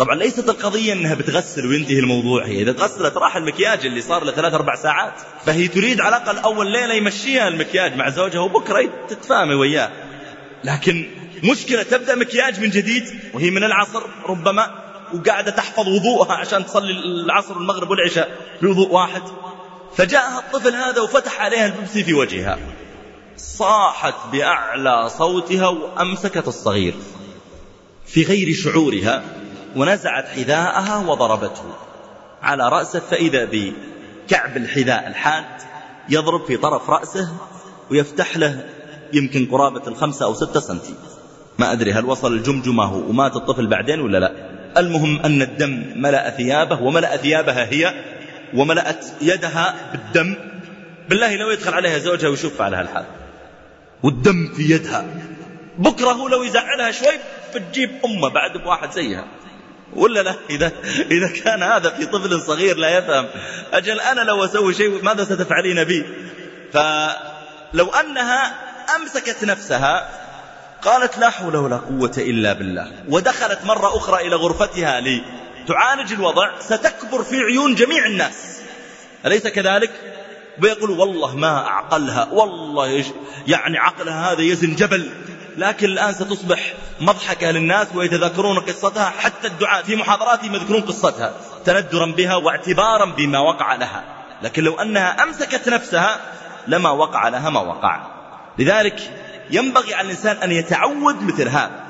طبعا 0.00 0.14
ليست 0.14 0.48
القضية 0.48 0.92
أنها 0.92 1.14
بتغسل 1.14 1.66
وينتهي 1.66 1.98
الموضوع 1.98 2.44
هي 2.44 2.62
إذا 2.62 2.72
تغسلت 2.72 3.16
راح 3.16 3.36
المكياج 3.36 3.86
اللي 3.86 4.00
صار 4.00 4.24
له 4.24 4.32
ثلاث 4.32 4.54
أربع 4.54 4.74
ساعات 4.74 5.14
فهي 5.46 5.68
تريد 5.68 6.00
على 6.00 6.16
الأقل 6.16 6.38
أول 6.38 6.72
ليلة 6.72 6.94
يمشيها 6.94 7.48
المكياج 7.48 7.96
مع 7.96 8.10
زوجها 8.10 8.40
وبكرة 8.40 8.88
تتفاهمي 9.08 9.54
وياه. 9.54 9.90
لكن 10.64 11.06
مشكلة 11.44 11.82
تبدأ 11.82 12.14
مكياج 12.14 12.60
من 12.60 12.70
جديد 12.70 13.04
وهي 13.34 13.50
من 13.50 13.64
العصر 13.64 14.02
ربما 14.28 14.74
وقاعدة 15.14 15.50
تحفظ 15.50 15.88
وضوءها 15.88 16.32
عشان 16.32 16.66
تصلي 16.66 16.90
العصر 16.90 17.58
والمغرب 17.58 17.90
والعشاء 17.90 18.36
بوضوء 18.62 18.92
واحد. 18.92 19.22
فجاءها 19.96 20.38
الطفل 20.38 20.74
هذا 20.74 21.00
وفتح 21.00 21.40
عليها 21.40 21.66
الببسي 21.66 22.04
في 22.04 22.14
وجهها. 22.14 22.58
صاحت 23.36 24.14
بأعلى 24.32 25.08
صوتها 25.18 25.68
وأمسكت 25.68 26.48
الصغير. 26.48 26.94
في 28.06 28.22
غير 28.24 28.54
شعورها 28.54 29.22
ونزعت 29.76 30.28
حذاءها 30.28 30.96
وضربته. 31.06 31.74
على 32.42 32.68
رأسه 32.68 33.00
فإذا 33.00 33.44
بكعب 33.44 34.56
الحذاء 34.56 35.06
الحاد 35.06 35.44
يضرب 36.08 36.44
في 36.44 36.56
طرف 36.56 36.90
رأسه 36.90 37.28
ويفتح 37.90 38.36
له 38.36 38.64
يمكن 39.12 39.46
قرابة 39.46 39.82
الخمسة 39.86 40.26
أو 40.26 40.34
ستة 40.34 40.60
سنتي. 40.60 40.94
ما 41.58 41.72
أدري 41.72 41.92
هل 41.92 42.04
وصل 42.04 42.32
الجمجمة 42.32 42.94
ومات 42.94 43.36
الطفل 43.36 43.66
بعدين 43.66 44.00
ولا 44.00 44.18
لا. 44.18 44.32
المهم 44.76 45.20
أن 45.20 45.42
الدم 45.42 45.92
ملأ 45.96 46.30
ثيابه 46.30 46.82
وملأ 46.82 47.16
ثيابها 47.16 47.64
هي 47.64 48.04
وملأت 48.54 49.06
يدها 49.20 49.74
بالدم. 49.92 50.34
بالله 51.08 51.36
لو 51.36 51.50
يدخل 51.50 51.74
عليها 51.74 51.98
زوجها 51.98 52.28
ويشوف 52.28 52.60
على 52.60 52.76
هالحال. 52.76 53.04
والدم 54.02 54.52
في 54.56 54.70
يدها. 54.70 55.06
بكره 55.78 56.28
لو 56.28 56.42
يزعلها 56.42 56.90
شوي 56.90 57.14
بتجيب 57.54 57.90
أمه 58.04 58.28
بعد 58.28 58.56
بواحد 58.56 58.90
زيها. 58.90 59.24
ولا 59.96 60.22
لا؟ 60.22 60.34
إذا, 60.50 60.72
إذا 61.10 61.28
كان 61.28 61.62
هذا 61.62 61.90
في 61.90 62.06
طفل 62.06 62.40
صغير 62.40 62.76
لا 62.76 62.98
يفهم. 62.98 63.28
أجل 63.72 64.00
أنا 64.00 64.20
لو 64.20 64.44
أسوي 64.44 64.74
شيء 64.74 65.02
ماذا 65.02 65.24
ستفعلين 65.24 65.84
بي؟ 65.84 66.04
فلو 66.72 67.88
أنها 68.00 68.54
أمسكت 68.96 69.44
نفسها 69.44 70.08
قالت 70.82 71.18
لا 71.18 71.30
حول 71.30 71.56
ولا 71.56 71.76
قوة 71.76 72.12
إلا 72.18 72.52
بالله. 72.52 72.92
ودخلت 73.08 73.64
مرة 73.64 73.96
أخرى 73.96 74.26
إلى 74.26 74.36
غرفتها 74.36 75.00
لتعالج 75.00 76.12
الوضع 76.12 76.50
ستكبر 76.60 77.22
في 77.22 77.36
عيون 77.36 77.74
جميع 77.74 78.06
الناس. 78.06 78.60
أليس 79.26 79.46
كذلك؟ 79.46 79.90
ويقول 80.62 80.90
والله 80.90 81.36
ما 81.36 81.66
أعقلها 81.66 82.28
والله 82.32 83.04
يعني 83.46 83.78
عقلها 83.78 84.32
هذا 84.32 84.42
يزن 84.42 84.74
جبل. 84.74 85.10
لكن 85.60 85.86
الآن 85.86 86.12
ستصبح 86.12 86.74
مضحكة 87.00 87.50
للناس 87.50 87.88
ويتذكرون 87.94 88.58
قصتها 88.58 89.10
حتى 89.18 89.46
الدعاء 89.46 89.82
في 89.82 89.96
محاضراتهم 89.96 90.54
يذكرون 90.54 90.80
قصتها 90.80 91.32
تندرا 91.64 92.06
بها 92.06 92.36
واعتبارا 92.36 93.04
بما 93.04 93.38
وقع 93.38 93.74
لها. 93.74 94.04
لكن 94.42 94.64
لو 94.64 94.80
أنها 94.80 95.22
أمسكت 95.22 95.68
نفسها 95.68 96.20
لما 96.66 96.90
وقع 96.90 97.28
لها 97.28 97.50
ما 97.50 97.60
وقع. 97.60 98.06
لذلك 98.58 99.00
ينبغي 99.50 99.94
على 99.94 100.04
الإنسان 100.04 100.36
أن 100.36 100.52
يتعود 100.52 101.22
مثل 101.22 101.48
هذا. 101.48 101.84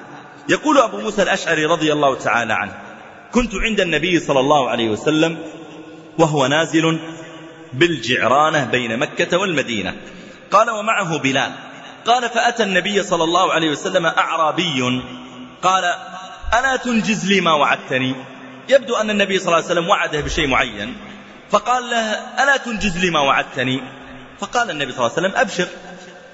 يقول 0.48 0.78
أبو 0.78 1.00
موسى 1.00 1.22
الأشعري 1.22 1.64
رضي 1.64 1.92
الله 1.92 2.16
تعالى 2.16 2.52
عنه 2.52 2.72
كنت 3.32 3.54
عند 3.54 3.80
النبي 3.80 4.20
صلى 4.20 4.40
الله 4.40 4.70
عليه 4.70 4.90
وسلم 4.90 5.38
وهو 6.18 6.46
نازل 6.46 6.98
بالجعرانة 7.72 8.64
بين 8.64 8.98
مكة 8.98 9.38
والمدينة. 9.38 9.96
قال 10.50 10.70
ومعه 10.70 11.18
بلال. 11.18 11.69
قال 12.07 12.28
فأتى 12.28 12.62
النبي 12.62 13.03
صلى 13.03 13.24
الله 13.24 13.53
عليه 13.53 13.70
وسلم 13.70 14.07
أعرابي. 14.07 15.03
قال 15.62 15.84
ألا 16.59 16.76
تنجز 16.76 17.26
لي 17.26 17.40
ما 17.40 17.53
وعدتني؟ 17.53 18.14
يبدو 18.68 18.96
أن 18.96 19.11
النبي 19.11 19.38
صلى 19.38 19.46
الله 19.46 19.57
عليه 19.57 19.66
وسلم 19.66 19.88
وعده 19.88 20.20
بشيء 20.20 20.46
معين. 20.46 20.96
فقال 21.51 21.90
له 21.90 22.12
ألا 22.42 22.57
تنجز 22.57 22.98
لي 22.98 23.11
ما 23.11 23.20
وعدتني؟ 23.20 23.82
فقال 24.40 24.70
النبي 24.70 24.92
صلى 24.92 25.07
الله 25.07 25.16
عليه 25.16 25.28
وسلم 25.28 25.40
أبشر. 25.40 25.68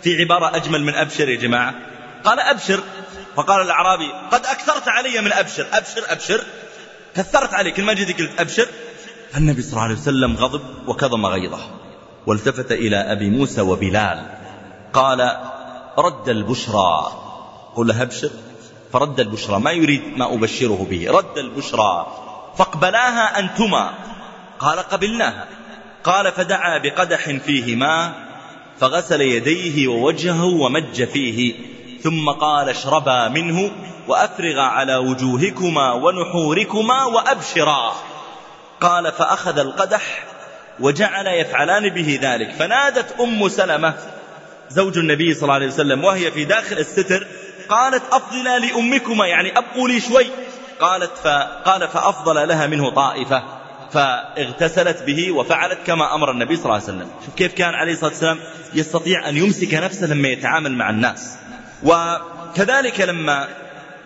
في 0.02 0.20
عبارة 0.20 0.56
أجمل 0.56 0.82
من 0.82 0.94
أبشر 0.94 1.28
يا 1.28 1.36
جماعة. 1.36 1.74
قال 2.24 2.40
أبشر. 2.40 2.80
فقال 3.36 3.60
الأعرابي 3.60 4.12
قد 4.30 4.46
أكثرت 4.46 4.88
علي 4.88 5.20
من 5.20 5.32
أبشر. 5.32 5.66
أبشر 5.72 6.02
أبشر. 6.08 6.44
كثرت 7.16 7.54
عليك 7.54 7.80
ما 7.80 7.92
جيت 7.92 8.18
قلت 8.18 8.40
أبشر. 8.40 8.66
النبي 9.36 9.62
صلى 9.62 9.72
الله 9.72 9.82
عليه 9.82 9.94
وسلم 9.94 10.36
غضب 10.36 10.62
وكظم 10.88 11.26
غيظه 11.26 11.70
والتفت 12.26 12.72
إلى 12.72 12.96
أبي 12.96 13.30
موسى 13.30 13.60
وبلال. 13.60 14.26
قال 14.92 15.36
رد 15.98 16.28
البشرى. 16.28 17.12
قل 17.76 17.86
له 17.86 18.02
ابشر. 18.02 18.30
فرد 18.92 19.20
البشرى. 19.20 19.60
ما 19.60 19.70
يريد 19.70 20.02
ما 20.16 20.34
أبشره 20.34 20.86
به. 20.90 21.10
رد 21.10 21.38
البشرى. 21.38 22.06
فاقبلاها 22.58 23.38
أنتما. 23.38 23.90
قال 24.58 24.78
قبلناها. 24.78 25.48
قال 26.04 26.32
فدعا 26.32 26.78
بقدح 26.78 27.30
فيه 27.30 27.76
ماء 27.76 28.12
فغسل 28.80 29.20
يديه 29.20 29.88
ووجهه 29.88 30.44
ومج 30.44 31.04
فيه 31.04 31.54
ثم 32.02 32.30
قال 32.30 32.68
اشربا 32.68 33.28
منه 33.28 33.70
وأفرغا 34.08 34.62
على 34.62 34.96
وجوهكما 34.96 35.92
ونحوركما 35.92 37.04
وأبشرا. 37.04 37.94
قال 38.80 39.12
فأخذ 39.12 39.58
القدح 39.58 40.24
وجعل 40.80 41.26
يفعلان 41.26 41.88
به 41.88 42.18
ذلك. 42.22 42.50
فنادت 42.50 43.20
أم 43.20 43.48
سلمة 43.48 43.94
زوج 44.70 44.98
النبي 44.98 45.34
صلى 45.34 45.42
الله 45.42 45.54
عليه 45.54 45.66
وسلم 45.66 46.04
وهي 46.04 46.30
في 46.30 46.44
داخل 46.44 46.78
الستر 46.78 47.26
قالت 47.68 48.02
أفضلا 48.12 48.58
لأمكما 48.58 49.26
يعني 49.26 49.58
أبقوا 49.58 49.88
لي 49.88 50.00
شوي. 50.00 50.26
قالت 50.80 51.12
فقال 51.24 51.88
فأفضل 51.88 52.48
لها 52.48 52.66
منه 52.66 52.90
طائفة. 52.90 53.42
فاغتسلت 53.92 55.02
به 55.02 55.32
وفعلت 55.32 55.78
كما 55.86 56.14
أمر 56.14 56.30
النبي 56.30 56.56
صلى 56.56 56.64
الله 56.64 56.74
عليه 56.74 56.84
وسلم. 56.84 57.10
شوف 57.26 57.34
كيف 57.34 57.54
كان 57.54 57.74
عليه 57.74 57.92
الصلاة 57.92 58.10
والسلام 58.10 58.38
يستطيع 58.74 59.28
أن 59.28 59.36
يمسك 59.36 59.74
نفسه 59.74 60.06
لما 60.06 60.28
يتعامل 60.28 60.72
مع 60.72 60.90
الناس. 60.90 61.38
وكذلك 61.82 63.00
لما 63.00 63.48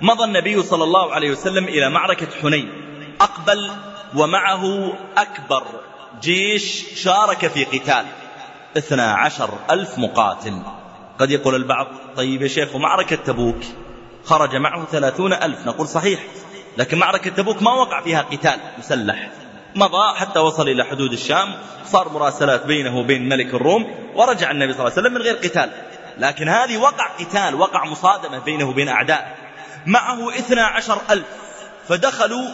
مضى 0.00 0.24
النبي 0.24 0.62
صلى 0.62 0.84
الله 0.84 1.14
عليه 1.14 1.30
وسلم 1.30 1.64
إلى 1.64 1.90
معركة 1.90 2.26
حنين 2.42 2.72
أقبل 3.20 3.70
ومعه 4.16 4.92
أكبر 5.16 5.64
جيش 6.22 6.84
شارك 6.96 7.46
في 7.46 7.64
قتال. 7.64 8.04
اثنا 8.76 9.12
عشر 9.12 9.50
ألف 9.70 9.98
مقاتل. 9.98 10.62
قد 11.18 11.30
يقول 11.30 11.54
البعض 11.54 11.86
طيب 12.16 12.42
يا 12.42 12.48
شيخ 12.48 12.74
ومعركة 12.74 13.16
تبوك؟ 13.16 13.56
خرج 14.24 14.56
معه 14.56 14.84
ثلاثون 14.84 15.32
ألف. 15.32 15.66
نقول 15.66 15.88
صحيح 15.88 16.20
لكن 16.78 16.98
معركة 16.98 17.30
تبوك 17.30 17.62
ما 17.62 17.72
وقع 17.72 18.02
فيها 18.02 18.22
قتال 18.22 18.60
مسلح. 18.78 19.30
مضى 19.74 20.14
حتى 20.16 20.38
وصل 20.38 20.68
إلى 20.68 20.84
حدود 20.84 21.12
الشام 21.12 21.54
صار 21.86 22.08
مراسلات 22.08 22.66
بينه 22.66 22.98
وبين 22.98 23.28
ملك 23.28 23.54
الروم 23.54 23.94
ورجع 24.14 24.50
النبي 24.50 24.72
صلى 24.72 24.80
الله 24.80 24.92
عليه 24.92 25.02
وسلم 25.02 25.14
من 25.14 25.22
غير 25.22 25.34
قتال. 25.36 25.70
لكن 26.18 26.48
هذه 26.48 26.78
وقع 26.78 27.06
قتال 27.06 27.54
وقع 27.54 27.84
مصادمة 27.84 28.38
بينه 28.38 28.68
وبين 28.68 28.88
أعداء. 28.88 29.36
معه 29.86 30.28
اثنا 30.28 30.64
عشر 30.64 30.98
ألف. 31.10 31.26
فدخلوا 31.88 32.48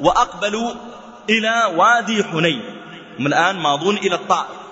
وأقبلوا 0.00 0.70
إلى 1.30 1.72
وادي 1.76 2.24
حنين. 2.24 2.62
هم 3.18 3.26
الآن 3.26 3.56
ماضون 3.56 3.96
إلى 3.96 4.14
الطائف. 4.14 4.63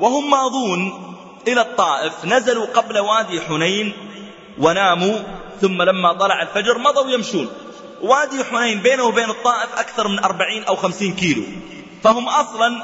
وهم 0.00 0.30
ماضون 0.30 1.10
إلى 1.48 1.60
الطائف 1.60 2.24
نزلوا 2.24 2.66
قبل 2.66 2.98
وادي 2.98 3.40
حنين 3.40 3.92
وناموا 4.58 5.18
ثم 5.60 5.82
لما 5.82 6.12
طلع 6.12 6.42
الفجر 6.42 6.78
مضوا 6.78 7.10
يمشون. 7.10 7.48
وادي 8.02 8.44
حنين 8.44 8.80
بينه 8.80 9.04
وبين 9.04 9.30
الطائف 9.30 9.78
أكثر 9.78 10.08
من 10.08 10.18
أربعين 10.18 10.64
أو 10.64 10.76
خمسين 10.76 11.14
كيلو. 11.14 11.42
فهم 12.02 12.28
أصلا 12.28 12.82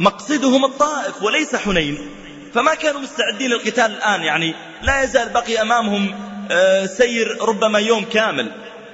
مقصدهم 0.00 0.64
الطائف 0.64 1.22
وليس 1.22 1.56
حنين. 1.56 2.10
فما 2.54 2.74
كانوا 2.74 3.00
مستعدين 3.00 3.50
للقتال 3.50 3.90
الآن 3.90 4.22
يعني 4.22 4.54
لا 4.82 5.02
يزال 5.02 5.28
بقي 5.28 5.62
أمامهم 5.62 6.14
آه، 6.50 6.86
سير 6.86 7.38
ربما 7.42 7.78
يوم 7.78 8.04
كامل. 8.04 8.52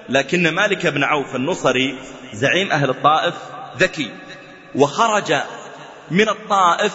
لكن 0.08 0.48
مالك 0.48 0.86
بن 0.86 1.04
عوف 1.04 1.36
النصري 1.36 1.98
زعيم 2.32 2.72
أهل 2.72 2.90
الطائف 2.90 3.34
ذكي. 3.78 4.10
وخرج 4.74 5.34
من 6.10 6.28
الطائف 6.28 6.92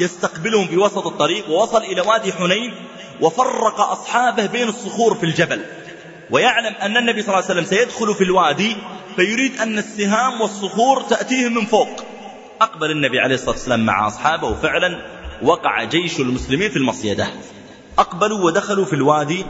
يستقبلهم 0.00 0.66
في 0.66 0.76
وسط 0.76 1.06
الطريق 1.06 1.50
ووصل 1.50 1.82
إلى 1.82 2.00
وادي 2.00 2.32
حنين 2.32 2.74
وفرق 3.20 3.80
أصحابه 3.80 4.46
بين 4.46 4.68
الصخور 4.68 5.14
في 5.14 5.26
الجبل. 5.26 5.60
ويعلم 6.30 6.74
أن 6.74 6.96
النبي 6.96 7.22
صلى 7.22 7.28
الله 7.28 7.44
عليه 7.44 7.60
وسلم 7.60 7.64
سيدخل 7.64 8.14
في 8.14 8.24
الوادي 8.24 8.76
فيريد 9.16 9.60
أن 9.60 9.78
السهام 9.78 10.40
والصخور 10.40 11.00
تأتيهم 11.02 11.54
من 11.54 11.66
فوق. 11.66 11.88
أقبل 12.60 12.90
النبي 12.90 13.20
عليه 13.20 13.34
الصلاة 13.34 13.50
والسلام 13.50 13.86
مع 13.86 14.06
أصحابه 14.06 14.54
فعلا 14.54 14.98
وقع 15.42 15.84
جيش 15.84 16.20
المسلمين 16.20 16.70
في 16.70 16.76
المصيدة. 16.76 17.28
أقبلوا 17.98 18.44
ودخلوا 18.44 18.84
في 18.84 18.92
الوادي 18.92 19.46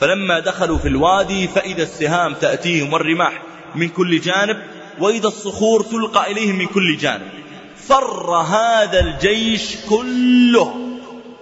فلما 0.00 0.38
دخلوا 0.40 0.78
في 0.78 0.88
الوادي 0.88 1.48
فإذا 1.48 1.82
السهام 1.82 2.34
تأتيهم 2.34 2.92
والرماح 2.92 3.42
من 3.74 3.88
كل 3.88 4.20
جانب 4.20 4.56
وإذا 5.00 5.28
الصخور 5.28 5.82
تلقى 5.82 6.32
إليهم 6.32 6.56
من 6.56 6.66
كل 6.66 6.96
جانب. 6.96 7.30
فر 7.88 8.30
هذا 8.30 9.00
الجيش 9.00 9.76
كله. 9.88 10.74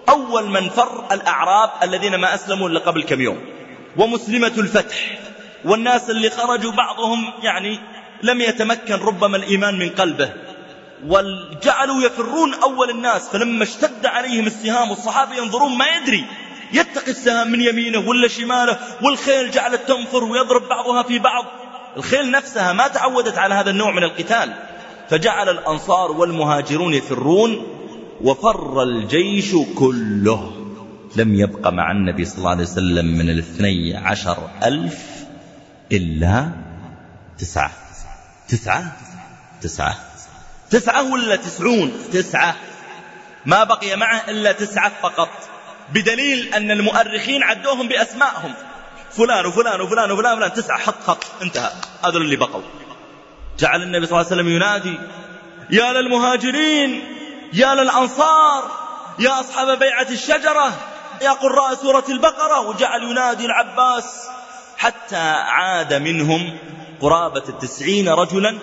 أول 0.09 0.51
من 0.51 0.68
فر 0.68 1.05
الأعراب 1.12 1.70
الذين 1.82 2.14
ما 2.14 2.34
أسلموا 2.34 2.68
إلا 2.68 2.80
قبل 2.80 3.03
كم 3.03 3.20
يوم. 3.20 3.38
ومسلمة 3.97 4.53
الفتح. 4.59 5.18
والناس 5.64 6.11
اللي 6.11 6.30
خرجوا 6.30 6.72
بعضهم 6.72 7.32
يعني 7.42 7.80
لم 8.22 8.40
يتمكن 8.40 8.95
ربما 8.95 9.36
الإيمان 9.36 9.78
من 9.78 9.88
قلبه. 9.88 10.32
وجعلوا 11.07 12.03
يفرون 12.03 12.55
أول 12.55 12.90
الناس. 12.90 13.28
فلما 13.28 13.64
اشتد 13.64 14.07
عليهم 14.07 14.47
السهام 14.47 14.90
والصحابة 14.90 15.34
ينظرون 15.36 15.78
ما 15.78 15.86
يدري. 15.97 16.24
يتقي 16.72 17.11
السهام 17.11 17.51
من 17.53 17.61
يمينه 17.61 18.09
ولا 18.09 18.28
شماله. 18.28 18.78
والخيل 19.03 19.51
جعلت 19.51 19.88
تنفر 19.88 20.24
ويضرب 20.24 20.68
بعضها 20.68 21.03
في 21.03 21.18
بعض. 21.18 21.45
الخيل 21.97 22.30
نفسها 22.30 22.72
ما 22.72 22.88
تعودت 22.88 23.38
على 23.38 23.55
هذا 23.55 23.70
النوع 23.70 23.90
من 23.90 24.05
القتال. 24.05 24.74
فجعل 25.14 25.48
الأنصار 25.48 26.12
والمهاجرون 26.12 26.94
يفرون 26.94 27.66
وفر 28.20 28.82
الجيش 28.82 29.56
كله. 29.74 30.52
لم 31.16 31.34
يبق 31.34 31.68
مع 31.68 31.90
النبي 31.90 32.24
صلى 32.24 32.38
الله 32.38 32.50
عليه 32.50 32.62
وسلم 32.62 33.06
من 33.06 33.30
الاثني 33.30 33.96
عشر 33.96 34.50
ألف 34.64 34.98
إلا 35.92 36.50
تسعة. 37.38 37.72
تسعة. 38.48 38.96
تسعة. 39.62 39.96
تسعة 40.70 41.12
ولا 41.12 41.36
تسعون؟ 41.36 41.92
تسعة. 42.12 42.56
ما 43.46 43.64
بقي 43.64 43.96
معه 43.96 44.30
إلا 44.30 44.52
تسعة 44.52 44.92
فقط. 45.02 45.30
بدليل 45.92 46.54
أن 46.54 46.70
المؤرخين 46.70 47.42
عدوهم 47.42 47.88
بأسمائهم. 47.88 48.54
فلان 49.10 49.46
وفلان 49.46 49.80
وفلان 49.80 50.10
وفلان, 50.10 50.36
وفلان. 50.36 50.52
تسعة 50.52 50.78
حط 50.78 51.02
خط 51.06 51.24
انتهى. 51.42 51.70
هذول 52.04 52.22
اللي 52.22 52.36
بقوا. 52.36 52.62
جعل 53.59 53.82
النبي 53.82 54.07
صلى 54.07 54.20
الله 54.20 54.32
عليه 54.32 54.42
وسلم 54.42 54.57
ينادي 54.57 54.98
يا 55.70 55.92
للمهاجرين 55.92 57.05
يا 57.52 57.74
للأنصار 57.74 58.70
يا 59.18 59.40
أصحاب 59.40 59.78
بيعة 59.78 60.07
الشجرة 60.11 60.72
يا 61.22 61.30
قراء 61.30 61.74
سورة 61.74 62.05
البقرة. 62.09 62.68
وجعل 62.68 63.02
ينادي 63.02 63.46
العباس 63.46 64.28
حتى 64.76 65.16
عاد 65.46 65.94
منهم 65.94 66.59
قرابة 67.00 67.42
التسعين 67.48 68.09
رجلا 68.09 68.59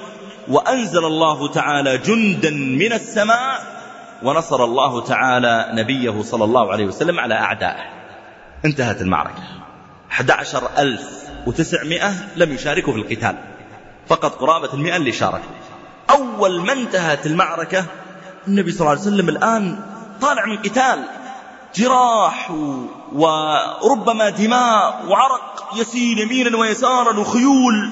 وأنزل 0.48 1.06
الله 1.06 1.48
تعالى 1.48 1.98
جندا 1.98 2.50
من 2.52 2.94
السماء 2.94 3.82
ونصر 4.24 4.64
الله 4.64 5.06
تعالى 5.06 5.70
نبيه 5.74 6.22
صلى 6.22 6.44
الله 6.44 6.72
عليه 6.72 6.86
وسلم 6.86 7.20
على 7.20 7.36
أعدائه. 7.36 7.84
انتهت 8.66 9.02
المعركة. 9.02 9.44
11900 10.12 12.14
لم 12.36 12.54
يشاركوا 12.54 12.94
في 12.94 13.00
القتال. 13.00 13.51
فقط 14.08 14.36
قرابة 14.36 14.74
المئة 14.74 14.96
اللي 14.96 15.12
شاركوا 15.12 15.56
أول 16.10 16.62
ما 16.62 16.74
انتهت 16.74 17.26
المعركة 17.26 17.86
النبي 18.48 18.72
صلى 18.72 18.80
الله 18.80 18.90
عليه 18.90 19.02
وسلم 19.02 19.30
الآن 19.30 19.80
طالع 20.22 20.46
من 20.46 20.58
قتال. 20.58 21.06
جراح 21.76 22.52
وربما 23.14 24.30
دماء 24.30 25.06
وعرق 25.08 25.70
يسيل 25.76 26.20
يمينا 26.20 26.58
ويسارا 26.58 27.20
وخيول 27.20 27.92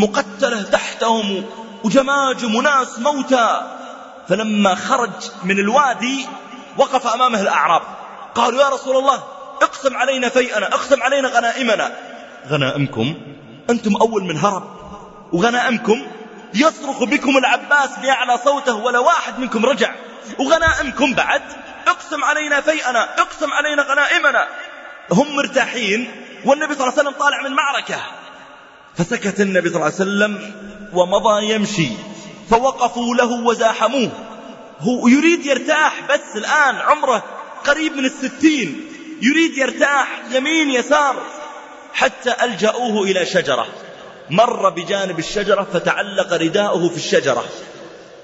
مقتلة 0.00 0.62
تحتهم 0.62 1.44
وجماجم 1.84 2.54
وناس 2.54 2.98
موتى. 2.98 3.60
فلما 4.28 4.74
خرج 4.74 5.10
من 5.44 5.58
الوادي 5.58 6.26
وقف 6.78 7.06
أمامه 7.06 7.40
الأعراب. 7.40 7.82
قالوا 8.34 8.62
يا 8.62 8.68
رسول 8.68 8.96
الله 8.96 9.22
اقسم 9.62 9.96
علينا 9.96 10.28
فيئنا 10.28 10.66
اقسم 10.66 11.02
علينا 11.02 11.28
غنائمنا. 11.28 11.92
غنائمكم 12.48 13.14
أنتم 13.70 13.96
أول 13.96 14.24
من 14.24 14.38
هرب. 14.38 14.83
وغنائمكم 15.34 16.06
يصرخ 16.54 17.04
بكم 17.04 17.36
العباس 17.36 17.90
بأعلى 18.02 18.38
صوته 18.44 18.74
ولا 18.74 18.98
واحد 18.98 19.38
منكم 19.38 19.66
رجع. 19.66 19.94
وغنائمكم 20.38 21.14
بعد 21.14 21.42
اقسم 21.86 22.24
علينا 22.24 22.60
فيئنا 22.60 23.20
اقسم 23.20 23.52
علينا 23.52 23.82
غنائمنا. 23.82 24.48
هم 25.12 25.36
مرتاحين 25.36 26.10
والنبي 26.44 26.74
صلى 26.74 26.82
الله 26.82 26.98
عليه 26.98 27.02
وسلم 27.08 27.20
طالع 27.20 27.42
من 27.42 27.52
معركة. 27.52 28.00
فسكت 28.96 29.40
النبي 29.40 29.68
صلى 29.68 29.76
الله 29.76 29.84
عليه 29.84 29.94
وسلم 29.94 30.54
ومضى 30.92 31.54
يمشي. 31.54 31.88
فوقفوا 32.50 33.14
له 33.14 33.32
وزاحموه. 33.32 34.10
هو 34.80 35.08
يريد 35.08 35.46
يرتاح 35.46 36.00
بس 36.10 36.36
الآن 36.36 36.76
عمره 36.76 37.24
قريب 37.64 37.96
من 37.96 38.04
الستين. 38.04 38.90
يريد 39.22 39.58
يرتاح 39.58 40.08
يمين 40.30 40.70
يسار 40.70 41.16
حتى 41.94 42.34
ألجأوه 42.42 43.02
إلى 43.02 43.26
شجرة. 43.26 43.66
مر 44.30 44.70
بجانب 44.70 45.18
الشجرة 45.18 45.66
فتعلق 45.72 46.32
رداءه 46.32 46.88
في 46.88 46.96
الشجرة. 46.96 47.44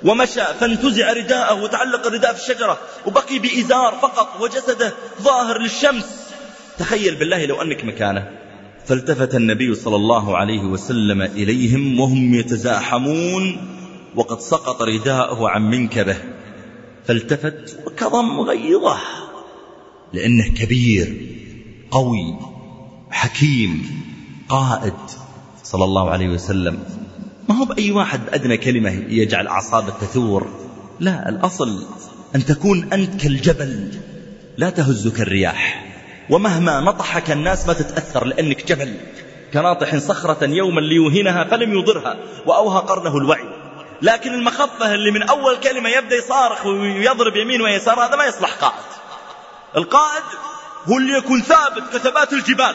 ومشى 0.05 0.45
فانتزع 0.61 1.13
رداءه 1.13 1.63
وتعلق 1.63 2.07
الرداء 2.07 2.35
في 2.35 2.51
الشجرة. 2.51 2.79
وبقي 3.07 3.39
بإزار 3.39 3.99
فقط 4.03 4.41
وجسده 4.41 4.93
ظاهر 5.23 5.59
للشمس. 5.59 6.33
تخيل 6.79 7.15
بالله 7.15 7.47
لو 7.47 7.63
أنك 7.63 7.85
مكانه. 7.85 8.31
فالتفت 8.87 9.35
النبي 9.35 9.75
صلى 9.75 9.97
الله 9.97 10.37
عليه 10.37 10.61
وسلم 10.61 11.23
إليهم 11.23 12.01
وهم 12.01 12.35
يتزاحمون. 12.35 13.77
وقد 14.17 14.41
سقط 14.41 14.83
رداءه 14.83 15.49
عن 15.49 15.71
منكبه. 15.71 16.17
فالتفت 17.07 17.77
وكظم 17.87 18.41
غيظه. 18.41 18.99
لأنه 20.13 20.55
كبير 20.55 21.17
قوي 21.91 22.39
حكيم 23.11 24.01
قائد. 24.49 25.20
صلى 25.73 25.85
الله 25.85 26.11
عليه 26.11 26.29
وسلم. 26.29 26.85
ما 27.49 27.59
هو 27.59 27.65
بأي 27.65 27.91
واحد 27.91 28.27
بأدنى 28.27 28.57
كلمة 28.57 28.91
يجعل 28.91 29.47
أعصابه 29.47 29.91
تثور؟ 30.01 30.49
لا 31.01 31.29
الأصل 31.29 31.87
أن 32.35 32.45
تكون 32.45 32.89
أنت 32.93 33.23
كالجبل 33.23 33.89
لا 34.57 34.71
تهزك 34.71 35.21
الرياح. 35.21 35.87
ومهما 36.31 36.81
نطحك 36.81 37.31
الناس 37.31 37.67
ما 37.67 37.73
تتأثر 37.73 38.25
لأنك 38.25 38.67
جبل. 38.67 38.95
كناطح 39.53 39.97
صخرة 39.97 40.45
يوما 40.45 40.81
ليوهنها 40.81 41.45
فلم 41.45 41.79
يضرها 41.79 42.17
وأوهى 42.47 42.81
قرنه 42.81 43.17
الوعي. 43.17 43.49
لكن 44.03 44.35
المخفة 44.35 44.95
اللي 44.95 45.11
من 45.11 45.23
أول 45.23 45.57
كلمة 45.57 45.89
يبدأ 45.89 46.17
يصارخ 46.17 46.67
ويضرب 46.67 47.37
يمين 47.37 47.63
ويسار 47.63 48.05
هذا 48.05 48.17
ما 48.17 48.25
يصلح 48.25 48.51
قائد. 48.51 48.91
القائد 49.77 50.25
هو 50.89 50.99
اللي 50.99 51.19
يكون 51.19 51.43
ثابت 51.43 51.83
كثبات 51.93 52.33
الجبال. 52.33 52.75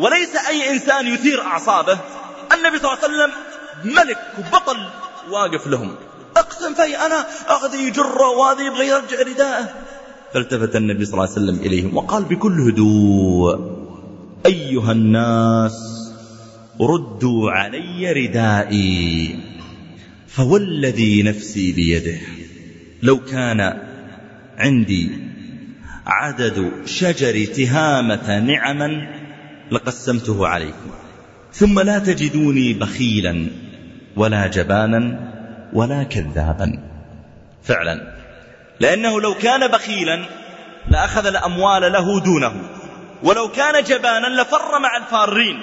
وليس 0.00 0.36
أي 0.48 0.70
إنسان 0.70 1.06
يثير 1.06 1.40
أعصابه. 1.42 1.98
النبي 2.54 2.78
صلى 2.78 2.92
الله 2.92 3.04
عليه 3.04 3.14
وسلم 3.14 3.30
ملك 3.84 4.18
وبطل 4.38 4.78
واقف 5.30 5.66
لهم. 5.66 5.94
أقسم 6.36 6.74
في 6.74 6.96
أنا 7.06 7.26
أخذ 7.46 7.74
يجره 7.74 8.28
وهذا 8.30 8.62
يبغى 8.62 8.86
يرجع 8.88 9.22
رداءه. 9.22 9.68
فالتفت 10.34 10.76
النبي 10.76 11.04
صلى 11.04 11.14
الله 11.14 11.28
عليه 11.32 11.32
وسلم 11.32 11.66
إليهم 11.66 11.96
وقال 11.96 12.24
بكل 12.24 12.60
هدوء 12.60 13.80
أيها 14.46 14.92
الناس 14.92 15.76
ردوا 16.80 17.50
علي 17.50 18.12
ردائي 18.12 19.38
فوالذي 20.28 21.22
نفسي 21.22 21.72
بيده. 21.72 22.20
لو 23.02 23.24
كان 23.24 23.60
عندي 24.58 25.10
عدد 26.06 26.72
شجر 26.86 27.44
تهامة 27.44 28.38
نعما 28.38 29.19
لقسمته 29.70 30.48
عليكم. 30.48 30.90
ثم 31.52 31.80
لا 31.80 31.98
تجدوني 31.98 32.72
بخيلا 32.72 33.46
ولا 34.16 34.46
جبانا 34.46 35.30
ولا 35.72 36.02
كذابا. 36.02 36.82
فعلا. 37.62 38.14
لأنه 38.80 39.20
لو 39.20 39.34
كان 39.34 39.68
بخيلا 39.68 40.24
لأخذ 40.88 41.26
الأموال 41.26 41.92
له 41.92 42.20
دونه. 42.20 42.52
ولو 43.22 43.48
كان 43.48 43.84
جبانا 43.84 44.42
لفر 44.42 44.78
مع 44.78 44.96
الفارين. 44.96 45.60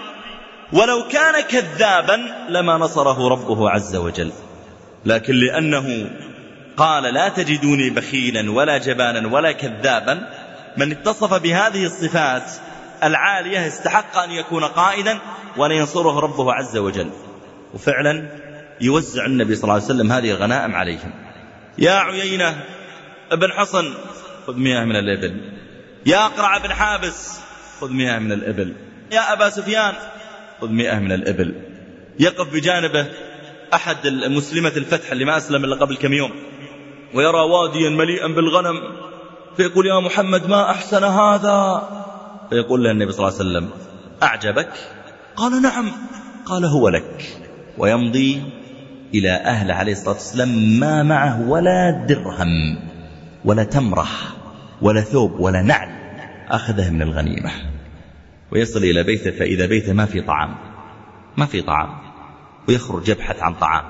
ولو 0.74 1.08
كان 1.08 1.42
كذابا 1.42 2.20
لما 2.50 2.78
نصره 2.78 3.30
ربه 3.30 3.70
عز 3.70 3.96
وجل. 3.96 4.32
لكن 5.06 5.34
لأنه 5.34 6.10
قال 6.78 7.04
لا 7.04 7.30
تجدوني 7.30 7.90
بخيلا 7.90 8.52
ولا 8.52 8.78
جبانا 8.78 9.28
ولا 9.28 9.52
كذابا 9.52 10.28
من 10.78 10.92
اتصف 10.92 11.34
بهذه 11.34 11.86
الصفات 11.86 12.52
العالية 13.04 13.68
استحق 13.68 14.18
أن 14.18 14.32
يكون 14.32 14.64
قائدا 14.64 15.20
وأن 15.58 15.72
ينصره 15.72 16.20
ربه 16.20 16.54
عز 16.54 16.78
وجل. 16.78 17.10
وفعلا 17.74 18.30
يوزع 18.82 19.26
النبي 19.26 19.56
صلى 19.56 19.64
الله 19.64 19.74
عليه 19.74 19.84
وسلم 19.84 20.12
هذه 20.12 20.32
الغنائم 20.32 20.76
عليهم. 20.76 21.12
يا 21.78 21.92
عيينة 21.92 22.64
ابن 23.32 23.52
حصن 23.52 23.94
خذ 24.48 24.56
مياه 24.56 24.86
من 24.86 24.96
الإبل. 24.96 25.52
يا 26.06 26.26
أقرع 26.26 26.58
بن 26.58 26.74
حابس 26.74 27.40
خذ 27.82 27.92
مياه 27.92 28.20
من 28.20 28.32
الإبل. 28.32 28.76
يا 29.12 29.34
أبا 29.34 29.50
سفيان 29.50 29.94
خذ 30.62 30.70
مياه 30.70 31.00
من 31.00 31.12
الإبل. 31.12 31.56
يقف 32.20 32.54
بجانبه 32.54 33.06
أحد 33.74 34.06
المسلمة 34.06 34.72
الفتح 34.78 35.12
اللي 35.12 35.26
ما 35.26 35.38
أسلم 35.38 35.66
إلا 35.66 35.76
قبل 35.76 35.96
كم 35.98 36.14
يوم. 36.14 36.32
ويرى 37.14 37.40
واديا 37.40 37.90
مليئا 37.90 38.28
بالغنم 38.28 38.82
فيقول 39.58 39.86
يا 39.86 40.00
محمد 40.00 40.50
ما 40.50 40.72
أحسن 40.72 41.04
هذا؟ 41.04 41.88
فيقول 42.50 42.84
له 42.84 42.92
النبي 42.92 43.12
صلى 43.12 43.28
الله 43.28 43.40
عليه 43.40 43.50
وسلم 43.50 43.70
أعجبك؟ 44.24 44.70
قال 45.36 45.62
نعم. 45.62 45.92
قال 46.46 46.66
هو 46.66 46.90
لك. 46.90 47.26
ويمضي 47.78 48.42
إلى 49.14 49.30
أهله 49.30 49.74
عليه 49.74 49.92
الصلاة 49.92 50.14
والسلام 50.14 50.80
ما 50.80 51.04
معه 51.04 51.50
ولا 51.50 52.06
درهم 52.10 52.80
ولا 53.46 53.64
تمرة 53.64 54.08
ولا 54.82 55.02
ثوب 55.02 55.40
ولا 55.40 55.62
نعل 55.62 55.90
أخذه 56.50 56.90
من 56.90 57.02
الغنيمة. 57.02 57.52
ويصل 58.52 58.84
إلى 58.84 59.04
بيته 59.04 59.32
فإذا 59.32 59.66
بيته 59.66 59.94
ما 59.94 60.06
في 60.06 60.22
طعام 60.22 60.56
ما 61.38 61.46
في 61.46 61.62
طعام. 61.62 61.90
ويخرج 62.70 63.10
يبحث 63.10 63.40
عن 63.40 63.54
طعام. 63.54 63.86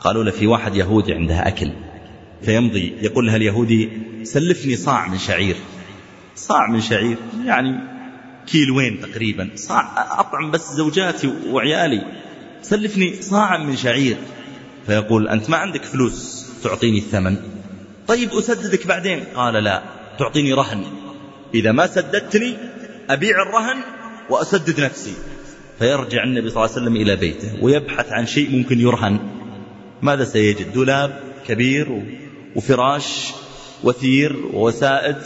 قالوا 0.00 0.24
له 0.24 0.30
في 0.30 0.46
واحد 0.46 0.76
يهودي 0.76 1.14
عنده 1.14 1.48
أكل. 1.48 1.72
فيمضي 2.42 2.94
يقول 3.02 3.26
لها 3.26 3.36
اليهودي 3.36 3.90
سلفني 4.22 4.76
صاع 4.76 5.08
من 5.08 5.18
شعير. 5.18 5.56
صاع 6.40 6.66
من 6.70 6.80
شعير 6.80 7.16
يعني 7.44 7.80
كيلوين 8.46 9.00
تقريبا 9.00 9.50
صاع 9.54 10.06
أطعم 10.20 10.50
بس 10.50 10.72
زوجاتي 10.72 11.32
وعيالي. 11.50 12.02
سلفني 12.62 13.22
صاعا 13.22 13.58
من 13.58 13.76
شعير. 13.76 14.16
فيقول 14.86 15.28
أنت 15.28 15.50
ما 15.50 15.56
عندك 15.56 15.84
فلوس 15.84 16.46
تعطيني 16.64 16.98
الثمن؟ 16.98 17.36
طيب 18.06 18.32
أسددك 18.32 18.86
بعدين؟ 18.86 19.24
قال 19.34 19.54
لا 19.54 19.82
تعطيني 20.18 20.52
رهن. 20.52 20.84
إذا 21.54 21.72
ما 21.72 21.86
سددتني 21.86 22.56
أبيع 23.10 23.42
الرهن 23.42 23.76
وأسدد 24.30 24.80
نفسي. 24.80 25.14
فيرجع 25.78 26.24
النبي 26.24 26.50
صلى 26.50 26.64
الله 26.64 26.76
عليه 26.76 26.82
وسلم 26.82 26.96
إلى 26.96 27.16
بيته 27.16 27.64
ويبحث 27.64 28.12
عن 28.12 28.26
شيء 28.26 28.50
ممكن 28.50 28.80
يرهن. 28.80 29.18
ماذا 30.02 30.24
سيجد؟ 30.24 30.72
دولاب 30.72 31.20
كبير 31.48 32.02
وفراش 32.56 33.32
وثير 33.84 34.36
ووسائد. 34.52 35.16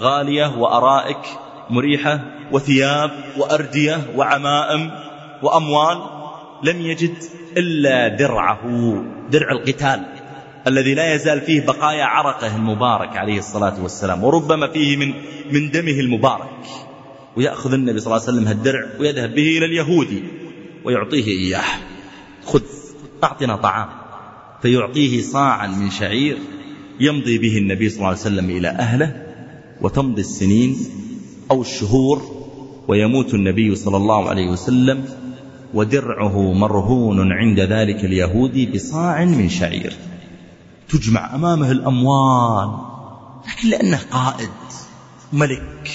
غالية 0.00 0.58
وأرائك 0.58 1.18
مريحة 1.70 2.20
وثياب 2.52 3.10
وأردية 3.38 4.00
وعمائم 4.16 4.90
وأموال 5.42 5.98
لم 6.64 6.80
يجد 6.80 7.14
إلا 7.56 8.08
درعه 8.08 8.60
درع 9.30 9.52
القتال 9.52 10.06
الذي 10.66 10.94
لا 10.94 11.14
يزال 11.14 11.40
فيه 11.40 11.66
بقايا 11.66 12.04
عرقه 12.04 12.56
المبارك 12.56 13.16
عليه 13.16 13.38
الصلاة 13.38 13.82
والسلام 13.82 14.24
وربما 14.24 14.72
فيه 14.72 14.96
من 14.96 15.14
من 15.52 15.70
دمه 15.70 16.00
المبارك. 16.00 16.50
ويأخذ 17.36 17.72
النبي 17.72 18.00
صلى 18.00 18.06
الله 18.06 18.26
عليه 18.26 18.38
وسلم 18.38 18.48
هالدرع 18.48 18.86
ويذهب 19.00 19.34
به 19.34 19.58
إلى 19.58 19.64
اليهودي 19.64 20.22
ويعطيه 20.84 21.26
إياه. 21.26 21.64
خذ 22.44 22.62
أعطنا 23.24 23.56
طعام. 23.56 23.88
فيعطيه 24.62 25.22
صاعا 25.22 25.66
من 25.66 25.90
شعير 25.90 26.38
يمضي 27.00 27.38
به 27.38 27.58
النبي 27.58 27.88
صلى 27.88 27.98
الله 27.98 28.08
عليه 28.08 28.18
وسلم 28.18 28.50
إلى 28.50 28.68
أهله 28.68 29.25
وتمضي 29.80 30.20
السنين 30.20 30.76
أو 31.50 31.62
الشهور 31.62 32.22
ويموت 32.88 33.34
النبي 33.34 33.74
صلى 33.74 33.96
الله 33.96 34.28
عليه 34.28 34.50
وسلم 34.50 35.04
ودرعه 35.74 36.52
مرهون 36.52 37.32
عند 37.32 37.60
ذلك 37.60 38.04
اليهودي 38.04 38.66
بصاع 38.66 39.24
من 39.24 39.48
شعير. 39.48 39.92
تجمع 40.88 41.34
أمامه 41.34 41.70
الأموال 41.70 42.78
لكن 43.48 43.68
لأنه 43.68 44.00
قائد 44.10 44.50
ملك. 45.32 45.90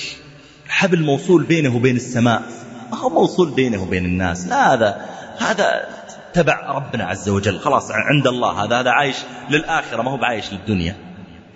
حبل 0.68 1.04
موصول 1.04 1.44
بينه 1.44 1.76
وبين 1.76 1.96
السماء. 1.96 2.44
ما 2.92 2.98
هو 2.98 3.10
موصول 3.10 3.50
بينه 3.50 3.84
وبين 3.84 4.06
الناس. 4.06 4.48
لا 4.48 4.74
هذا 4.74 5.06
هذا 5.38 5.88
تبع 6.34 6.72
ربنا 6.76 7.04
عز 7.04 7.30
وجل. 7.30 7.60
خلاص 7.60 7.92
عند 7.92 8.28
الله. 8.28 8.64
هذا 8.64 8.80
هذا 8.80 8.90
عايش 8.90 9.16
للآخرة 9.50 10.02
ما 10.02 10.12
هو 10.12 10.18
بعايش 10.18 10.54
للدنيا. 10.54 10.96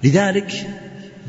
لذلك 0.04 0.68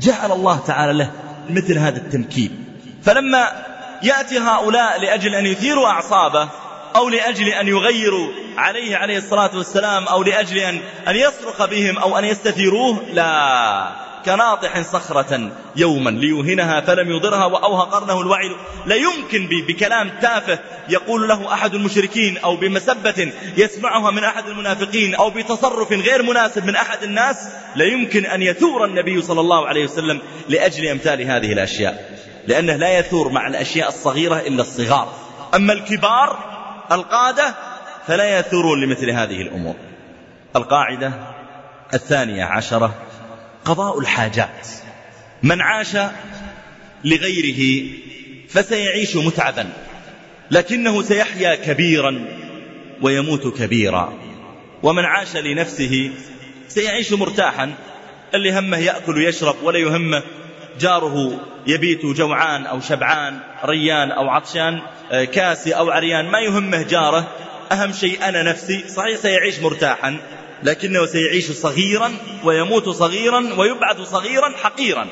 جعل 0.01 0.31
الله 0.31 0.59
تعالى 0.67 0.93
له 0.93 1.11
مثل 1.49 1.77
هذا 1.77 1.97
التمكين. 1.97 2.65
فلما 3.03 3.65
يأتي 4.03 4.39
هؤلاء 4.39 5.01
لأجل 5.01 5.35
أن 5.35 5.45
يثيروا 5.45 5.87
أعصابه 5.87 6.49
أو 6.95 7.09
لأجل 7.09 7.47
أن 7.47 7.67
يغيروا 7.67 8.27
عليه 8.57 8.97
عليه 8.97 9.17
الصلاة 9.17 9.57
والسلام 9.57 10.03
أو 10.03 10.23
لأجل 10.23 10.57
أن, 10.57 10.81
يصرخ 11.15 11.65
بهم 11.65 11.97
أو 11.97 12.17
أن 12.17 12.25
يستثيروه 12.25 13.01
لا. 13.13 13.87
كناطح 14.27 14.81
صخرة 14.81 15.51
يوما 15.75 16.09
ليوهنها 16.09 16.81
فلم 16.81 17.11
يضرها 17.11 17.45
وأوهى 17.45 17.89
قرنه 17.89 18.21
الوعي. 18.21 18.55
لا 18.85 18.95
يمكن 18.95 19.47
بكلام 19.67 20.09
تافه 20.21 20.59
يقول 20.89 21.27
له 21.27 21.53
أحد 21.53 21.73
المشركين 21.73 22.37
أو 22.37 22.55
بمسبة 22.55 23.31
يسمعها 23.57 24.11
من 24.11 24.23
أحد 24.23 24.47
المنافقين 24.47 25.15
أو 25.15 25.29
بتصرف 25.29 25.91
غير 25.91 26.23
مناسب 26.23 26.65
من 26.65 26.75
أحد 26.75 27.03
الناس. 27.03 27.37
لا 27.75 27.85
يمكن 27.85 28.25
أن 28.25 28.41
يثور 28.41 28.85
النبي 28.85 29.21
صلى 29.21 29.41
الله 29.41 29.67
عليه 29.67 29.83
وسلم 29.83 30.21
لأجل 30.49 30.87
أمثال 30.87 31.21
هذه 31.21 31.53
الأشياء 31.53 32.17
لأنه 32.47 32.75
لا 32.75 32.99
يثور 32.99 33.29
مع 33.29 33.47
الأشياء 33.47 33.89
الصغيرة 33.89 34.39
إلا 34.39 34.61
الصغار. 34.61 35.13
أما 35.55 35.73
الكبار 35.73 36.37
القادة 36.91 37.55
فلا 38.07 38.39
يثورون 38.39 38.81
لمثل 38.81 39.09
هذه 39.09 39.41
الأمور. 39.41 39.75
القاعدة 40.55 41.11
الثانية 41.93 42.43
عشرة 42.43 42.93
قضاء 43.67 43.99
الحاجات. 43.99 44.67
من 45.43 45.61
عاش 45.61 45.97
لغيره 47.03 47.89
فسيعيش 48.49 49.15
متعبا 49.15 49.69
لكنه 50.51 51.01
سيحيا 51.01 51.55
كبيرا 51.55 52.25
ويموت 53.01 53.47
كبيرا. 53.47 54.13
ومن 54.83 55.05
عاش 55.05 55.35
لنفسه 55.37 56.11
سيعيش 56.67 57.13
مرتاحا 57.13 57.73
اللي 58.33 58.59
همه 58.59 58.77
يأكل 58.77 59.17
ويشرب 59.17 59.55
ولا 59.63 59.79
يهمه 59.79 60.23
جاره 60.79 61.45
يبيت 61.67 62.05
جوعان 62.05 62.65
أو 62.65 62.81
شبعان 62.81 63.39
ريان 63.65 64.11
أو 64.11 64.29
عطشان 64.29 64.81
كاسي 65.11 65.73
أو 65.73 65.91
عريان 65.91 66.25
ما 66.25 66.39
يهمه 66.39 66.81
جاره. 66.81 67.27
أهم 67.71 67.91
شيء 67.91 68.29
أنا 68.29 68.43
نفسي 68.43 68.89
صحيح 68.89 69.17
سيعيش 69.17 69.59
مرتاحا 69.59 70.17
لكنه 70.63 71.05
سيعيش 71.05 71.51
صغيرا 71.51 72.11
ويموت 72.43 72.89
صغيرا 72.89 73.53
ويبعث 73.57 74.01
صغيرا 74.01 74.53
حقيرا 74.63 75.07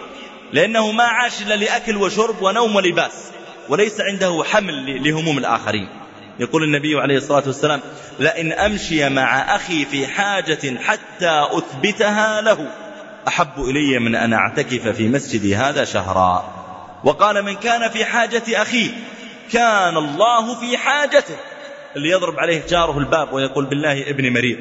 لأنه 0.53 0.91
ما 0.91 1.03
عاش 1.03 1.41
إلا 1.41 1.55
لأكل 1.55 1.97
وشرب 1.97 2.41
ونوم 2.41 2.75
ولباس 2.75 3.31
وليس 3.69 4.01
عنده 4.01 4.43
حمل 4.51 5.03
لهموم 5.07 5.37
الآخرين. 5.37 5.89
يقول 6.39 6.63
النبي 6.63 6.99
عليه 6.99 7.17
الصلاة 7.17 7.43
والسلام 7.45 7.81
لئن 8.19 8.51
أمشي 8.51 9.09
مع 9.09 9.55
أخي 9.55 9.85
في 9.85 10.07
حاجة 10.07 10.77
حتى 10.77 11.47
أثبتها 11.51 12.41
له 12.41 12.71
أحب 13.27 13.59
إلي 13.59 13.99
من 13.99 14.15
أن 14.15 14.33
أعتكف 14.33 14.87
في 14.87 15.07
مسجدي 15.07 15.55
هذا 15.55 15.85
شهرا. 15.85 16.53
وقال 17.03 17.43
من 17.43 17.55
كان 17.55 17.89
في 17.89 18.05
حاجة 18.05 18.43
أخيه 18.61 18.89
كان 19.53 19.97
الله 19.97 20.59
في 20.59 20.77
حاجته. 20.77 21.35
اللي 21.95 22.09
يضرب 22.09 22.39
عليه 22.39 22.63
جاره 22.69 22.97
الباب 22.97 23.33
ويقول 23.33 23.65
بالله 23.65 24.09
ابني 24.09 24.29
مريض. 24.29 24.57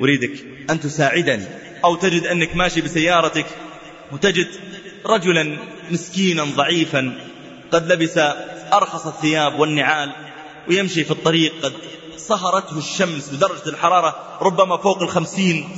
أريدك 0.00 0.44
أن 0.70 0.80
تساعدني. 0.80 1.44
أو 1.84 1.94
تجد 1.94 2.26
أنك 2.26 2.56
ماشي 2.56 2.80
بسيارتك 2.80 3.46
وتجد 4.12 4.48
رجلا 5.06 5.56
مسكينا 5.90 6.44
ضعيفا 6.44 7.18
قد 7.72 7.92
لبس 7.92 8.18
أرخص 8.72 9.06
الثياب 9.06 9.58
والنعال 9.60 10.12
ويمشي 10.68 11.04
في 11.04 11.10
الطريق 11.10 11.52
قد 11.62 11.72
صهرته 12.16 12.78
الشمس 12.78 13.28
بدرجة 13.28 13.68
الحرارة 13.68 14.38
ربما 14.42 14.76
فوق 14.76 15.02
الخمسين 15.02 15.68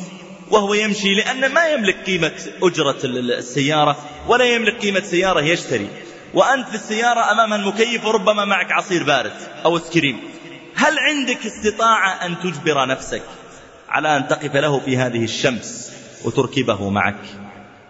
وهو 0.50 0.74
يمشي 0.74 1.14
لأن 1.14 1.52
ما 1.52 1.68
يملك 1.68 1.96
قيمة 2.06 2.32
أجرة 2.62 2.98
السيارة 3.04 3.96
ولا 4.28 4.44
يملك 4.44 4.78
قيمة 4.78 5.00
سيارة 5.00 5.40
يشتري. 5.40 5.88
وأنت 6.34 6.68
في 6.68 6.74
السيارة 6.74 7.32
أمامها 7.32 7.58
المكيف 7.58 8.04
وربما 8.04 8.44
معك 8.44 8.72
عصير 8.72 9.02
بارد 9.02 9.32
أو 9.64 9.76
اسكريم 9.76 10.20
هل 10.74 10.98
عندك 10.98 11.46
استطاعة 11.46 12.26
أن 12.26 12.38
تجبر 12.40 12.86
نفسك؟ 12.86 13.22
على 13.90 14.16
أن 14.16 14.28
تقف 14.28 14.56
له 14.56 14.78
في 14.78 14.96
هذه 14.96 15.24
الشمس 15.24 15.92
وتركبه 16.24 16.90
معك. 16.90 17.24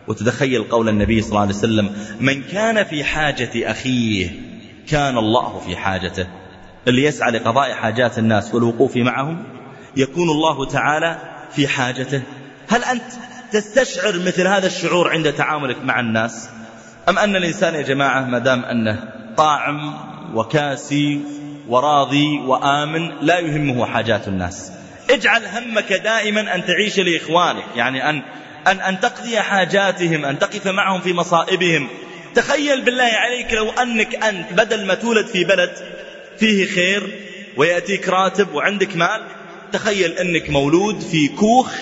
وتتخيل 0.08 0.62
قول 0.62 0.88
النبي 0.88 1.22
صلى 1.22 1.30
الله 1.30 1.40
عليه 1.40 1.54
وسلم 1.54 1.96
من 2.20 2.42
كان 2.42 2.84
في 2.84 3.04
حاجة 3.04 3.70
أخيه 3.70 4.30
كان 4.88 5.18
الله 5.18 5.58
في 5.58 5.76
حاجته. 5.76 6.26
اللي 6.88 7.04
يسعى 7.04 7.30
لقضاء 7.30 7.72
حاجات 7.72 8.18
الناس 8.18 8.54
والوقوف 8.54 8.96
معهم 8.96 9.44
يكون 9.96 10.30
الله 10.30 10.66
تعالى 10.66 11.18
في 11.52 11.68
حاجته. 11.68 12.22
هل 12.68 12.84
أنت 12.84 13.12
تستشعر 13.52 14.18
مثل 14.26 14.46
هذا 14.46 14.66
الشعور 14.66 15.10
عند 15.10 15.32
تعاملك 15.32 15.84
مع 15.84 16.00
الناس؟ 16.00 16.48
أم 17.08 17.18
أن 17.18 17.36
الإنسان 17.36 17.74
يا 17.74 17.82
جماعة 17.82 18.24
ما 18.24 18.38
دام 18.38 18.64
أنه 18.64 19.12
طاعم 19.36 19.94
وكاسي 20.34 21.20
وراضي 21.68 22.38
وآمن 22.38 23.10
لا 23.20 23.38
يهمه 23.38 23.86
حاجات 23.86 24.28
الناس؟ 24.28 24.72
اجعل 25.10 25.46
همك 25.46 25.92
دائما 25.92 26.54
أن 26.54 26.64
تعيش 26.64 26.98
لإخوانك 26.98 27.64
يعني 27.76 28.10
أن, 28.10 28.22
أن, 28.66 28.80
أن 28.80 29.00
تقضي 29.00 29.40
حاجاتهم 29.40 30.24
أن 30.24 30.38
تقف 30.38 30.66
معهم 30.66 31.00
في 31.00 31.12
مصائبهم. 31.12 31.88
تخيل 32.34 32.80
بالله 32.80 33.10
عليك 33.12 33.52
لو 33.52 33.70
أنك 33.70 34.24
أنت 34.24 34.52
بدل 34.52 34.86
ما 34.86 34.94
تولد 34.94 35.26
في 35.26 35.44
بلد 35.44 35.72
فيه 36.38 36.66
خير 36.66 37.10
ويأتيك 37.56 38.08
راتب 38.08 38.54
وعندك 38.54 38.96
مال 38.96 39.22
تخيل 39.72 40.12
أنك 40.12 40.50
مولود 40.50 41.00
في 41.00 41.28
كوخ 41.28 41.74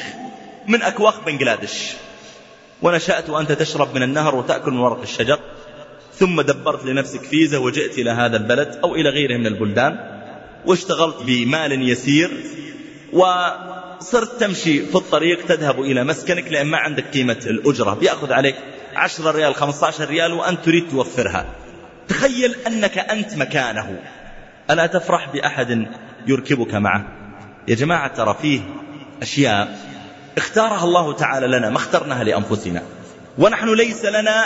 من 0.67 0.83
أكواخ 0.83 1.21
بنجلاديش 1.25 1.73
ونشأت 2.83 3.31
وأنت 3.31 3.53
تشرب 3.53 3.95
من 3.95 4.03
النهر 4.03 4.35
وتأكل 4.35 4.71
من 4.71 4.79
ورق 4.79 5.01
الشجر 5.01 5.39
ثم 6.15 6.41
دبرت 6.41 6.85
لنفسك 6.85 7.23
فيزا 7.23 7.59
وجئت 7.59 7.99
إلى 7.99 8.11
هذا 8.11 8.37
البلد 8.37 8.81
أو 8.85 8.95
إلى 8.95 9.11
غيره 9.11 9.37
من 9.37 9.47
البلدان 9.47 9.99
واشتغلت 10.67 11.23
بمال 11.23 11.91
يسير 11.91 12.31
صرت 14.01 14.41
تمشي 14.41 14.87
في 14.87 14.95
الطريق 14.95 15.47
تذهب 15.47 15.81
إلى 15.81 16.05
مسكنك 16.05 16.53
لأن 16.53 16.67
ما 16.67 16.79
عندك 16.79 17.05
قيمة 17.05 17.41
الأجرة. 17.47 17.95
بيأخذ 17.95 18.33
عليك 18.33 18.57
10 18.97 19.31
ريال 19.31 19.55
15 19.55 20.09
ريال 20.09 20.33
وأنت 20.33 20.65
تريد 20.65 20.91
توفرها. 20.91 21.47
تخيل 22.09 22.57
أنك 22.67 22.99
أنت 22.99 23.37
مكانه. 23.37 24.01
ألا 24.71 24.87
تفرح 24.87 25.29
بأحد 25.33 25.87
يركبك 26.27 26.75
معه؟ 26.75 27.07
يا 27.69 27.75
جماعة 27.75 28.15
ترى 28.15 28.37
فيه 28.43 28.61
أشياء 29.23 29.79
اختارها 30.37 30.85
الله 30.85 31.13
تعالى 31.13 31.47
لنا 31.47 31.71
ما 31.71 31.77
اخترناها 31.77 32.25
لأنفسنا. 32.25 32.83
ونحن 33.39 33.75
ليس 33.75 34.05
لنا 34.05 34.45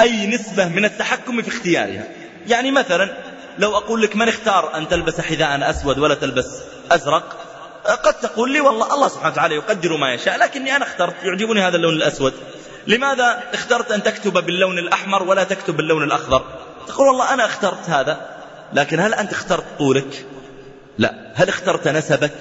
أي 0.00 0.26
نسبة 0.26 0.68
من 0.68 0.84
التحكم 0.84 1.42
في 1.42 1.48
اختيارها. 1.48 2.04
يعني 2.48 2.70
مثلا 2.70 3.10
لو 3.58 3.76
أقول 3.76 4.02
لك 4.02 4.16
من 4.16 4.28
اختار 4.28 4.76
أن 4.76 4.88
تلبس 4.88 5.20
حذاء 5.20 5.70
أسود 5.70 5.98
ولا 5.98 6.14
تلبس 6.14 6.62
أزرق 6.90 7.51
قد 7.86 8.14
تقول 8.14 8.52
لي 8.52 8.60
والله 8.60 8.94
الله 8.94 9.08
سبحانه 9.08 9.32
وتعالى 9.32 9.54
يقدر 9.54 9.96
ما 9.96 10.14
يشاء 10.14 10.38
لكني 10.38 10.76
أنا 10.76 10.84
اخترت 10.84 11.14
يعجبني 11.22 11.60
هذا 11.60 11.76
اللون 11.76 11.94
الأسود. 11.94 12.34
لماذا 12.86 13.42
اخترت 13.54 13.92
أن 13.92 14.02
تكتب 14.02 14.32
باللون 14.32 14.78
الأحمر 14.78 15.22
ولا 15.22 15.44
تكتب 15.44 15.76
باللون 15.76 16.02
الأخضر؟ 16.02 16.42
تقول 16.86 17.06
والله 17.08 17.34
أنا 17.34 17.44
اخترت 17.44 17.90
هذا 17.90 18.20
لكن 18.72 19.00
هل 19.00 19.14
أنت 19.14 19.32
اخترت 19.32 19.64
طولك؟ 19.78 20.26
لا. 20.98 21.32
هل 21.34 21.48
اخترت 21.48 21.88
نسبك؟ 21.88 22.38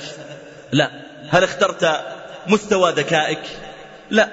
لا. 0.71 0.91
هل 1.29 1.43
اخترت 1.43 2.01
مستوى 2.47 2.91
ذكائك؟ 2.91 3.43
لا. 4.09 4.29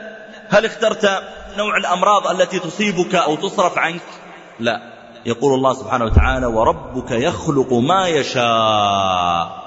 هل 0.48 0.64
اخترت 0.64 1.22
نوع 1.56 1.76
الأمراض 1.76 2.26
التي 2.26 2.58
تصيبك 2.58 3.14
أو 3.14 3.36
تصرف 3.36 3.78
عنك؟ 3.78 4.02
لا. 4.60 4.80
يقول 5.26 5.54
الله 5.54 5.74
سبحانه 5.74 6.04
وتعالى 6.04 6.46
وربك 6.46 7.10
يخلق 7.10 7.72
ما 7.72 8.08
يشاء. 8.08 9.57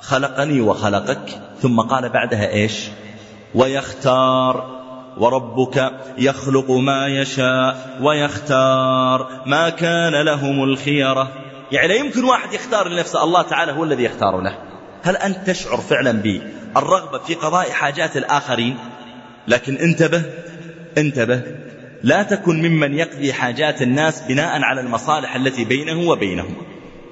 خلقني 0.00 0.60
وخلقك. 0.60 1.40
ثم 1.60 1.80
قال 1.80 2.08
بعدها 2.08 2.52
إيش؟ 2.52 2.88
ويختار. 3.54 4.78
وربك 5.18 5.92
يخلق 6.18 6.70
ما 6.70 7.06
يشاء 7.06 7.98
ويختار 8.02 9.42
ما 9.46 9.68
كان 9.68 10.22
لهم 10.24 10.64
الخيرة. 10.64 11.32
يعني 11.72 11.88
لا 11.88 11.94
يمكن 11.94 12.24
واحد 12.24 12.52
يختار 12.52 12.88
لنفسه. 12.88 13.24
الله 13.24 13.42
تعالى 13.42 13.72
هو 13.72 13.84
الذي 13.84 14.04
يختار 14.04 14.40
له. 14.40 14.58
هل 15.02 15.16
أنت 15.16 15.50
تشعر 15.50 15.76
فعلا 15.76 16.12
بالرغبة 16.12 17.18
في 17.18 17.34
قضاء 17.34 17.70
حاجات 17.70 18.16
الآخرين؟ 18.16 18.78
لكن 19.48 19.76
انتبه 19.76 20.22
انتبه. 20.98 21.42
لا 22.02 22.22
تكن 22.22 22.62
ممن 22.62 22.94
يقضي 22.94 23.32
حاجات 23.32 23.82
الناس 23.82 24.22
بناء 24.22 24.62
على 24.62 24.80
المصالح 24.80 25.36
التي 25.36 25.64
بينه 25.64 26.10
وبينهم. 26.10 26.54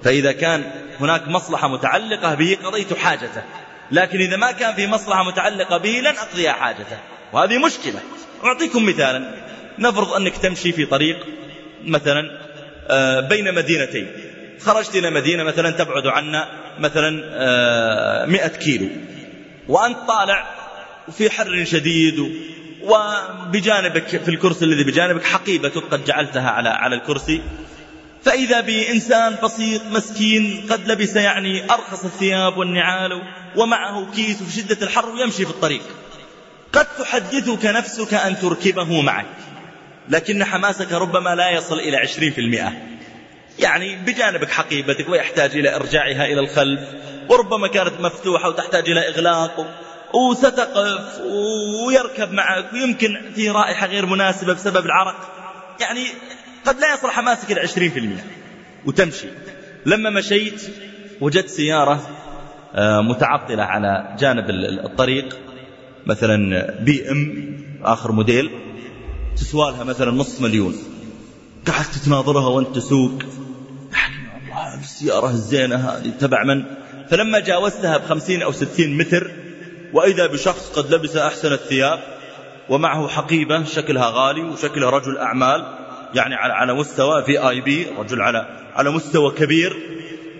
فإذا 0.03 0.33
كان 0.33 0.63
هناك 1.01 1.29
مصلحة 1.29 1.69
متعلقة 1.69 2.35
به 2.35 2.59
قضيت 2.65 2.95
حاجته. 2.95 3.43
لكن 3.91 4.19
إذا 4.19 4.37
ما 4.37 4.53
كان 4.53 4.75
في 4.75 4.87
مصلحة 4.87 5.23
متعلقة 5.23 5.77
به 5.77 5.91
لن 5.91 6.07
أقضي 6.07 6.51
حاجته. 6.51 6.99
وهذه 7.33 7.59
مشكلة. 7.59 8.01
أعطيكم 8.45 8.87
مثالا. 8.87 9.35
نفرض 9.79 10.13
أنك 10.13 10.37
تمشي 10.37 10.73
في 10.73 10.87
طريق 10.87 11.27
مثلا 11.85 12.31
آه، 12.89 13.21
بين 13.21 13.55
مدينتين. 13.55 14.09
خرجت 14.61 14.97
إلى 14.97 15.11
مدينة 15.11 15.43
مثلا 15.43 15.71
تبعد 15.71 16.07
عنا 16.07 16.49
مثلا 16.79 17.23
آه، 17.33 18.27
مئة 18.27 18.49
كيلو. 18.49 18.89
وأنت 19.69 19.99
طالع 20.09 20.47
في 21.19 21.31
حر 21.31 21.65
شديد 21.65 22.33
وبجانبك 22.83 24.07
في 24.07 24.29
الكرسي 24.29 24.65
الذي 24.65 24.85
بجانبك 24.85 25.25
حقيبتك 25.25 25.83
قد 25.91 26.05
جعلتها 26.05 26.51
على 26.51 26.69
على 26.69 26.97
الكرسي. 26.97 27.43
فإذا 28.27 28.61
بإنسان 28.61 29.37
بسيط 29.43 29.83
مسكين 29.91 30.67
قد 30.71 30.89
لبس 30.89 31.17
يعني 31.17 31.65
أرخص 31.65 32.05
الثياب 32.05 32.57
والنعال 32.59 33.23
ومعه 33.57 34.07
كيس 34.15 34.43
في 34.43 34.61
شدة 34.61 34.87
الحر 34.87 35.09
ويمشي 35.09 35.45
في 35.45 35.51
الطريق. 35.51 35.83
قد 36.73 36.87
تحدثك 36.99 37.65
نفسك 37.65 38.15
أن 38.15 38.39
تركبه 38.39 39.03
معك 39.03 39.27
لكن 40.09 40.45
حماسك 40.45 40.93
ربما 40.93 41.35
لا 41.35 41.51
يصل 41.51 41.79
إلى 41.79 41.97
عشرين 41.97 42.33
في 42.33 42.41
المئة. 42.41 42.73
يعني 43.59 43.97
بجانبك 43.97 44.51
حقيبتك 44.51 45.09
ويحتاج 45.09 45.57
إلى 45.57 45.77
إرجاعها 45.77 46.27
إلى 46.27 46.41
الخلف 46.41 46.81
وربما 47.29 47.69
كانت 47.69 48.01
مفتوحة 48.01 48.49
وتحتاج 48.49 48.91
إلى 48.91 49.09
إغلاق 49.09 49.83
وستقف 50.15 51.21
ويركب 51.87 52.33
معك 52.33 52.73
ويمكن 52.73 53.33
في 53.35 53.51
رائحة 53.51 53.87
غير 53.87 54.07
مناسبة 54.07 54.53
بسبب 54.53 54.87
العرق. 54.87 55.17
يعني 55.81 56.07
قد 56.67 56.81
لا 56.81 56.95
يصل 56.95 57.11
حماسك 57.11 57.53
إلى 57.53 57.61
عشرين 57.61 57.91
في 57.91 57.99
المئة. 57.99 58.25
وتمشي. 58.87 59.27
لما 59.87 60.11
مشيت 60.11 60.63
وجدت 61.21 61.49
سيارة 61.49 62.09
آه، 62.75 63.01
متعطلة 63.01 63.63
على 63.63 64.17
جانب 64.19 64.51
الطريق. 64.85 65.39
مثلا 66.07 66.71
بي 66.81 67.11
إم 67.11 67.57
آخر 67.83 68.13
موديل. 68.13 68.51
تسوالها 69.37 69.85
مثلا 69.85 70.11
نص 70.11 70.41
مليون. 70.41 70.77
قعدت 71.67 71.99
تناظرها 72.05 72.49
وأنت 72.49 72.77
تسوق. 72.77 73.23
الله 74.47 74.81
السيارة 74.81 75.31
الزينة 75.31 75.77
هذه 75.77 76.13
تبع 76.21 76.45
من؟ 76.45 76.65
فلما 77.11 77.41
جاوزتها 77.41 77.97
بخمسين 77.99 78.43
أو 78.43 78.53
ستين 78.53 78.99
متر 78.99 79.31
وإذا 79.93 80.27
بشخص 80.27 80.79
قد 80.79 80.95
لبس 80.95 81.17
أحسن 81.17 81.53
الثياب 81.53 81.99
ومعه 82.69 83.09
حقيبة 83.09 83.65
شكلها 83.65 84.11
غالي 84.11 84.43
وشكلها 84.43 84.91
رجل 84.91 85.19
أعمال 85.19 85.86
يعني 86.15 86.35
على 86.35 86.53
على 86.53 86.75
مستوى 86.75 87.25
VIP 87.25 87.87
رجل 87.99 88.21
على 88.23 88.69
على 88.75 88.91
مستوى 88.91 89.31
كبير. 89.31 89.77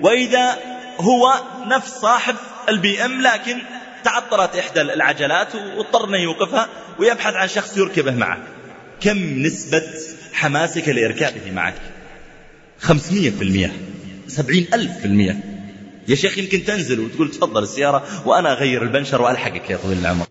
وإذا 0.01 0.59
هو 1.01 1.35
نفس 1.67 1.91
صاحب 1.91 2.35
البي 2.69 3.05
ام 3.05 3.23
لكن 3.23 3.59
تعطلت 4.05 4.57
إحدى 4.57 4.81
العجلات 4.81 5.55
واضطر 5.55 6.09
إنه 6.09 6.19
يوقفها 6.19 6.69
ويبحث 6.99 7.35
عن 7.35 7.49
شخص 7.49 7.77
يركبه 7.77 8.15
معه. 8.15 8.39
كم 9.01 9.19
نسبة 9.19 9.83
حماسك 10.33 10.89
لإركابه 10.89 11.51
معك؟ 11.55 11.75
خمسمية 12.81 13.31
في 13.31 13.45
المية 13.45 13.73
سبعين 14.27 14.67
ألف 14.75 14.99
في 14.99 15.05
المية. 15.05 15.41
يا 16.09 16.15
شيخ 16.15 16.39
يمكن 16.39 16.65
تنزل 16.65 17.01
وتقول 17.01 17.31
تفضل 17.31 17.63
السيارة 17.63 18.05
وأنا 18.25 18.53
أغير 18.53 18.83
البنشر 18.83 19.23
وألحقك 19.23 19.71
يا 19.71 19.77
طويل 19.77 19.99
العمر. 19.99 20.27